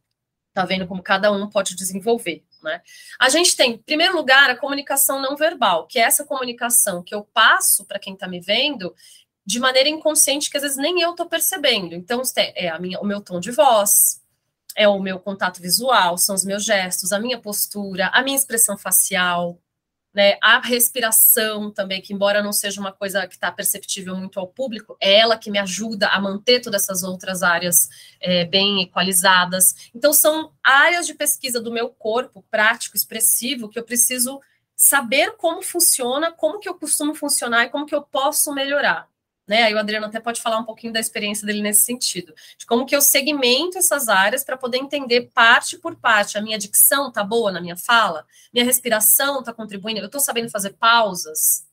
tá 0.54 0.66
vendo 0.66 0.88
como 0.88 1.02
cada 1.02 1.32
um 1.32 1.50
pode 1.50 1.76
desenvolver. 1.76 2.44
Né? 2.62 2.82
A 3.20 3.28
gente 3.28 3.56
tem, 3.56 3.74
em 3.74 3.78
primeiro 3.78 4.16
lugar, 4.16 4.50
a 4.50 4.56
comunicação 4.56 5.22
não 5.22 5.36
verbal, 5.36 5.88
que 5.88 6.00
é 6.00 6.04
essa 6.04 6.24
comunicação 6.24 7.04
que 7.04 7.14
eu 7.14 7.24
passo 7.24 7.86
para 7.86 8.00
quem 8.00 8.14
está 8.14 8.28
me 8.28 8.40
vendo 8.40 8.96
de 9.46 9.60
maneira 9.60 9.90
inconsciente 9.90 10.50
que 10.50 10.56
às 10.56 10.64
vezes 10.64 10.78
nem 10.78 11.02
eu 11.02 11.12
estou 11.12 11.26
percebendo. 11.26 11.94
Então, 11.94 12.22
é 12.38 12.70
a 12.70 12.80
minha, 12.80 13.00
o 13.00 13.06
meu 13.06 13.20
tom 13.20 13.40
de 13.40 13.52
voz, 13.52 14.23
é 14.76 14.88
o 14.88 15.00
meu 15.00 15.20
contato 15.20 15.62
visual, 15.62 16.18
são 16.18 16.36
os 16.36 16.44
meus 16.44 16.64
gestos, 16.64 17.12
a 17.12 17.20
minha 17.20 17.40
postura, 17.40 18.08
a 18.08 18.22
minha 18.22 18.38
expressão 18.38 18.78
facial, 18.78 19.60
né, 20.14 20.38
a 20.42 20.60
respiração 20.60 21.72
também, 21.72 22.00
que 22.00 22.14
embora 22.14 22.44
não 22.44 22.54
seja 22.54 22.80
uma 22.80 22.92
coisa 22.92 23.26
que 23.26 23.34
está 23.34 23.52
perceptível 23.52 24.16
muito 24.16 24.40
ao 24.40 24.48
público, 24.48 24.96
é 25.02 25.20
ela 25.20 25.38
que 25.38 25.50
me 25.50 25.58
ajuda 25.58 26.08
a 26.08 26.22
manter 26.22 26.60
todas 26.60 26.84
essas 26.84 27.02
outras 27.02 27.42
áreas 27.42 27.90
é, 28.22 28.46
bem 28.46 28.84
equalizadas. 28.84 29.90
Então, 29.94 30.14
são 30.14 30.54
áreas 30.64 31.08
de 31.08 31.16
pesquisa 31.16 31.60
do 31.60 31.72
meu 31.72 31.90
corpo, 31.90 32.46
prático, 32.52 32.96
expressivo, 32.96 33.70
que 33.70 33.80
eu 33.80 33.84
preciso 33.84 34.40
saber 34.76 35.36
como 35.38 35.64
funciona, 35.64 36.32
como 36.32 36.60
que 36.60 36.70
eu 36.70 36.76
costumo 36.76 37.16
funcionar 37.16 37.66
e 37.66 37.70
como 37.70 37.86
que 37.86 37.96
eu 37.96 38.04
posso 38.04 38.54
melhorar 38.54 39.12
né? 39.48 39.64
Aí 39.64 39.74
o 39.74 39.80
Adriano 39.80 40.06
até 40.06 40.20
pode 40.20 40.42
falar 40.42 40.58
um 40.58 40.64
pouquinho 40.64 40.94
da 40.94 41.00
experiência 41.00 41.46
dele 41.46 41.62
nesse 41.62 41.86
sentido, 41.86 42.34
de 42.58 42.66
como 42.66 42.86
que 42.86 42.96
eu 42.96 43.02
segmento 43.02 43.78
essas 43.78 44.08
áreas 44.10 44.44
para 44.44 44.58
poder 44.58 44.78
entender 44.78 45.30
parte 45.34 45.78
por 45.78 45.96
parte. 45.96 46.38
A 46.38 46.42
minha 46.42 46.58
dicção 46.58 47.12
tá 47.12 47.24
boa 47.24 47.52
na 47.52 47.62
minha 47.62 47.78
fala, 47.78 48.26
minha 48.54 48.66
respiração 48.66 49.44
tá 49.44 49.54
contribuindo, 49.54 50.00
eu 50.00 50.06
estou 50.06 50.22
sabendo 50.22 50.50
fazer 50.50 50.74
pausas, 50.74 51.66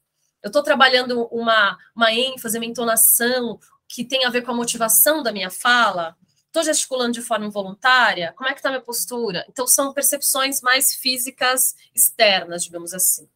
eu 0.43 0.49
estou 0.49 0.63
trabalhando 0.63 1.25
uma, 1.31 1.79
uma 1.95 2.13
ênfase, 2.13 2.59
uma 2.59 2.67
entonação 2.67 3.59
que 3.89 4.05
tem 4.05 4.25
a 4.25 4.31
ver 4.31 4.43
com 4.43 4.53
a 4.53 4.55
motivação 4.55 5.23
da 5.23 5.33
minha 5.33 5.51
fala, 5.51 6.17
estou 6.47 6.63
gesticulando 6.63 7.13
de 7.13 7.23
forma 7.23 7.47
involuntária, 7.47 8.33
como 8.37 8.49
é 8.49 8.53
que 8.53 8.59
está 8.59 8.71
minha 8.71 8.81
postura? 8.81 9.45
Então, 9.49 9.67
são 9.67 9.93
percepções 9.93 10.61
mais 10.61 10.95
físicas 10.95 11.75
externas, 11.95 12.65
digamos 12.65 12.93
assim. 12.93 13.29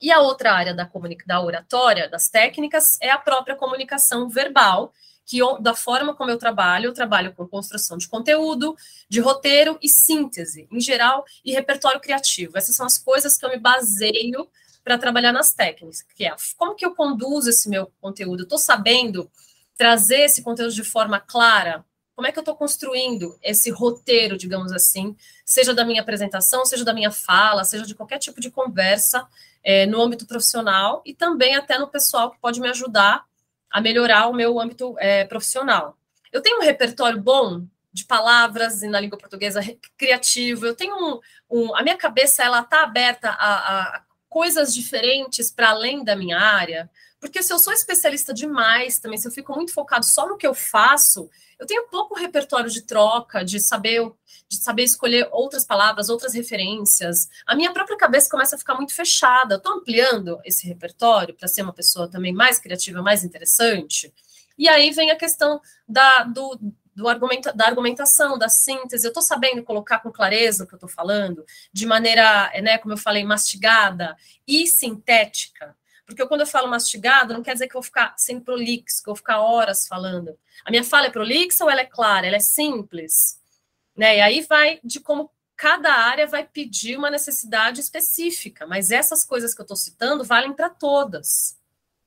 E 0.00 0.12
a 0.12 0.20
outra 0.20 0.52
área 0.52 0.74
da, 0.74 0.88
da 1.26 1.40
oratória, 1.40 2.08
das 2.08 2.28
técnicas, 2.28 2.98
é 3.00 3.10
a 3.10 3.18
própria 3.18 3.56
comunicação 3.56 4.28
verbal, 4.28 4.92
que 5.26 5.40
da 5.60 5.74
forma 5.74 6.14
como 6.14 6.30
eu 6.30 6.38
trabalho, 6.38 6.86
eu 6.86 6.94
trabalho 6.94 7.34
com 7.34 7.46
construção 7.46 7.98
de 7.98 8.08
conteúdo, 8.08 8.76
de 9.08 9.20
roteiro 9.20 9.78
e 9.82 9.88
síntese, 9.88 10.66
em 10.70 10.80
geral, 10.80 11.24
e 11.44 11.52
repertório 11.52 12.00
criativo. 12.00 12.56
Essas 12.56 12.74
são 12.74 12.86
as 12.86 12.96
coisas 12.96 13.36
que 13.36 13.44
eu 13.44 13.50
me 13.50 13.58
baseio 13.58 14.48
para 14.82 14.96
trabalhar 14.96 15.32
nas 15.32 15.52
técnicas, 15.52 16.00
que 16.00 16.24
é 16.24 16.34
como 16.56 16.74
que 16.74 16.86
eu 16.86 16.94
conduzo 16.94 17.50
esse 17.50 17.68
meu 17.68 17.92
conteúdo? 18.00 18.44
Estou 18.44 18.56
sabendo 18.56 19.30
trazer 19.76 20.20
esse 20.20 20.42
conteúdo 20.42 20.72
de 20.72 20.82
forma 20.82 21.20
clara? 21.20 21.84
Como 22.18 22.26
é 22.26 22.32
que 22.32 22.38
eu 22.40 22.42
estou 22.42 22.56
construindo 22.56 23.38
esse 23.40 23.70
roteiro, 23.70 24.36
digamos 24.36 24.72
assim, 24.72 25.14
seja 25.44 25.72
da 25.72 25.84
minha 25.84 26.02
apresentação, 26.02 26.64
seja 26.64 26.84
da 26.84 26.92
minha 26.92 27.12
fala, 27.12 27.62
seja 27.62 27.86
de 27.86 27.94
qualquer 27.94 28.18
tipo 28.18 28.40
de 28.40 28.50
conversa 28.50 29.24
é, 29.62 29.86
no 29.86 30.02
âmbito 30.02 30.26
profissional 30.26 31.00
e 31.06 31.14
também 31.14 31.54
até 31.54 31.78
no 31.78 31.86
pessoal 31.86 32.32
que 32.32 32.40
pode 32.40 32.60
me 32.60 32.68
ajudar 32.70 33.24
a 33.70 33.80
melhorar 33.80 34.26
o 34.26 34.32
meu 34.34 34.58
âmbito 34.58 34.96
é, 34.98 35.26
profissional. 35.26 35.96
Eu 36.32 36.42
tenho 36.42 36.58
um 36.58 36.64
repertório 36.64 37.22
bom 37.22 37.64
de 37.92 38.04
palavras 38.04 38.82
na 38.82 38.98
língua 38.98 39.16
portuguesa 39.16 39.60
criativo. 39.96 40.66
Eu 40.66 40.74
tenho 40.74 40.96
um, 40.96 41.20
um 41.48 41.76
a 41.76 41.84
minha 41.84 41.96
cabeça 41.96 42.42
ela 42.42 42.62
está 42.62 42.82
aberta 42.82 43.30
a, 43.30 43.96
a 43.96 44.02
coisas 44.28 44.74
diferentes 44.74 45.52
para 45.52 45.70
além 45.70 46.02
da 46.02 46.16
minha 46.16 46.36
área. 46.40 46.90
Porque 47.20 47.42
se 47.42 47.52
eu 47.52 47.58
sou 47.58 47.72
especialista 47.72 48.32
demais 48.32 48.98
também, 48.98 49.18
se 49.18 49.26
eu 49.26 49.32
fico 49.32 49.52
muito 49.52 49.72
focado 49.72 50.06
só 50.06 50.28
no 50.28 50.36
que 50.36 50.46
eu 50.46 50.54
faço, 50.54 51.28
eu 51.58 51.66
tenho 51.66 51.88
pouco 51.88 52.14
repertório 52.14 52.70
de 52.70 52.82
troca, 52.82 53.44
de 53.44 53.58
saber, 53.58 54.00
de 54.48 54.56
saber 54.56 54.84
escolher 54.84 55.28
outras 55.32 55.64
palavras, 55.64 56.08
outras 56.08 56.34
referências. 56.34 57.28
A 57.44 57.56
minha 57.56 57.72
própria 57.72 57.96
cabeça 57.96 58.30
começa 58.30 58.54
a 58.54 58.58
ficar 58.58 58.74
muito 58.74 58.94
fechada. 58.94 59.54
Eu 59.54 59.58
estou 59.58 59.72
ampliando 59.72 60.38
esse 60.44 60.66
repertório 60.68 61.34
para 61.34 61.48
ser 61.48 61.62
uma 61.62 61.72
pessoa 61.72 62.08
também 62.08 62.32
mais 62.32 62.58
criativa, 62.60 63.02
mais 63.02 63.24
interessante. 63.24 64.12
E 64.56 64.68
aí 64.68 64.90
vem 64.92 65.10
a 65.10 65.16
questão 65.16 65.60
da, 65.88 66.22
do, 66.22 66.56
do 66.94 67.08
argumento, 67.08 67.52
da 67.52 67.66
argumentação, 67.66 68.36
da 68.36 68.48
síntese. 68.48 69.06
Eu 69.06 69.10
estou 69.10 69.22
sabendo 69.22 69.62
colocar 69.62 70.00
com 70.00 70.10
clareza 70.10 70.64
o 70.64 70.66
que 70.66 70.74
eu 70.74 70.78
estou 70.78 70.88
falando, 70.88 71.44
de 71.72 71.86
maneira, 71.86 72.50
né, 72.60 72.78
como 72.78 72.94
eu 72.94 72.98
falei, 72.98 73.24
mastigada 73.24 74.16
e 74.46 74.66
sintética. 74.66 75.76
Porque 76.08 76.26
quando 76.26 76.40
eu 76.40 76.46
falo 76.46 76.68
mastigado, 76.68 77.34
não 77.34 77.42
quer 77.42 77.52
dizer 77.52 77.68
que 77.68 77.76
eu 77.76 77.82
vou 77.82 77.86
ficar 77.86 78.14
sem 78.16 78.40
prolixo, 78.40 79.02
que 79.02 79.10
eu 79.10 79.12
vou 79.12 79.16
ficar 79.16 79.42
horas 79.42 79.86
falando. 79.86 80.38
A 80.64 80.70
minha 80.70 80.82
fala 80.82 81.08
é 81.08 81.10
prolixa 81.10 81.62
ou 81.62 81.70
ela 81.70 81.82
é 81.82 81.84
clara? 81.84 82.26
Ela 82.26 82.36
é 82.36 82.40
simples? 82.40 83.38
Né? 83.94 84.16
E 84.16 84.20
aí 84.22 84.40
vai 84.40 84.80
de 84.82 85.00
como 85.00 85.30
cada 85.54 85.92
área 85.92 86.26
vai 86.26 86.46
pedir 86.46 86.96
uma 86.96 87.10
necessidade 87.10 87.82
específica, 87.82 88.66
mas 88.66 88.90
essas 88.90 89.22
coisas 89.22 89.52
que 89.52 89.60
eu 89.60 89.64
estou 89.64 89.76
citando 89.76 90.24
valem 90.24 90.54
para 90.54 90.70
todas. 90.70 91.58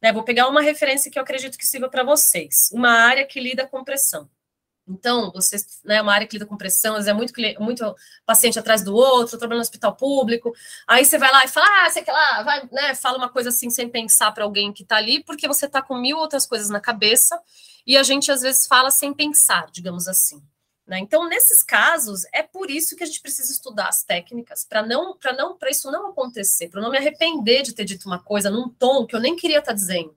Né? 0.01 0.11
Vou 0.11 0.23
pegar 0.23 0.47
uma 0.47 0.63
referência 0.63 1.11
que 1.11 1.19
eu 1.19 1.23
acredito 1.23 1.55
que 1.55 1.67
sirva 1.67 1.87
para 1.87 2.03
vocês. 2.03 2.71
Uma 2.73 2.89
área 2.89 3.23
que 3.23 3.39
lida 3.39 3.67
com 3.67 3.83
pressão. 3.83 4.27
Então, 4.91 5.31
você, 5.31 5.57
né, 5.83 6.01
uma 6.01 6.13
área 6.13 6.27
que 6.27 6.35
lida 6.35 6.45
com 6.45 6.57
pressão, 6.57 6.97
é 6.97 7.13
muito, 7.13 7.33
muito 7.59 7.95
paciente 8.25 8.59
atrás 8.59 8.83
do 8.83 8.93
outro, 8.93 9.37
trabalhando 9.37 9.59
no 9.59 9.67
hospital 9.67 9.95
público. 9.95 10.53
Aí 10.87 11.05
você 11.05 11.17
vai 11.17 11.31
lá 11.31 11.45
e 11.45 11.47
fala, 11.47 11.67
ah, 11.85 11.89
sei 11.89 12.03
que 12.03 12.11
lá, 12.11 12.43
vai, 12.43 12.69
né, 12.71 12.95
fala 12.95 13.17
uma 13.17 13.29
coisa 13.29 13.49
assim 13.49 13.69
sem 13.69 13.89
pensar 13.89 14.31
para 14.31 14.43
alguém 14.43 14.73
que 14.73 14.83
está 14.83 14.97
ali, 14.97 15.23
porque 15.23 15.47
você 15.47 15.65
está 15.65 15.81
com 15.81 15.97
mil 15.97 16.17
outras 16.17 16.45
coisas 16.45 16.69
na 16.69 16.79
cabeça 16.79 17.39
e 17.85 17.97
a 17.97 18.03
gente 18.03 18.31
às 18.31 18.41
vezes 18.41 18.67
fala 18.67 18.91
sem 18.91 19.13
pensar, 19.13 19.69
digamos 19.71 20.07
assim. 20.07 20.41
Né? 20.85 20.99
Então, 20.99 21.27
nesses 21.29 21.63
casos, 21.63 22.25
é 22.33 22.43
por 22.43 22.69
isso 22.69 22.95
que 22.95 23.03
a 23.03 23.05
gente 23.05 23.21
precisa 23.21 23.51
estudar 23.51 23.87
as 23.87 24.03
técnicas 24.03 24.65
para 24.65 24.85
não, 24.85 25.17
para 25.17 25.31
não, 25.31 25.57
para 25.57 25.69
isso 25.69 25.89
não 25.89 26.09
acontecer, 26.09 26.67
para 26.67 26.81
não 26.81 26.91
me 26.91 26.97
arrepender 26.97 27.61
de 27.61 27.73
ter 27.73 27.85
dito 27.85 28.07
uma 28.07 28.19
coisa 28.19 28.49
num 28.49 28.67
tom 28.67 29.05
que 29.05 29.15
eu 29.15 29.19
nem 29.19 29.35
queria 29.35 29.59
estar 29.59 29.71
tá 29.71 29.75
dizendo. 29.75 30.15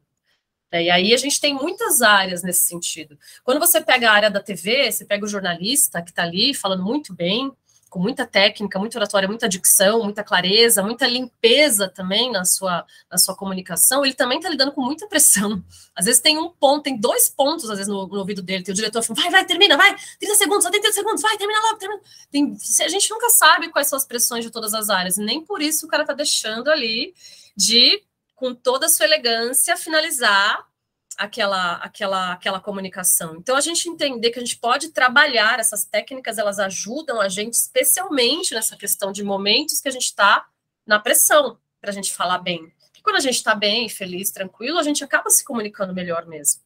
Né? 0.75 0.85
E 0.85 0.91
aí 0.91 1.15
a 1.15 1.17
gente 1.17 1.41
tem 1.41 1.55
muitas 1.55 2.03
áreas 2.03 2.43
nesse 2.43 2.65
sentido. 2.65 3.17
Quando 3.45 3.61
você 3.61 3.81
pega 3.81 4.11
a 4.11 4.13
área 4.13 4.31
da 4.31 4.41
TV, 4.41 4.91
você 4.91 5.05
pega 5.05 5.25
o 5.25 5.29
jornalista 5.29 6.03
que 6.03 6.11
está 6.11 6.25
ali 6.25 6.53
falando 6.53 6.83
muito 6.83 7.15
bem, 7.15 7.53
com 7.89 8.01
muita 8.01 8.27
técnica, 8.27 8.77
muita 8.77 8.99
oratória, 8.99 9.29
muita 9.29 9.49
dicção, 9.49 10.03
muita 10.03 10.25
clareza, 10.25 10.83
muita 10.83 11.07
limpeza 11.07 11.89
também 11.89 12.33
na 12.33 12.45
sua, 12.45 12.85
na 13.09 13.17
sua 13.17 13.37
comunicação, 13.37 14.05
ele 14.05 14.15
também 14.15 14.39
está 14.39 14.51
lidando 14.51 14.73
com 14.73 14.81
muita 14.81 15.07
pressão. 15.07 15.63
Às 15.95 16.07
vezes 16.07 16.21
tem 16.21 16.37
um 16.37 16.51
ponto, 16.51 16.83
tem 16.83 16.99
dois 16.99 17.29
pontos, 17.29 17.71
às 17.71 17.79
vezes, 17.79 17.87
no, 17.87 18.09
no 18.09 18.19
ouvido 18.19 18.43
dele, 18.43 18.65
tem 18.65 18.73
o 18.73 18.75
diretor 18.75 19.01
falando, 19.01 19.23
vai, 19.23 19.31
vai, 19.31 19.45
termina, 19.45 19.77
vai, 19.77 19.95
30 20.19 20.35
segundos, 20.35 20.65
só 20.65 20.71
tem 20.73 20.81
30 20.81 20.93
segundos, 20.93 21.23
vai, 21.23 21.39
termina 21.39 21.61
logo, 21.61 21.79
termina. 21.79 22.03
Tem, 22.33 22.57
a 22.81 22.89
gente 22.89 23.09
nunca 23.11 23.31
sabe 23.31 23.69
quais 23.69 23.87
são 23.87 23.97
as 23.97 24.05
pressões 24.05 24.45
de 24.45 24.51
todas 24.51 24.75
as 24.75 24.91
áreas, 24.91 25.17
nem 25.17 25.45
por 25.45 25.63
isso 25.63 25.87
o 25.87 25.89
cara 25.89 26.03
está 26.03 26.13
deixando 26.13 26.69
ali 26.69 27.15
de 27.57 28.03
com 28.45 28.55
toda 28.55 28.85
a 28.85 28.89
sua 28.91 29.07
elegância, 29.07 29.75
finalizar 29.75 30.69
aquela, 31.17 31.77
aquela, 31.77 32.33
aquela 32.35 32.61
comunicação. 32.61 33.37
Então, 33.37 33.57
a 33.57 33.61
gente 33.63 33.89
entender 33.89 34.31
que 34.33 34.39
a 34.39 34.43
gente 34.45 34.59
pode 34.59 34.91
trabalhar 34.91 35.59
essas 35.59 35.87
técnicas, 35.87 36.37
elas 36.37 36.59
ajudam 36.59 37.23
a 37.23 37.29
gente, 37.31 37.55
especialmente 37.55 38.53
nessa 38.53 38.77
questão 38.77 39.13
de 39.13 39.25
momentos 39.25 39.81
que 39.81 39.89
a 39.89 39.91
gente 39.91 40.05
está 40.05 40.47
na 40.87 40.99
pressão, 40.99 41.59
para 41.81 41.89
a 41.89 41.95
gente 41.95 42.13
falar 42.13 42.37
bem. 42.37 42.71
Porque 42.89 43.01
quando 43.03 43.17
a 43.17 43.21
gente 43.21 43.37
está 43.37 43.55
bem, 43.55 43.89
feliz, 43.89 44.31
tranquilo, 44.31 44.79
a 44.79 44.83
gente 44.83 45.03
acaba 45.03 45.31
se 45.31 45.43
comunicando 45.43 45.95
melhor 45.95 46.27
mesmo. 46.27 46.61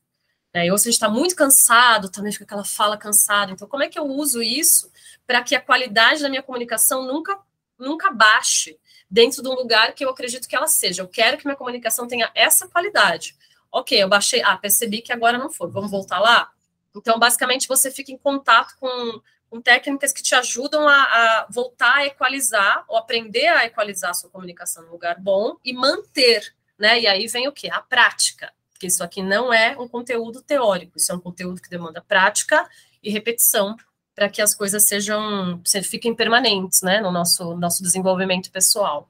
É, 0.52 0.72
ou 0.72 0.78
se 0.78 0.88
a 0.88 0.90
gente 0.90 0.94
está 0.94 1.08
muito 1.08 1.36
cansado, 1.36 2.10
também 2.10 2.32
fica 2.32 2.42
aquela 2.44 2.64
fala 2.64 2.96
cansada. 2.96 3.52
Então, 3.52 3.68
como 3.68 3.84
é 3.84 3.88
que 3.88 4.00
eu 4.00 4.04
uso 4.04 4.42
isso 4.42 4.90
para 5.24 5.44
que 5.44 5.54
a 5.54 5.60
qualidade 5.60 6.22
da 6.22 6.28
minha 6.28 6.42
comunicação 6.42 7.06
nunca, 7.06 7.38
nunca 7.78 8.10
baixe? 8.10 8.76
Dentro 9.10 9.42
de 9.42 9.48
um 9.48 9.54
lugar 9.54 9.94
que 9.94 10.04
eu 10.04 10.10
acredito 10.10 10.48
que 10.48 10.54
ela 10.54 10.66
seja. 10.66 11.02
Eu 11.02 11.08
quero 11.08 11.38
que 11.38 11.46
minha 11.46 11.56
comunicação 11.56 12.06
tenha 12.06 12.30
essa 12.34 12.68
qualidade. 12.68 13.36
Ok, 13.70 14.00
eu 14.02 14.08
baixei, 14.08 14.42
ah, 14.42 14.56
percebi 14.56 15.02
que 15.02 15.12
agora 15.12 15.38
não 15.38 15.50
foi, 15.50 15.70
vamos 15.70 15.90
voltar 15.90 16.18
lá? 16.18 16.50
Então, 16.94 17.18
basicamente, 17.18 17.68
você 17.68 17.90
fica 17.90 18.10
em 18.10 18.18
contato 18.18 18.74
com, 18.80 19.20
com 19.50 19.60
técnicas 19.60 20.12
que 20.12 20.22
te 20.22 20.34
ajudam 20.34 20.88
a, 20.88 20.94
a, 20.94 21.46
voltar 21.50 21.96
a 21.96 22.06
equalizar, 22.06 22.84
ou 22.88 22.96
aprender 22.96 23.46
a 23.46 23.66
equalizar 23.66 24.10
a 24.10 24.14
sua 24.14 24.30
comunicação 24.30 24.84
no 24.84 24.90
lugar 24.90 25.20
bom 25.20 25.56
e 25.64 25.72
manter, 25.72 26.54
né? 26.78 27.00
E 27.00 27.06
aí 27.06 27.26
vem 27.26 27.46
o 27.46 27.52
quê? 27.52 27.68
A 27.70 27.80
prática. 27.80 28.52
Porque 28.72 28.86
isso 28.86 29.02
aqui 29.02 29.22
não 29.22 29.52
é 29.52 29.76
um 29.78 29.88
conteúdo 29.88 30.40
teórico, 30.40 30.96
isso 30.96 31.12
é 31.12 31.14
um 31.14 31.20
conteúdo 31.20 31.60
que 31.60 31.68
demanda 31.68 32.00
prática 32.00 32.68
e 33.02 33.10
repetição 33.10 33.76
para 34.18 34.28
que 34.28 34.42
as 34.42 34.52
coisas 34.52 34.82
sejam, 34.82 35.62
fiquem 35.84 36.12
permanentes, 36.12 36.82
né, 36.82 37.00
no 37.00 37.12
nosso, 37.12 37.56
nosso 37.56 37.84
desenvolvimento 37.84 38.50
pessoal. 38.50 39.08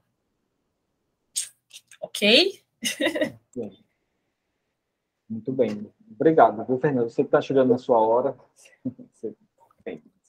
Ok? 1.99 2.61
Muito 5.27 5.51
bem. 5.51 5.91
Obrigado, 6.11 6.63
viu, 6.67 6.79
Fernando? 6.79 7.09
Você 7.09 7.23
está 7.23 7.41
chegando 7.41 7.71
na 7.71 7.79
sua 7.79 7.99
hora. 7.99 8.37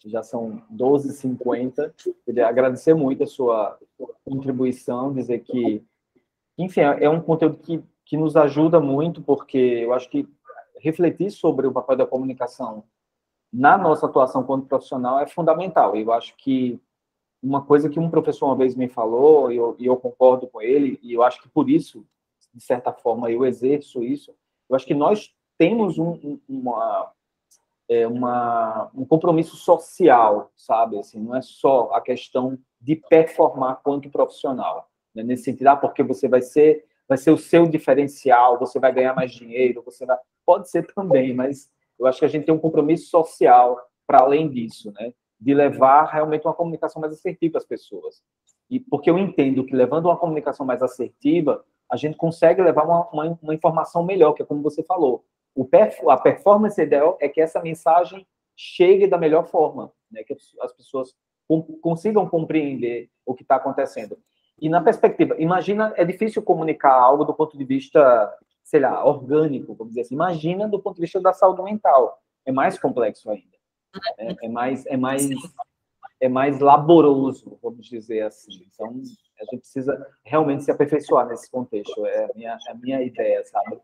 já 0.05 0.23
são 0.23 0.63
12h50. 0.73 1.93
Queria 2.23 2.47
agradecer 2.47 2.93
muito 2.93 3.23
a 3.23 3.27
sua 3.27 3.77
contribuição, 4.23 5.13
dizer 5.13 5.39
que, 5.39 5.83
enfim, 6.57 6.79
é 6.79 7.09
um 7.09 7.19
conteúdo 7.19 7.57
que, 7.57 7.83
que 8.05 8.15
nos 8.15 8.37
ajuda 8.37 8.79
muito, 8.79 9.21
porque 9.21 9.57
eu 9.57 9.93
acho 9.93 10.09
que 10.09 10.25
refletir 10.79 11.31
sobre 11.31 11.67
o 11.67 11.73
papel 11.73 11.97
da 11.97 12.07
comunicação 12.07 12.85
na 13.51 13.77
nossa 13.77 14.05
atuação 14.05 14.43
como 14.43 14.65
profissional 14.65 15.19
é 15.19 15.27
fundamental. 15.27 15.95
Eu 15.95 16.11
acho 16.13 16.35
que 16.37 16.79
uma 17.41 17.63
coisa 17.63 17.89
que 17.89 17.99
um 17.99 18.09
professor 18.09 18.47
uma 18.47 18.55
vez 18.55 18.75
me 18.75 18.87
falou, 18.87 19.51
e 19.51 19.57
eu, 19.57 19.75
e 19.79 19.85
eu 19.85 19.95
concordo 19.95 20.47
com 20.47 20.61
ele, 20.61 20.99
e 21.01 21.13
eu 21.13 21.23
acho 21.23 21.41
que 21.41 21.49
por 21.49 21.69
isso, 21.69 22.05
de 22.53 22.63
certa 22.63 22.91
forma, 22.91 23.31
eu 23.31 23.45
exerço 23.45 24.03
isso, 24.03 24.35
eu 24.69 24.75
acho 24.75 24.85
que 24.85 24.93
nós 24.93 25.33
temos 25.57 25.97
um, 25.97 26.39
uma, 26.47 27.11
é, 27.87 28.07
uma, 28.07 28.89
um 28.93 29.05
compromisso 29.05 29.55
social, 29.55 30.51
sabe? 30.55 30.99
Assim, 30.99 31.19
não 31.19 31.35
é 31.35 31.41
só 31.41 31.91
a 31.93 32.01
questão 32.01 32.57
de 32.79 32.95
performar 32.95 33.81
quanto 33.83 34.09
profissional. 34.09 34.89
Né? 35.13 35.23
Nesse 35.23 35.43
sentido, 35.43 35.67
ah, 35.67 35.75
porque 35.75 36.03
você 36.03 36.27
vai 36.27 36.41
ser, 36.41 36.85
vai 37.07 37.17
ser 37.17 37.31
o 37.31 37.37
seu 37.37 37.67
diferencial, 37.67 38.59
você 38.59 38.79
vai 38.79 38.93
ganhar 38.93 39.15
mais 39.15 39.31
dinheiro, 39.31 39.81
você 39.83 40.05
vai... 40.05 40.17
Pode 40.45 40.69
ser 40.69 40.91
também, 40.93 41.33
mas 41.33 41.69
eu 41.99 42.07
acho 42.07 42.19
que 42.19 42.25
a 42.25 42.29
gente 42.29 42.45
tem 42.45 42.55
um 42.55 42.59
compromisso 42.59 43.09
social 43.09 43.79
para 44.07 44.21
além 44.21 44.49
disso, 44.49 44.91
né? 44.93 45.13
De 45.39 45.53
levar 45.53 46.05
realmente 46.05 46.45
uma 46.47 46.53
comunicação 46.53 47.01
mais 47.01 47.13
assertiva 47.13 47.57
às 47.57 47.65
pessoas. 47.65 48.21
E 48.69 48.79
porque 48.79 49.09
eu 49.09 49.17
entendo 49.17 49.65
que 49.65 49.75
levando 49.75 50.05
uma 50.05 50.17
comunicação 50.17 50.65
mais 50.65 50.81
assertiva, 50.81 51.63
a 51.89 51.97
gente 51.97 52.17
consegue 52.17 52.61
levar 52.61 52.83
uma, 52.83 53.09
uma, 53.09 53.39
uma 53.41 53.53
informação 53.53 54.03
melhor, 54.03 54.33
que 54.33 54.41
é 54.41 54.45
como 54.45 54.61
você 54.61 54.83
falou. 54.83 55.25
O 55.55 55.65
perf 55.65 56.07
a 56.07 56.17
performance 56.17 56.79
ideal 56.81 57.17
é 57.19 57.27
que 57.27 57.41
essa 57.41 57.61
mensagem 57.61 58.25
chegue 58.55 59.07
da 59.07 59.17
melhor 59.17 59.45
forma, 59.45 59.91
né? 60.11 60.23
Que 60.23 60.35
as 60.61 60.73
pessoas 60.73 61.15
consigam 61.81 62.29
compreender 62.29 63.09
o 63.25 63.33
que 63.33 63.41
está 63.41 63.55
acontecendo. 63.55 64.17
E 64.61 64.69
na 64.69 64.81
perspectiva, 64.81 65.35
imagina, 65.39 65.93
é 65.95 66.03
difícil 66.03 66.43
comunicar 66.43 66.93
algo 66.93 67.23
do 67.23 67.33
ponto 67.33 67.57
de 67.57 67.63
vista 67.63 68.31
sei 68.69 68.81
lá, 68.81 69.03
orgânico, 69.03 69.73
vamos 69.73 69.93
dizer 69.93 70.01
assim. 70.01 70.13
Imagina 70.13 70.67
do 70.67 70.79
ponto 70.79 70.95
de 70.95 71.01
vista 71.01 71.19
da 71.19 71.33
saúde 71.33 71.63
mental. 71.63 72.21
É 72.45 72.51
mais 72.51 72.77
complexo 72.77 73.27
ainda. 73.31 73.57
É, 74.19 74.45
é 74.45 74.47
mais, 74.47 74.85
é 74.85 74.95
mais, 74.95 75.27
é 76.19 76.29
mais 76.29 76.59
laboroso, 76.59 77.57
vamos 77.63 77.87
dizer 77.87 78.21
assim. 78.21 78.67
Então, 78.71 78.85
a 78.85 79.43
gente 79.45 79.61
precisa 79.61 80.07
realmente 80.23 80.63
se 80.63 80.69
aperfeiçoar 80.69 81.27
nesse 81.27 81.49
contexto. 81.49 82.05
É 82.05 82.25
a 82.25 82.33
minha, 82.35 82.59
a 82.67 82.73
minha 82.75 83.01
ideia, 83.01 83.43
sabe? 83.43 83.79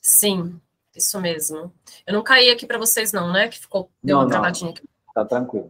Sim. 0.00 0.58
Isso 0.94 1.20
mesmo. 1.20 1.70
Eu 2.06 2.14
não 2.14 2.22
caí 2.22 2.50
aqui 2.50 2.64
para 2.64 2.78
vocês, 2.78 3.12
não, 3.12 3.30
né? 3.30 3.48
Que 3.48 3.58
ficou, 3.58 3.90
deu 4.02 4.16
não, 4.16 4.24
uma 4.24 4.30
travadinha 4.30 4.70
aqui. 4.70 4.88
Tá 5.14 5.26
tranquilo. 5.26 5.68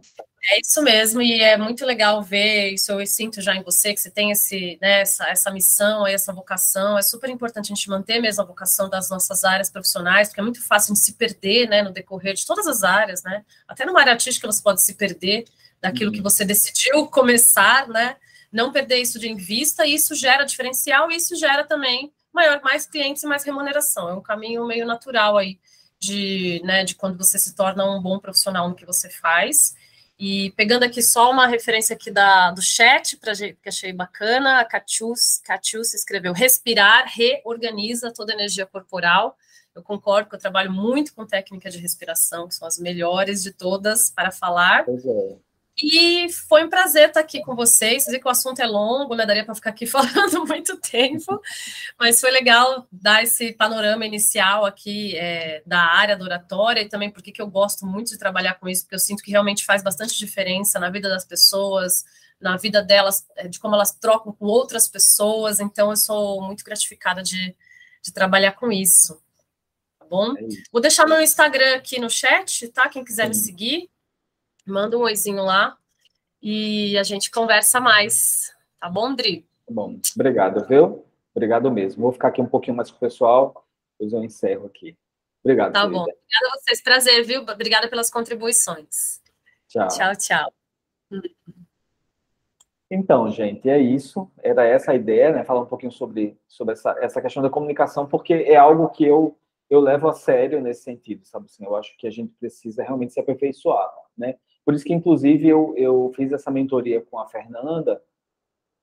É 0.49 0.61
isso 0.61 0.81
mesmo, 0.81 1.21
e 1.21 1.41
é 1.41 1.57
muito 1.57 1.85
legal 1.85 2.21
ver 2.21 2.69
isso. 2.69 2.91
Eu 2.91 3.05
sinto 3.05 3.41
já 3.41 3.55
em 3.55 3.63
você 3.63 3.93
que 3.93 3.99
você 3.99 4.09
tem 4.09 4.31
esse, 4.31 4.77
né, 4.81 5.01
essa, 5.01 5.27
essa 5.27 5.51
missão, 5.51 6.05
essa 6.07 6.31
vocação. 6.31 6.97
É 6.97 7.01
super 7.01 7.29
importante 7.29 7.71
a 7.71 7.75
gente 7.75 7.89
manter 7.89 8.21
mesmo 8.21 8.43
a 8.43 8.45
vocação 8.45 8.89
das 8.89 9.09
nossas 9.09 9.43
áreas 9.43 9.69
profissionais, 9.69 10.29
porque 10.29 10.39
é 10.39 10.43
muito 10.43 10.65
fácil 10.65 10.93
a 10.93 10.95
gente 10.95 11.05
se 11.05 11.13
perder 11.13 11.67
né, 11.67 11.81
no 11.81 11.91
decorrer 11.91 12.33
de 12.33 12.45
todas 12.45 12.67
as 12.67 12.83
áreas, 12.83 13.23
né? 13.23 13.43
Até 13.67 13.85
numa 13.85 13.99
área 13.99 14.13
artística 14.13 14.47
você 14.47 14.61
pode 14.61 14.81
se 14.81 14.93
perder 14.93 15.45
daquilo 15.81 16.11
uhum. 16.11 16.15
que 16.15 16.21
você 16.21 16.45
decidiu 16.45 17.07
começar, 17.07 17.87
né? 17.87 18.15
Não 18.51 18.71
perder 18.71 18.97
isso 18.97 19.19
de 19.19 19.27
em 19.27 19.35
vista, 19.35 19.85
e 19.85 19.95
isso 19.95 20.15
gera 20.15 20.45
diferencial, 20.45 21.11
e 21.11 21.15
isso 21.15 21.35
gera 21.35 21.65
também 21.65 22.13
maior, 22.31 22.61
mais 22.61 22.85
clientes 22.85 23.23
e 23.23 23.27
mais 23.27 23.43
remuneração. 23.43 24.07
É 24.07 24.13
um 24.13 24.21
caminho 24.21 24.65
meio 24.65 24.85
natural 24.85 25.37
aí 25.37 25.59
de, 25.99 26.61
né, 26.63 26.83
de 26.83 26.95
quando 26.95 27.17
você 27.17 27.39
se 27.39 27.55
torna 27.55 27.83
um 27.85 28.01
bom 28.01 28.19
profissional 28.19 28.69
no 28.69 28.75
que 28.75 28.85
você 28.85 29.09
faz. 29.09 29.75
E 30.19 30.51
pegando 30.51 30.83
aqui 30.83 31.01
só 31.01 31.29
uma 31.29 31.45
referência 31.45 31.95
aqui 31.95 32.09
da, 32.09 32.49
do 32.51 32.61
chat, 32.61 33.17
pra, 33.17 33.33
que 33.35 33.69
achei 33.69 33.93
bacana, 33.93 34.59
a 34.59 34.65
Catius, 34.65 35.39
Catius 35.43 35.93
escreveu, 35.93 36.33
respirar 36.33 37.05
reorganiza 37.07 38.11
toda 38.11 38.33
a 38.33 38.35
energia 38.35 38.65
corporal. 38.65 39.37
Eu 39.75 39.83
concordo 39.83 40.27
que 40.27 40.35
eu 40.35 40.39
trabalho 40.39 40.71
muito 40.71 41.13
com 41.13 41.23
técnica 41.23 41.69
de 41.69 41.77
respiração, 41.77 42.47
que 42.47 42.55
são 42.55 42.67
as 42.67 42.79
melhores 42.79 43.43
de 43.43 43.51
todas 43.51 44.09
para 44.09 44.31
falar. 44.31 44.85
Pois 44.85 45.05
é. 45.05 45.37
E 45.79 46.31
foi 46.31 46.63
um 46.63 46.69
prazer 46.69 47.09
estar 47.09 47.19
aqui 47.19 47.41
com 47.41 47.55
vocês. 47.55 48.05
Sei 48.05 48.19
que 48.19 48.27
o 48.27 48.31
assunto 48.31 48.59
é 48.59 48.65
longo, 48.65 49.13
né? 49.15 49.25
Daria 49.27 49.45
para 49.45 49.53
ficar 49.53 49.69
aqui 49.69 49.85
falando 49.87 50.45
muito 50.45 50.75
tempo, 50.77 51.39
mas 51.99 52.19
foi 52.19 52.31
legal 52.31 52.87
dar 52.91 53.21
esse 53.21 53.53
panorama 53.53 54.05
inicial 54.05 54.65
aqui 54.65 55.15
é, 55.15 55.61
da 55.65 55.79
área 55.79 56.17
da 56.17 56.25
oratória 56.25 56.81
e 56.81 56.89
também 56.89 57.11
porque 57.11 57.31
que 57.31 57.41
eu 57.41 57.47
gosto 57.47 57.85
muito 57.85 58.09
de 58.09 58.17
trabalhar 58.17 58.55
com 58.55 58.67
isso, 58.67 58.83
porque 58.83 58.95
eu 58.95 58.99
sinto 58.99 59.21
que 59.21 59.29
realmente 59.29 59.63
faz 59.65 59.83
bastante 59.83 60.17
diferença 60.17 60.79
na 60.79 60.89
vida 60.89 61.09
das 61.09 61.23
pessoas, 61.23 62.03
na 62.41 62.57
vida 62.57 62.81
delas, 62.81 63.27
é, 63.35 63.47
de 63.47 63.59
como 63.59 63.75
elas 63.75 63.91
trocam 63.91 64.33
com 64.33 64.45
outras 64.45 64.87
pessoas. 64.87 65.59
Então, 65.59 65.91
eu 65.91 65.97
sou 65.97 66.41
muito 66.41 66.63
gratificada 66.63 67.21
de, 67.21 67.55
de 68.01 68.11
trabalhar 68.11 68.53
com 68.53 68.71
isso. 68.71 69.21
Tá 69.99 70.07
bom? 70.09 70.35
É 70.35 70.41
Vou 70.71 70.81
deixar 70.81 71.05
meu 71.05 71.21
Instagram 71.21 71.75
aqui 71.75 71.99
no 71.99 72.09
chat, 72.09 72.67
tá? 72.69 72.89
Quem 72.89 73.05
quiser 73.05 73.27
me 73.27 73.35
seguir 73.35 73.87
manda 74.67 74.97
um 74.97 75.01
oizinho 75.01 75.43
lá 75.43 75.77
e 76.41 76.97
a 76.97 77.03
gente 77.03 77.31
conversa 77.31 77.79
mais. 77.79 78.53
Tá 78.79 78.89
bom, 78.89 79.13
Dri? 79.13 79.47
Bom, 79.69 79.99
obrigado, 80.15 80.65
viu? 80.67 81.05
Obrigado 81.33 81.71
mesmo. 81.71 82.03
Vou 82.03 82.11
ficar 82.11 82.29
aqui 82.29 82.41
um 82.41 82.47
pouquinho 82.47 82.75
mais 82.75 82.89
com 82.89 82.97
o 82.97 82.99
pessoal, 82.99 83.65
depois 83.91 84.13
eu 84.13 84.23
encerro 84.23 84.65
aqui. 84.65 84.97
Obrigado. 85.43 85.73
Tá 85.73 85.81
querida. 85.81 85.97
bom. 85.97 86.03
Obrigada 86.03 86.47
a 86.47 86.59
vocês. 86.59 86.81
Prazer, 86.81 87.23
viu? 87.23 87.41
Obrigada 87.41 87.87
pelas 87.87 88.09
contribuições. 88.09 89.21
Tchau. 89.67 89.87
Tchau, 89.87 90.15
tchau. 90.15 90.53
Então, 92.89 93.29
gente, 93.29 93.69
é 93.69 93.77
isso. 93.77 94.31
Era 94.41 94.65
essa 94.65 94.91
a 94.91 94.95
ideia, 94.95 95.31
né? 95.31 95.43
Falar 95.43 95.61
um 95.61 95.65
pouquinho 95.65 95.91
sobre, 95.91 96.37
sobre 96.47 96.73
essa, 96.73 96.95
essa 96.99 97.21
questão 97.21 97.43
da 97.43 97.49
comunicação, 97.49 98.07
porque 98.07 98.33
é 98.33 98.55
algo 98.55 98.89
que 98.89 99.05
eu, 99.05 99.37
eu 99.69 99.79
levo 99.79 100.07
a 100.07 100.13
sério 100.13 100.61
nesse 100.61 100.83
sentido, 100.83 101.25
sabe 101.25 101.45
assim? 101.45 101.65
Eu 101.65 101.75
acho 101.75 101.95
que 101.97 102.07
a 102.07 102.11
gente 102.11 102.33
precisa 102.39 102.83
realmente 102.83 103.13
se 103.13 103.19
aperfeiçoar, 103.19 103.91
né? 104.17 104.35
Por 104.67 104.73
isso 104.73 104.83
que, 104.83 104.93
inclusive, 104.93 105.47
eu, 105.47 105.73
eu 105.77 106.11
fiz 106.13 106.29
essa 106.33 106.51
mentoria 106.51 106.99
com 106.99 107.17
a 107.17 107.25
Fernanda, 107.25 108.03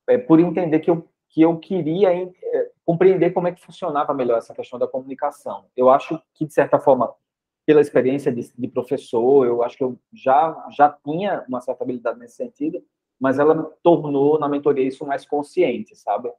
é, 0.09 0.17
por 0.17 0.41
entender 0.41 0.81
que 0.81 0.91
eu, 0.91 1.07
que 1.29 1.43
eu 1.43 1.59
queria 1.59 2.11
é, 2.11 2.71
compreender 2.87 3.33
como 3.33 3.49
é 3.49 3.53
que 3.53 3.61
funcionava 3.61 4.15
melhor 4.15 4.39
essa 4.39 4.55
questão 4.55 4.79
da 4.79 4.89
comunicação. 4.89 5.67
Eu 5.77 5.91
acho 5.91 6.19
que, 6.33 6.47
de 6.47 6.55
certa 6.55 6.79
forma, 6.79 7.15
pela 7.67 7.83
experiência 7.83 8.33
de, 8.33 8.51
de 8.57 8.67
professor, 8.67 9.47
eu 9.47 9.63
acho 9.63 9.77
que 9.77 9.85
eu 9.85 9.99
já, 10.11 10.69
já 10.75 10.89
tinha 10.89 11.45
uma 11.47 11.61
certa 11.61 11.85
habilidade 11.85 12.19
nesse 12.19 12.37
sentido, 12.37 12.83
mas 13.21 13.39
ela 13.39 13.71
tornou 13.83 14.39
na 14.39 14.49
mentoria 14.49 14.89
isso 14.89 15.05
mais 15.05 15.27
consciente, 15.27 15.95
sabe? 15.95 16.33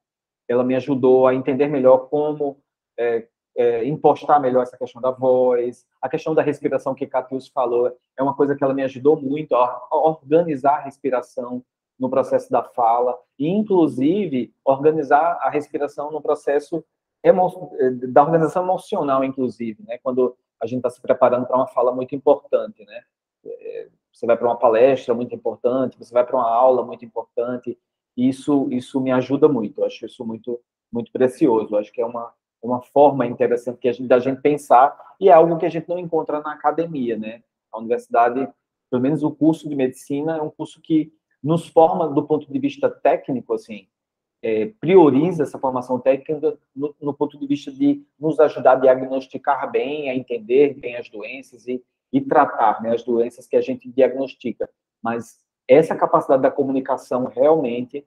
Ela 0.47 0.63
me 0.63 0.73
ajudou 0.73 1.27
a 1.27 1.35
entender 1.35 1.67
melhor 1.67 2.09
como 2.09 2.57
é, 2.97 3.27
é, 3.55 3.85
impostar 3.85 4.39
melhor 4.41 4.63
essa 4.63 4.77
questão 4.77 5.01
da 5.01 5.11
voz, 5.11 5.85
a 6.01 6.09
questão 6.09 6.35
da 6.35 6.41
respiração 6.41 6.93
que 6.93 7.07
Catius 7.07 7.47
falou, 7.47 7.95
é 8.17 8.21
uma 8.21 8.35
coisa 8.35 8.55
que 8.55 8.63
ela 8.63 8.73
me 8.73 8.83
ajudou 8.83 9.19
muito 9.19 9.55
a 9.55 9.87
organizar 9.91 10.77
a 10.77 10.81
respiração 10.81 11.63
no 11.97 12.09
processo 12.09 12.51
da 12.51 12.61
fala, 12.61 13.17
e 13.39 13.47
inclusive 13.47 14.53
organizar 14.65 15.39
a 15.41 15.49
respiração 15.49 16.11
no 16.11 16.21
processo 16.21 16.83
da 18.09 18.21
organização 18.21 18.63
emocional, 18.63 19.23
inclusive, 19.23 19.81
né? 19.83 19.97
Quando 20.03 20.37
a 20.61 20.67
gente 20.67 20.77
está 20.77 20.89
se 20.89 21.01
preparando 21.01 21.47
para 21.47 21.55
uma 21.55 21.67
fala 21.67 21.91
muito 21.93 22.13
importante, 22.13 22.85
né? 22.85 23.01
É, 23.45 23.87
você 24.11 24.25
vai 24.25 24.37
para 24.37 24.47
uma 24.47 24.57
palestra 24.57 25.13
muito 25.13 25.33
importante, 25.33 25.97
você 25.97 26.13
vai 26.13 26.25
para 26.25 26.35
uma 26.35 26.49
aula 26.49 26.83
muito 26.85 27.03
importante, 27.03 27.77
isso 28.15 28.67
isso 28.71 29.01
me 29.01 29.11
ajuda 29.11 29.47
muito. 29.47 29.79
Eu 29.79 29.85
acho 29.85 30.05
isso 30.05 30.25
muito 30.25 30.59
muito 30.91 31.11
precioso. 31.11 31.73
Eu 31.73 31.79
acho 31.79 31.91
que 31.91 32.01
é 32.01 32.05
uma 32.05 32.33
uma 32.65 32.81
forma 32.81 33.25
interessante 33.25 33.79
que 33.79 33.87
a 33.87 33.91
gente, 33.91 34.07
da 34.07 34.19
gente 34.19 34.41
pensar, 34.41 34.95
e 35.19 35.29
é 35.29 35.33
algo 35.33 35.57
que 35.57 35.65
a 35.65 35.69
gente 35.69 35.87
não 35.87 35.99
encontra 35.99 36.39
na 36.41 36.53
academia, 36.53 37.17
né? 37.17 37.43
A 37.71 37.79
universidade, 37.79 38.47
pelo 38.89 39.01
menos 39.01 39.23
o 39.23 39.31
curso 39.31 39.67
de 39.69 39.75
medicina, 39.75 40.37
é 40.37 40.41
um 40.41 40.49
curso 40.49 40.81
que 40.81 41.13
nos 41.43 41.67
forma 41.67 42.07
do 42.07 42.25
ponto 42.25 42.51
de 42.51 42.59
vista 42.59 42.89
técnico, 42.89 43.53
assim, 43.53 43.87
é, 44.41 44.67
prioriza 44.79 45.43
essa 45.43 45.57
formação 45.57 45.99
técnica 45.99 46.57
no, 46.75 46.95
no, 47.01 47.13
ponto 47.13 47.39
de 47.39 47.47
vista 47.47 47.71
de 47.71 48.05
nos 48.19 48.39
ajudar 48.39 48.73
a 48.73 48.75
diagnosticar 48.75 49.71
bem, 49.71 50.09
a 50.09 50.15
entender 50.15 50.75
bem 50.75 50.95
as 50.97 51.09
doenças 51.09 51.67
e, 51.67 51.83
e 52.13 52.21
tratar 52.21 52.81
né, 52.81 52.93
as 52.93 53.03
doenças 53.03 53.47
que 53.47 53.55
a 53.55 53.61
gente 53.61 53.89
diagnostica. 53.89 54.69
Mas 55.01 55.39
essa 55.67 55.95
capacidade 55.95 56.43
da 56.43 56.51
comunicação, 56.51 57.25
realmente, 57.25 58.05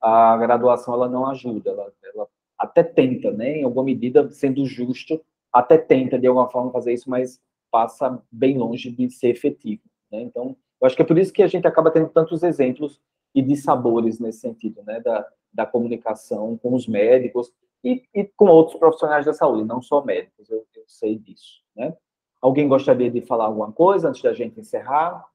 a 0.00 0.36
graduação 0.36 0.94
ela 0.94 1.08
não 1.08 1.26
ajuda, 1.26 1.70
ela, 1.70 1.92
ela 2.14 2.28
até 2.60 2.82
tenta, 2.82 3.30
né, 3.32 3.58
em 3.58 3.64
alguma 3.64 3.84
medida, 3.84 4.30
sendo 4.30 4.66
justo, 4.66 5.18
até 5.50 5.78
tenta 5.78 6.18
de 6.18 6.26
alguma 6.26 6.50
forma 6.50 6.70
fazer 6.70 6.92
isso, 6.92 7.08
mas 7.08 7.40
passa 7.70 8.22
bem 8.30 8.58
longe 8.58 8.90
de 8.90 9.08
ser 9.10 9.30
efetivo. 9.30 9.82
Né? 10.12 10.20
Então, 10.20 10.54
eu 10.78 10.86
acho 10.86 10.94
que 10.94 11.00
é 11.00 11.04
por 11.04 11.18
isso 11.18 11.32
que 11.32 11.42
a 11.42 11.46
gente 11.46 11.66
acaba 11.66 11.90
tendo 11.90 12.10
tantos 12.10 12.42
exemplos 12.42 13.00
e 13.34 13.40
de 13.40 13.56
sabores 13.56 14.20
nesse 14.20 14.40
sentido, 14.40 14.82
né, 14.82 15.00
da, 15.00 15.26
da 15.50 15.64
comunicação 15.64 16.58
com 16.58 16.74
os 16.74 16.86
médicos 16.86 17.50
e, 17.82 18.04
e, 18.14 18.24
com 18.24 18.46
outros 18.46 18.78
profissionais 18.78 19.24
da 19.24 19.32
saúde, 19.32 19.64
não 19.64 19.80
só 19.80 20.04
médicos, 20.04 20.50
eu, 20.50 20.66
eu 20.76 20.84
sei 20.86 21.16
disso, 21.18 21.62
né? 21.74 21.96
Alguém 22.42 22.68
gostaria 22.68 23.10
de 23.10 23.20
falar 23.20 23.46
alguma 23.46 23.72
coisa 23.72 24.08
antes 24.08 24.22
da 24.22 24.32
gente 24.32 24.60
encerrar? 24.60 25.26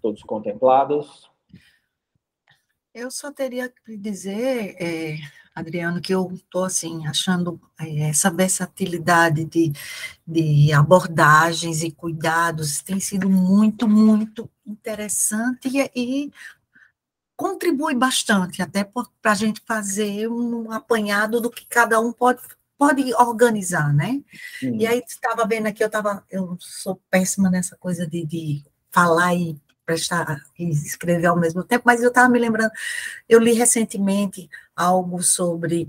Todos 0.00 0.22
contemplados? 0.22 1.30
Eu 2.96 3.10
só 3.10 3.30
teria 3.30 3.68
que 3.68 3.94
dizer, 3.94 4.74
é, 4.80 5.18
Adriano, 5.54 6.00
que 6.00 6.14
eu 6.14 6.32
estou 6.32 6.64
assim, 6.64 7.06
achando 7.06 7.60
é, 7.78 8.08
essa 8.08 8.30
versatilidade 8.30 9.44
de, 9.44 9.70
de 10.26 10.72
abordagens 10.72 11.82
e 11.82 11.90
cuidados 11.90 12.80
tem 12.80 12.98
sido 12.98 13.28
muito, 13.28 13.86
muito 13.86 14.50
interessante 14.66 15.68
e, 15.68 15.90
e 15.94 16.32
contribui 17.36 17.94
bastante 17.94 18.62
até 18.62 18.82
para 18.82 19.32
a 19.32 19.34
gente 19.34 19.60
fazer 19.66 20.26
um 20.26 20.72
apanhado 20.72 21.38
do 21.38 21.50
que 21.50 21.66
cada 21.66 22.00
um 22.00 22.14
pode 22.14 22.40
pode 22.78 23.12
organizar, 23.14 23.92
né? 23.92 24.22
E 24.62 24.86
aí 24.86 25.02
estava 25.06 25.46
vendo 25.46 25.66
aqui, 25.66 25.82
eu 25.82 25.86
estava, 25.86 26.24
eu 26.30 26.56
sou 26.60 27.00
péssima 27.10 27.50
nessa 27.50 27.76
coisa 27.76 28.06
de, 28.06 28.24
de 28.24 28.64
falar 28.90 29.34
e 29.34 29.60
prestar 29.86 30.42
e 30.58 30.68
escrever 30.68 31.26
ao 31.26 31.38
mesmo 31.38 31.62
tempo, 31.62 31.84
mas 31.86 32.02
eu 32.02 32.08
estava 32.08 32.28
me 32.28 32.38
lembrando, 32.38 32.72
eu 33.28 33.38
li 33.38 33.52
recentemente 33.52 34.50
algo 34.74 35.22
sobre 35.22 35.88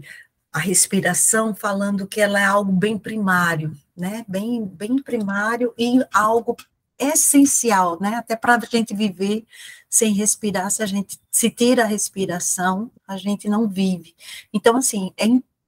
a 0.54 0.60
respiração, 0.60 1.54
falando 1.54 2.08
que 2.08 2.22
ela 2.22 2.40
é 2.40 2.46
algo 2.46 2.72
bem 2.72 2.98
primário, 2.98 3.76
né? 3.96 4.24
Bem, 4.28 4.66
bem 4.66 5.02
primário 5.02 5.74
e 5.78 6.00
algo 6.14 6.56
essencial, 6.98 8.00
né? 8.00 8.16
Até 8.16 8.36
para 8.36 8.56
a 8.56 8.60
gente 8.60 8.96
viver 8.96 9.46
sem 9.90 10.14
respirar, 10.14 10.70
se 10.72 10.84
a 10.84 10.86
gente 10.86 11.20
se 11.32 11.50
tira 11.50 11.84
a 11.84 11.88
respiração, 11.88 12.92
a 13.08 13.18
gente 13.18 13.48
não 13.50 13.68
vive. 13.68 14.16
Então, 14.54 14.78
assim, 14.78 15.12
é 15.18 15.26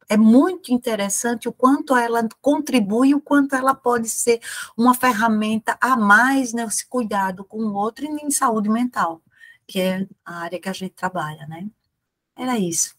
é 0.10 0.18
muito 0.18 0.74
interessante 0.74 1.48
o 1.48 1.54
quanto 1.54 1.96
ela 1.96 2.28
contribui, 2.42 3.14
o 3.14 3.22
quanto 3.22 3.56
ela 3.56 3.76
pode 3.76 4.10
ser 4.10 4.40
uma 4.76 4.96
ferramenta 4.96 5.78
a 5.80 5.96
mais 5.96 6.52
nesse 6.52 6.90
cuidado 6.90 7.46
com 7.46 7.60
o 7.60 7.76
outro 7.76 8.04
e 8.06 8.08
em 8.08 8.32
saúde 8.32 8.70
mental, 8.70 9.22
que 9.68 9.80
é 9.80 10.08
a 10.26 10.40
área 10.40 10.60
que 10.60 10.68
a 10.68 10.74
gente 10.74 10.96
trabalha, 10.96 11.46
né? 11.48 11.68
Era 12.36 12.58
isso. 12.58 12.96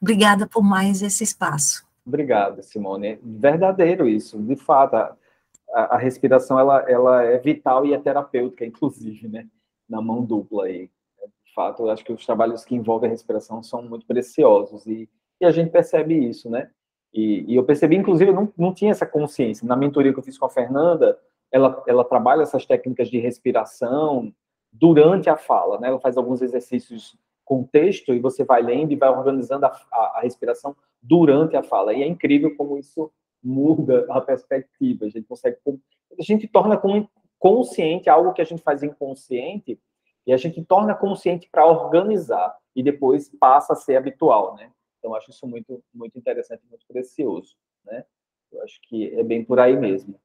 Obrigada 0.00 0.46
por 0.46 0.62
mais 0.62 1.00
esse 1.00 1.24
espaço. 1.24 1.84
Obrigado, 2.06 2.62
Simone. 2.62 3.18
Verdadeiro 3.22 4.06
isso. 4.06 4.38
De 4.38 4.54
fato, 4.54 4.94
a, 4.96 5.16
a 5.72 5.96
respiração 5.96 6.58
ela, 6.58 6.80
ela 6.88 7.22
é 7.22 7.38
vital 7.38 7.86
e 7.86 7.94
é 7.94 7.98
terapêutica, 7.98 8.66
inclusive, 8.66 9.28
né? 9.28 9.48
Na 9.88 10.02
mão 10.02 10.22
dupla 10.22 10.66
aí. 10.66 10.90
De 11.46 11.54
fato, 11.54 11.84
eu 11.84 11.90
acho 11.90 12.04
que 12.04 12.12
os 12.12 12.26
trabalhos 12.26 12.64
que 12.64 12.74
envolvem 12.74 13.08
a 13.08 13.12
respiração 13.12 13.62
são 13.62 13.82
muito 13.82 14.04
preciosos 14.06 14.86
e 14.86 15.08
e 15.40 15.44
a 15.44 15.50
gente 15.50 15.70
percebe 15.70 16.14
isso, 16.14 16.48
né? 16.50 16.70
E, 17.12 17.44
e 17.52 17.56
eu 17.56 17.64
percebi, 17.64 17.96
inclusive, 17.96 18.30
eu 18.30 18.34
não, 18.34 18.52
não 18.56 18.74
tinha 18.74 18.90
essa 18.90 19.06
consciência. 19.06 19.66
Na 19.66 19.76
mentoria 19.76 20.12
que 20.12 20.18
eu 20.18 20.22
fiz 20.22 20.36
com 20.36 20.46
a 20.46 20.50
Fernanda, 20.50 21.18
ela, 21.50 21.82
ela 21.86 22.04
trabalha 22.04 22.42
essas 22.42 22.66
técnicas 22.66 23.08
de 23.08 23.18
respiração 23.18 24.34
durante 24.72 25.30
a 25.30 25.36
fala, 25.36 25.78
né? 25.78 25.88
Ela 25.88 26.00
faz 26.00 26.16
alguns 26.16 26.42
exercícios 26.42 27.16
com 27.44 27.62
texto 27.62 28.12
e 28.12 28.18
você 28.18 28.42
vai 28.42 28.62
lendo 28.62 28.92
e 28.92 28.96
vai 28.96 29.10
organizando 29.10 29.66
a, 29.66 29.68
a, 29.92 29.98
a 30.16 30.20
respiração 30.22 30.74
durante 31.00 31.56
a 31.56 31.62
fala. 31.62 31.94
E 31.94 32.02
é 32.02 32.06
incrível 32.06 32.56
como 32.56 32.76
isso 32.76 33.12
muda 33.42 34.06
a 34.10 34.20
perspectiva. 34.20 35.04
A 35.04 35.08
gente 35.08 35.26
consegue, 35.26 35.58
a 36.18 36.22
gente 36.22 36.48
torna 36.48 36.80
consciente 37.38 38.08
algo 38.08 38.32
que 38.32 38.42
a 38.42 38.44
gente 38.44 38.62
faz 38.62 38.82
inconsciente 38.82 39.78
e 40.26 40.32
a 40.32 40.36
gente 40.36 40.64
torna 40.64 40.94
consciente 40.94 41.48
para 41.52 41.66
organizar 41.66 42.56
e 42.74 42.82
depois 42.82 43.30
passa 43.38 43.74
a 43.74 43.76
ser 43.76 43.96
habitual, 43.96 44.56
né? 44.56 44.70
Então 45.04 45.14
acho 45.14 45.30
isso 45.30 45.46
muito 45.46 45.84
muito 45.92 46.18
interessante, 46.18 46.62
muito 46.70 46.86
precioso, 46.88 47.54
né? 47.84 48.06
Eu 48.50 48.62
acho 48.62 48.80
que 48.84 49.14
é 49.14 49.22
bem 49.22 49.44
por 49.44 49.60
aí 49.60 49.76
mesmo. 49.76 50.18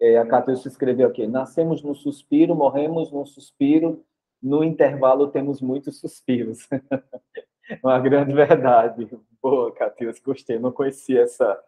É, 0.00 0.18
a 0.18 0.26
Cátia 0.26 0.56
se 0.56 0.66
escreveu 0.66 1.06
aqui: 1.06 1.28
nascemos 1.28 1.80
no 1.80 1.94
suspiro, 1.94 2.52
morremos 2.52 3.12
no 3.12 3.24
suspiro, 3.24 4.04
no 4.42 4.64
intervalo 4.64 5.28
temos 5.28 5.62
muitos 5.62 6.00
suspiros. 6.00 6.68
Uma 7.84 8.00
grande 8.00 8.34
verdade. 8.34 9.08
Boa, 9.40 9.72
Catius, 9.72 10.18
gostei. 10.18 10.58
Não 10.58 10.72
conhecia 10.72 11.22
essa. 11.22 11.62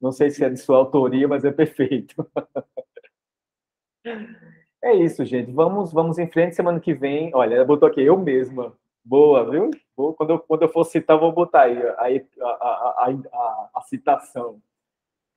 Não 0.00 0.10
sei 0.10 0.30
se 0.30 0.42
é 0.42 0.48
de 0.48 0.56
sua 0.56 0.78
autoria, 0.78 1.28
mas 1.28 1.44
é 1.44 1.52
perfeito. 1.52 2.14
É 4.82 4.94
isso, 4.94 5.22
gente. 5.26 5.52
Vamos, 5.52 5.92
vamos 5.92 6.18
em 6.18 6.26
frente. 6.26 6.56
Semana 6.56 6.80
que 6.80 6.94
vem, 6.94 7.30
olha, 7.34 7.54
ela 7.54 7.66
botou 7.66 7.86
aqui, 7.86 8.00
eu 8.00 8.16
mesma. 8.16 8.74
Boa, 9.04 9.48
viu? 9.50 9.70
Boa. 9.96 10.14
Quando, 10.14 10.30
eu, 10.30 10.38
quando 10.38 10.62
eu 10.62 10.68
for 10.68 10.84
citar, 10.84 11.18
vou 11.18 11.32
botar 11.32 11.62
aí 11.62 11.78
a, 11.82 12.46
a, 12.46 12.48
a, 12.48 13.14
a, 13.32 13.70
a 13.76 13.80
citação. 13.82 14.60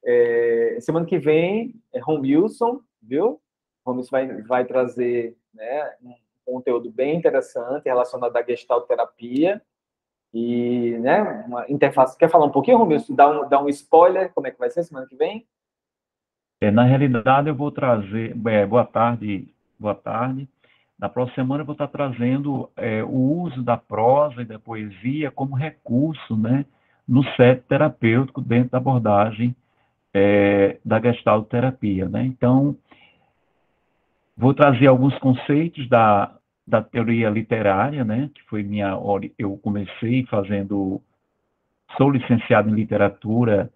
É, 0.05 0.77
semana 0.81 1.05
que 1.05 1.17
vem 1.17 1.75
é 1.93 1.99
Romilson, 1.99 2.81
viu? 3.01 3.41
Romilson 3.85 4.11
vai, 4.11 4.41
vai 4.41 4.65
trazer 4.65 5.37
né, 5.53 5.95
um 6.03 6.13
conteúdo 6.45 6.91
bem 6.91 7.15
interessante 7.15 7.85
relacionado 7.85 8.35
à 8.35 8.43
gestalt 8.43 8.85
terapia 8.85 9.61
e 10.33 10.97
né, 10.99 11.21
uma 11.47 11.69
interface. 11.69 12.17
Quer 12.17 12.29
falar 12.29 12.45
um 12.45 12.51
pouquinho, 12.51 12.77
Romilson? 12.77 13.15
Dá 13.15 13.29
um, 13.29 13.47
dá 13.47 13.63
um 13.63 13.69
spoiler, 13.69 14.33
como 14.33 14.47
é 14.47 14.51
que 14.51 14.59
vai 14.59 14.69
ser 14.69 14.83
semana 14.83 15.07
que 15.07 15.15
vem? 15.15 15.47
É, 16.61 16.71
na 16.71 16.83
realidade, 16.83 17.49
eu 17.49 17.55
vou 17.55 17.71
trazer. 17.71 18.35
É, 18.47 18.65
boa 18.65 18.85
tarde, 18.85 19.53
boa 19.79 19.95
tarde. 19.95 20.47
Na 20.99 21.09
próxima 21.09 21.35
semana, 21.35 21.61
eu 21.61 21.65
vou 21.65 21.73
estar 21.73 21.87
trazendo 21.87 22.69
é, 22.77 23.03
o 23.03 23.41
uso 23.41 23.61
da 23.61 23.75
prosa 23.75 24.41
e 24.41 24.45
da 24.45 24.59
poesia 24.59 25.31
como 25.31 25.55
recurso 25.55 26.37
né, 26.37 26.65
no 27.07 27.23
set 27.35 27.63
terapêutico 27.67 28.41
dentro 28.41 28.71
da 28.71 28.77
abordagem 28.77 29.55
é, 30.13 30.77
da 30.85 31.01
gestalt 31.01 31.47
terapia. 31.49 32.07
Né? 32.07 32.25
Então, 32.25 32.77
vou 34.37 34.53
trazer 34.53 34.87
alguns 34.87 35.17
conceitos 35.19 35.87
da, 35.89 36.35
da 36.65 36.81
teoria 36.81 37.29
literária, 37.29 38.05
né, 38.05 38.29
que 38.33 38.41
foi 38.43 38.63
minha 38.63 38.97
eu 39.37 39.57
comecei 39.57 40.25
fazendo 40.27 41.01
sou 41.97 42.09
licenciado 42.09 42.69
em 42.69 42.73
literatura 42.73 43.69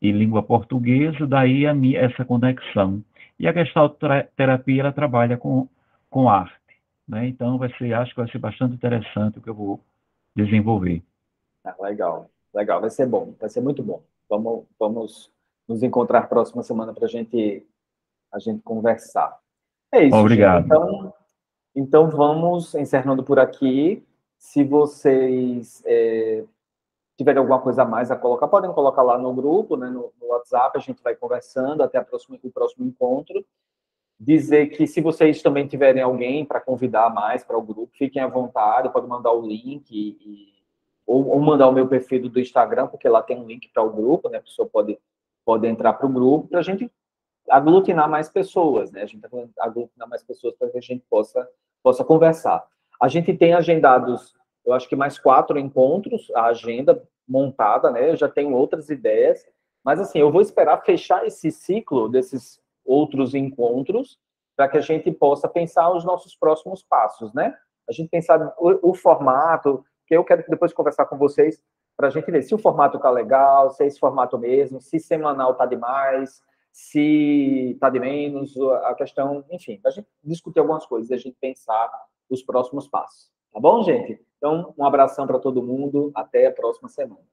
e 0.00 0.10
língua 0.10 0.42
portuguesa, 0.42 1.26
daí 1.26 1.66
a 1.66 1.74
minha, 1.74 2.00
essa 2.00 2.24
conexão. 2.24 3.02
E 3.38 3.46
a 3.46 3.52
Gestalt 3.52 3.98
terapia 4.36 4.82
ela 4.82 4.92
trabalha 4.92 5.36
com 5.36 5.68
com 6.10 6.28
arte, 6.28 6.80
né? 7.06 7.26
Então 7.26 7.58
vai 7.58 7.72
ser, 7.76 7.92
acho 7.92 8.14
que 8.14 8.20
vai 8.20 8.30
ser 8.30 8.38
bastante 8.38 8.74
interessante 8.74 9.38
o 9.38 9.42
que 9.42 9.50
eu 9.50 9.54
vou 9.54 9.80
desenvolver. 10.34 11.02
Ah, 11.64 11.74
legal, 11.80 12.30
legal, 12.54 12.80
vai 12.80 12.90
ser 12.90 13.06
bom, 13.06 13.34
vai 13.40 13.48
ser 13.48 13.60
muito 13.60 13.82
bom. 13.82 14.02
Vamos 14.28 14.64
vamos 14.78 15.30
nos 15.68 15.82
encontrar 15.82 16.28
próxima 16.28 16.62
semana 16.62 16.92
para 16.92 17.06
gente 17.06 17.66
a 18.32 18.38
gente 18.38 18.62
conversar. 18.62 19.38
É 19.92 20.04
isso. 20.04 20.16
Obrigado. 20.16 20.62
Gente. 20.62 20.66
Então 20.66 21.14
então, 21.76 22.08
vamos 22.08 22.74
encerrando 22.74 23.22
por 23.22 23.38
aqui. 23.38 24.02
Se 24.38 24.64
vocês 24.64 25.82
é, 25.84 26.42
tiverem 27.18 27.38
alguma 27.38 27.60
coisa 27.60 27.82
a 27.82 27.84
mais 27.84 28.10
a 28.10 28.16
colocar, 28.16 28.48
podem 28.48 28.72
colocar 28.72 29.02
lá 29.02 29.18
no 29.18 29.34
grupo, 29.34 29.76
né, 29.76 29.90
no, 29.90 30.10
no 30.18 30.28
WhatsApp, 30.28 30.78
a 30.78 30.80
gente 30.80 31.02
vai 31.02 31.14
conversando 31.14 31.82
até 31.82 32.00
próxima, 32.00 32.38
o 32.42 32.50
próximo 32.50 32.86
encontro. 32.86 33.44
Dizer 34.18 34.68
que 34.68 34.86
se 34.86 35.00
vocês 35.00 35.42
também 35.42 35.66
tiverem 35.66 36.02
alguém 36.02 36.44
para 36.44 36.60
convidar 36.60 37.12
mais 37.12 37.44
para 37.44 37.58
o 37.58 37.62
grupo, 37.62 37.92
fiquem 37.96 38.22
à 38.22 38.26
vontade, 38.26 38.88
pode 38.88 39.06
mandar 39.06 39.32
o 39.32 39.46
link 39.46 39.90
e, 39.92 40.54
ou, 41.06 41.28
ou, 41.28 41.38
mandar 41.38 41.68
o 41.68 41.72
meu 41.72 41.86
perfil 41.86 42.28
do 42.28 42.40
Instagram, 42.40 42.86
porque 42.86 43.08
lá 43.08 43.22
tem 43.22 43.38
um 43.38 43.46
link 43.46 43.68
para 43.68 43.82
o 43.82 43.92
grupo, 43.92 44.30
né? 44.30 44.38
A 44.38 44.42
pessoa 44.42 44.66
pode, 44.66 44.98
pode 45.44 45.66
entrar 45.66 45.92
para 45.92 46.06
o 46.06 46.12
grupo 46.12 46.48
para 46.48 46.60
a 46.60 46.62
gente 46.62 46.90
aglutinar 47.48 48.08
mais 48.08 48.28
pessoas, 48.28 48.90
né? 48.90 49.02
A 49.02 49.06
gente 49.06 49.22
aglutinar 49.58 50.08
mais 50.08 50.22
pessoas 50.22 50.54
para 50.56 50.70
que 50.70 50.78
a 50.78 50.82
gente 50.82 51.04
possa 51.10 51.46
possa 51.86 52.02
conversar. 52.02 52.66
A 53.00 53.06
gente 53.06 53.32
tem 53.32 53.54
agendados, 53.54 54.34
eu 54.64 54.72
acho 54.72 54.88
que 54.88 54.96
mais 54.96 55.20
quatro 55.20 55.56
encontros, 55.56 56.32
a 56.34 56.46
agenda 56.46 57.00
montada, 57.28 57.92
né? 57.92 58.10
Eu 58.10 58.16
já 58.16 58.28
tenho 58.28 58.56
outras 58.56 58.90
ideias, 58.90 59.46
mas 59.84 60.00
assim, 60.00 60.18
eu 60.18 60.32
vou 60.32 60.40
esperar 60.40 60.82
fechar 60.82 61.24
esse 61.24 61.48
ciclo 61.52 62.08
desses 62.08 62.60
outros 62.86 63.34
encontros 63.34 64.18
para 64.56 64.68
que 64.68 64.78
a 64.78 64.80
gente 64.80 65.10
possa 65.12 65.48
pensar 65.48 65.90
os 65.92 66.04
nossos 66.04 66.34
próximos 66.34 66.82
passos, 66.82 67.32
né? 67.34 67.54
A 67.88 67.92
gente 67.92 68.08
pensar 68.08 68.54
o, 68.58 68.90
o 68.90 68.94
formato, 68.94 69.84
que 70.06 70.16
eu 70.16 70.24
quero 70.24 70.44
depois 70.48 70.72
conversar 70.72 71.06
com 71.06 71.18
vocês 71.18 71.62
para 71.96 72.08
a 72.08 72.10
gente 72.10 72.30
ver 72.30 72.42
se 72.42 72.54
o 72.54 72.58
formato 72.58 72.98
tá 72.98 73.10
legal, 73.10 73.70
se 73.70 73.82
é 73.82 73.86
esse 73.86 73.98
formato 73.98 74.38
mesmo, 74.38 74.80
se 74.80 74.98
semanal 74.98 75.54
tá 75.54 75.66
demais, 75.66 76.42
se 76.72 77.72
está 77.72 77.88
de 77.88 77.98
menos, 77.98 78.54
a 78.84 78.94
questão, 78.94 79.44
enfim, 79.50 79.80
a 79.84 79.90
gente 79.90 80.06
discutir 80.22 80.60
algumas 80.60 80.84
coisas 80.84 81.10
a 81.10 81.16
gente 81.16 81.36
pensar 81.40 81.90
os 82.28 82.42
próximos 82.42 82.86
passos. 82.88 83.30
Tá 83.52 83.60
bom, 83.60 83.82
gente? 83.82 84.20
Então, 84.36 84.74
um 84.76 84.84
abração 84.84 85.26
para 85.26 85.38
todo 85.38 85.62
mundo. 85.62 86.10
Até 86.14 86.46
a 86.46 86.52
próxima 86.52 86.88
semana. 86.88 87.24